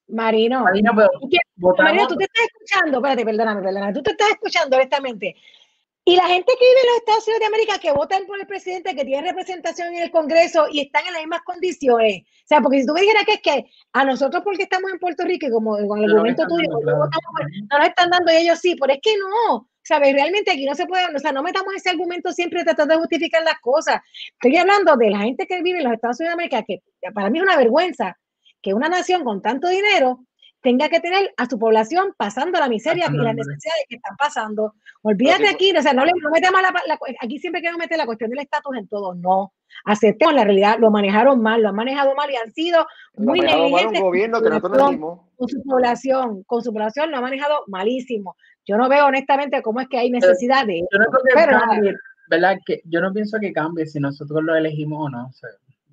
Marino, 0.06 0.62
Marino, 0.62 0.92
pero 0.94 1.74
Marino, 1.76 2.06
tú 2.06 2.14
te 2.14 2.24
estás 2.24 2.46
escuchando, 2.46 2.98
espérate, 2.98 3.24
perdóname, 3.24 3.62
perdóname, 3.62 3.92
tú 3.94 4.02
te 4.04 4.12
estás 4.12 4.28
escuchando 4.30 4.76
honestamente. 4.76 5.34
Y 6.06 6.16
la 6.16 6.26
gente 6.26 6.52
que 6.58 6.64
vive 6.64 6.80
en 6.80 6.86
los 6.86 6.96
Estados 6.98 7.26
Unidos 7.26 7.40
de 7.40 7.46
América, 7.46 7.78
que 7.78 7.92
votan 7.92 8.26
por 8.26 8.38
el 8.38 8.46
presidente, 8.46 8.94
que 8.94 9.06
tiene 9.06 9.26
representación 9.26 9.94
en 9.94 10.02
el 10.02 10.10
Congreso 10.10 10.66
y 10.70 10.80
están 10.80 11.06
en 11.06 11.14
las 11.14 11.22
mismas 11.22 11.42
condiciones. 11.42 12.22
O 12.22 12.46
sea, 12.46 12.60
porque 12.60 12.80
si 12.80 12.86
tú 12.86 12.92
me 12.92 13.00
dijeras 13.00 13.24
que 13.24 13.32
es 13.32 13.40
que 13.40 13.64
a 13.94 14.04
nosotros 14.04 14.42
porque 14.44 14.64
estamos 14.64 14.92
en 14.92 14.98
Puerto 14.98 15.24
Rico 15.24 15.46
y 15.46 15.50
como 15.50 15.76
con 15.88 16.04
el 16.04 16.10
argumento 16.10 16.46
tuyo, 16.46 16.68
no, 16.68 17.78
nos 17.78 17.88
están 17.88 18.10
dando 18.10 18.30
ellos 18.32 18.58
sí, 18.58 18.76
pero 18.78 18.92
es 18.92 19.00
que 19.02 19.16
no. 19.16 19.68
¿Sabes? 19.86 20.14
Realmente 20.14 20.50
aquí 20.50 20.64
no 20.64 20.74
se 20.74 20.86
puede, 20.86 21.14
o 21.14 21.18
sea, 21.18 21.32
no 21.32 21.42
metamos 21.42 21.74
ese 21.74 21.90
argumento 21.90 22.32
siempre 22.32 22.64
tratando 22.64 22.94
de 22.94 23.00
justificar 23.00 23.42
las 23.42 23.60
cosas. 23.60 24.00
Estoy 24.32 24.56
hablando 24.56 24.96
de 24.96 25.10
la 25.10 25.18
gente 25.18 25.46
que 25.46 25.60
vive 25.62 25.78
en 25.78 25.84
los 25.84 25.92
Estados 25.92 26.20
Unidos 26.20 26.30
de 26.30 26.42
América, 26.42 26.62
que 26.66 26.80
para 27.12 27.28
mí 27.28 27.38
es 27.38 27.44
una 27.44 27.56
vergüenza 27.56 28.16
que 28.62 28.72
una 28.72 28.88
nación 28.88 29.24
con 29.24 29.42
tanto 29.42 29.68
dinero 29.68 30.24
tenga 30.64 30.88
que 30.88 30.98
tener 30.98 31.30
a 31.36 31.46
su 31.46 31.58
población 31.58 32.14
pasando 32.16 32.58
la 32.58 32.70
miseria 32.70 33.10
y 33.12 33.16
las 33.18 33.34
necesidades 33.34 33.84
que 33.86 33.96
están 33.96 34.16
pasando. 34.16 34.72
Olvídate 35.02 35.46
aquí, 35.46 35.76
o 35.76 35.82
sea, 35.82 35.92
no, 35.92 36.06
le, 36.06 36.12
no 36.22 36.30
metemos 36.30 36.62
la, 36.62 36.98
aquí 37.20 37.38
siempre 37.38 37.60
quiero 37.60 37.76
meter 37.76 37.98
la 37.98 38.06
cuestión 38.06 38.30
del 38.30 38.38
estatus 38.38 38.74
en 38.78 38.88
todo, 38.88 39.14
no. 39.14 39.52
Aceptemos 39.84 40.34
la 40.34 40.44
realidad, 40.44 40.78
lo 40.80 40.90
manejaron 40.90 41.42
mal, 41.42 41.60
lo 41.60 41.68
han 41.68 41.74
manejado 41.74 42.14
mal 42.14 42.30
y 42.30 42.36
han 42.36 42.50
sido 42.52 42.86
muy 43.14 43.40
negligentes. 43.40 44.00
gobierno 44.00 44.40
que 44.40 44.48
con 44.58 45.48
su 45.48 45.62
población, 45.62 46.42
con 46.44 46.62
su 46.62 46.72
población 46.72 47.10
lo 47.10 47.18
ha 47.18 47.20
manejado 47.20 47.64
malísimo. 47.66 48.34
Yo 48.64 48.78
no 48.78 48.88
veo 48.88 49.04
honestamente 49.04 49.60
cómo 49.60 49.80
es 49.80 49.88
que 49.88 49.98
hay 49.98 50.10
necesidad 50.10 50.66
de 50.66 50.80
yo 50.80 50.98
no 50.98 51.04
creo 51.10 51.46
que 51.46 51.52
cambie, 51.52 51.94
¿verdad? 52.30 52.56
Que 52.64 52.80
yo 52.86 53.02
no 53.02 53.12
pienso 53.12 53.38
que 53.38 53.52
cambie 53.52 53.84
si 53.84 54.00
nosotros 54.00 54.42
lo 54.42 54.54
elegimos 54.56 54.98
o 54.98 55.10
no. 55.10 55.30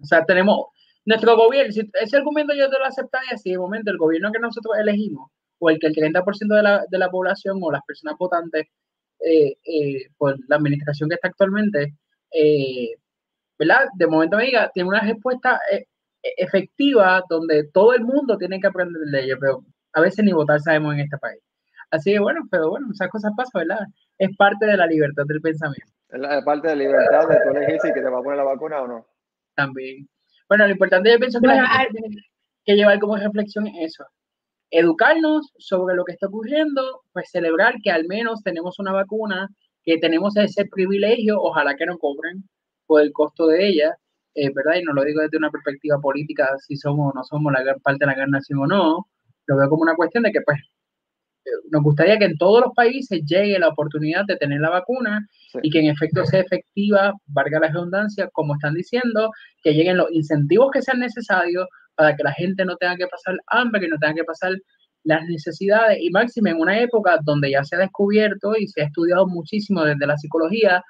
o 0.01 0.05
sea 0.05 0.23
tenemos, 0.23 0.67
nuestro 1.05 1.35
gobierno, 1.35 1.71
si 1.71 1.89
ese 1.93 2.17
argumento 2.17 2.53
yo 2.53 2.69
te 2.69 2.77
lo 2.77 2.85
aceptaría 2.85 3.37
si 3.37 3.51
de 3.51 3.57
momento 3.57 3.91
el 3.91 3.97
gobierno 3.97 4.31
que 4.31 4.39
nosotros 4.39 4.75
elegimos 4.79 5.31
o 5.59 5.69
el 5.69 5.79
que 5.79 5.87
el 5.87 5.95
30% 5.95 6.55
de 6.55 6.63
la, 6.63 6.85
de 6.89 6.97
la 6.97 7.09
población 7.09 7.59
o 7.61 7.71
las 7.71 7.83
personas 7.85 8.15
votantes 8.17 8.67
eh, 9.19 9.55
eh, 9.63 10.07
por 10.17 10.35
la 10.47 10.55
administración 10.55 11.09
que 11.09 11.15
está 11.15 11.27
actualmente, 11.27 11.93
eh, 12.31 12.95
¿verdad? 13.57 13.85
De 13.95 14.07
momento 14.07 14.37
me 14.37 14.45
diga, 14.45 14.71
tiene 14.73 14.89
una 14.89 15.01
respuesta 15.01 15.59
efectiva 16.23 17.23
donde 17.29 17.69
todo 17.71 17.93
el 17.93 18.03
mundo 18.03 18.37
tiene 18.37 18.59
que 18.59 18.67
aprender 18.67 19.01
de 19.03 19.23
ello, 19.23 19.37
pero 19.39 19.63
a 19.93 20.01
veces 20.01 20.25
ni 20.25 20.33
votar 20.33 20.59
sabemos 20.59 20.93
en 20.93 21.01
este 21.01 21.17
país. 21.17 21.41
Así 21.91 22.13
que 22.13 22.19
bueno, 22.19 22.41
pero 22.49 22.69
bueno, 22.69 22.87
esas 22.91 23.09
cosas 23.09 23.31
pasan, 23.35 23.67
¿verdad? 23.67 23.85
Es 24.17 24.35
parte 24.37 24.65
de 24.65 24.77
la 24.77 24.87
libertad 24.87 25.23
del 25.27 25.41
pensamiento. 25.41 25.91
Es 26.09 26.43
parte 26.43 26.69
de 26.69 26.75
la 26.75 26.83
libertad 26.83 27.27
de 27.27 27.37
tú 27.43 27.49
elegir 27.57 27.79
si 27.81 27.93
que 27.93 28.01
te 28.01 28.09
va 28.09 28.19
a 28.19 28.23
poner 28.23 28.37
la 28.37 28.43
vacuna 28.43 28.81
o 28.81 28.87
no. 28.87 29.05
También. 29.55 30.07
Bueno, 30.51 30.65
lo 30.65 30.73
importante 30.73 31.09
yo 31.09 31.17
pienso 31.17 31.39
que, 31.39 31.47
que 32.65 32.75
llevar 32.75 32.99
como 32.99 33.15
reflexión 33.15 33.67
es 33.67 33.93
eso. 33.93 34.03
Educarnos 34.69 35.53
sobre 35.57 35.95
lo 35.95 36.03
que 36.03 36.11
está 36.11 36.27
ocurriendo, 36.27 37.03
pues 37.13 37.29
celebrar 37.31 37.75
que 37.81 37.89
al 37.89 38.05
menos 38.05 38.43
tenemos 38.43 38.77
una 38.77 38.91
vacuna, 38.91 39.47
que 39.81 39.97
tenemos 39.97 40.35
ese 40.35 40.65
privilegio, 40.65 41.41
ojalá 41.41 41.77
que 41.77 41.85
no 41.85 41.97
cobren 41.97 42.43
por 42.85 43.01
el 43.01 43.13
costo 43.13 43.47
de 43.47 43.65
ella, 43.65 43.95
eh, 44.35 44.51
¿verdad? 44.53 44.81
Y 44.81 44.83
no 44.83 44.91
lo 44.91 45.05
digo 45.05 45.21
desde 45.21 45.37
una 45.37 45.51
perspectiva 45.51 46.01
política, 46.01 46.49
si 46.57 46.75
somos 46.75 47.13
o 47.13 47.15
no 47.15 47.23
somos 47.23 47.53
la 47.53 47.63
gran 47.63 47.79
parte 47.79 47.99
de 48.03 48.07
la 48.07 48.15
gran 48.15 48.31
nación 48.31 48.59
o 48.59 48.67
no, 48.67 49.07
lo 49.45 49.55
veo 49.55 49.69
como 49.69 49.83
una 49.83 49.95
cuestión 49.95 50.23
de 50.23 50.33
que 50.33 50.41
pues 50.41 50.59
nos 51.71 51.83
gustaría 51.83 52.17
que 52.17 52.25
en 52.25 52.37
todos 52.37 52.61
los 52.61 52.73
países 52.75 53.21
llegue 53.25 53.57
la 53.59 53.69
oportunidad 53.69 54.25
de 54.25 54.37
tener 54.37 54.59
la 54.61 54.69
vacuna 54.69 55.27
y 55.61 55.69
que 55.69 55.79
en 55.79 55.87
efecto 55.87 56.25
sea 56.25 56.41
efectiva, 56.41 57.13
valga 57.27 57.59
la 57.59 57.67
redundancia, 57.67 58.29
como 58.31 58.53
están 58.55 58.73
diciendo, 58.73 59.31
que 59.63 59.73
lleguen 59.73 59.97
los 59.97 60.11
incentivos 60.11 60.71
que 60.71 60.81
sean 60.81 60.99
necesarios 60.99 61.67
para 61.95 62.15
que 62.15 62.23
la 62.23 62.33
gente 62.33 62.65
no 62.65 62.75
tenga 62.77 62.95
que 62.95 63.07
pasar 63.07 63.37
hambre, 63.47 63.81
que 63.81 63.87
no 63.87 63.97
tenga 63.97 64.15
que 64.15 64.23
pasar 64.23 64.53
las 65.03 65.25
necesidades 65.25 65.97
y 66.01 66.09
máximo 66.11 66.49
en 66.49 66.59
una 66.59 66.79
época 66.79 67.19
donde 67.23 67.51
ya 67.51 67.63
se 67.63 67.75
ha 67.75 67.79
descubierto 67.79 68.55
y 68.55 68.67
se 68.67 68.81
ha 68.81 68.85
estudiado 68.85 69.27
muchísimo 69.27 69.83
desde 69.83 70.05
la 70.05 70.17
psicología, 70.17 70.83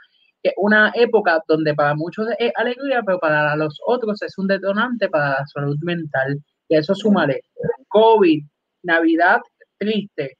que 0.43 0.51
una 0.57 0.91
época 0.95 1.39
donde 1.47 1.73
para 1.73 1.95
muchos 1.95 2.27
es 2.39 2.51
alegría, 2.55 3.01
pero 3.05 3.19
para 3.19 3.55
los 3.55 3.79
otros 3.85 4.21
es 4.21 4.37
un 4.37 4.47
detonante 4.47 5.07
para 5.09 5.39
la 5.39 5.45
salud 5.47 5.77
mental. 5.81 6.39
Y 6.67 6.75
eso 6.75 6.93
súmale 6.95 7.41
COVID, 7.89 8.43
Navidad 8.83 9.39
triste, 9.81 10.37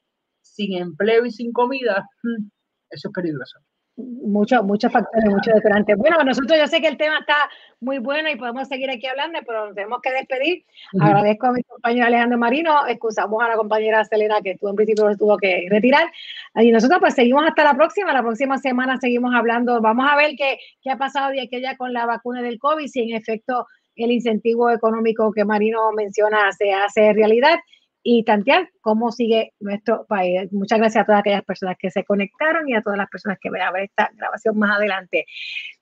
sin 0.52 0.78
empleo 0.78 1.26
y 1.26 1.32
sin 1.32 1.52
comida, 1.52 2.08
eso 2.90 3.08
es 3.08 3.14
peligroso. 3.14 3.60
Muchos 3.98 4.64
muchos 4.64 4.92
factores, 4.92 5.30
muchos 5.30 5.54
detonantes. 5.54 5.98
Bueno, 5.98 6.24
nosotros 6.24 6.58
yo 6.58 6.66
sé 6.66 6.82
que 6.82 6.88
el 6.88 6.98
tema 6.98 7.20
está 7.20 7.36
muy 7.82 8.00
bueno 8.00 8.30
y 8.32 8.38
podemos 8.38 8.68
seguir 8.68 8.90
aquí 8.90 9.06
hablando, 9.06 9.40
pero 9.46 9.66
nos 9.66 9.76
tenemos 9.76 10.00
que 10.02 10.12
despedir. 10.12 10.64
Agradezco 11.00 11.48
a 11.48 11.52
mi 11.52 11.62
compañero 11.64 12.08
Alejandro 12.08 12.38
Marino, 12.38 12.88
excusamos 12.88 13.44
a 13.44 13.50
la 13.50 13.58
compañera 13.58 14.04
Selena 14.06 14.42
que 14.42 14.58
tú 14.58 14.70
en 14.70 14.76
principio 14.76 15.10
se 15.12 15.18
tuvo 15.18 15.38
que 15.38 15.68
retirar. 15.70 16.10
Y 16.56 16.72
nosotros 16.72 17.00
pues 17.00 17.16
seguimos 17.16 17.44
hasta 17.46 17.66
la 17.66 17.76
próxima, 17.76 18.14
la 18.14 18.24
próxima 18.24 18.58
semana 18.58 18.98
seguimos 18.98 19.36
hablando, 19.36 19.82
vamos 19.82 20.08
a 20.10 20.16
ver 20.16 20.36
qué, 20.38 20.58
qué 20.82 20.90
ha 20.90 20.98
pasado 20.98 21.32
de 21.32 21.42
aquella 21.42 21.76
con 21.76 21.92
la 21.92 22.06
vacuna 22.06 22.42
del 22.42 22.60
COVID, 22.60 22.88
si 22.88 23.02
en 23.02 23.16
efecto 23.16 23.68
el 23.98 24.12
incentivo 24.12 24.72
económico 24.72 25.32
que 25.34 25.46
Marino 25.46 25.92
menciona 25.92 26.52
se 26.54 26.74
hace 26.74 27.14
realidad 27.14 27.60
y 28.04 28.24
tantear 28.24 28.70
cómo 28.82 29.12
sigue 29.12 29.54
nuestro 29.60 30.06
país. 30.06 30.52
Muchas 30.52 30.80
gracias 30.80 31.04
a 31.04 31.06
todas 31.06 31.22
aquellas 31.22 31.44
personas 31.44 31.76
que 31.80 31.92
se 31.92 32.04
conectaron 32.04 32.68
y 32.68 32.76
a 32.76 32.82
todas 32.82 32.98
las 32.98 33.10
personas 33.10 33.38
que 33.40 33.50
van 33.50 33.62
a 33.62 33.72
ver 33.72 33.84
esta 33.84 34.10
grabación 34.16 34.58
más 34.58 34.78
adelante. 34.78 35.26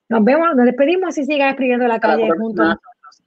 Nos 0.09 0.23
vemos, 0.23 0.55
nos 0.55 0.65
despedimos 0.65 1.17
y 1.17 1.25
sigan 1.25 1.49
escribiendo 1.49 1.87
la 1.87 1.99
calle 1.99 2.29
juntos. 2.37 2.75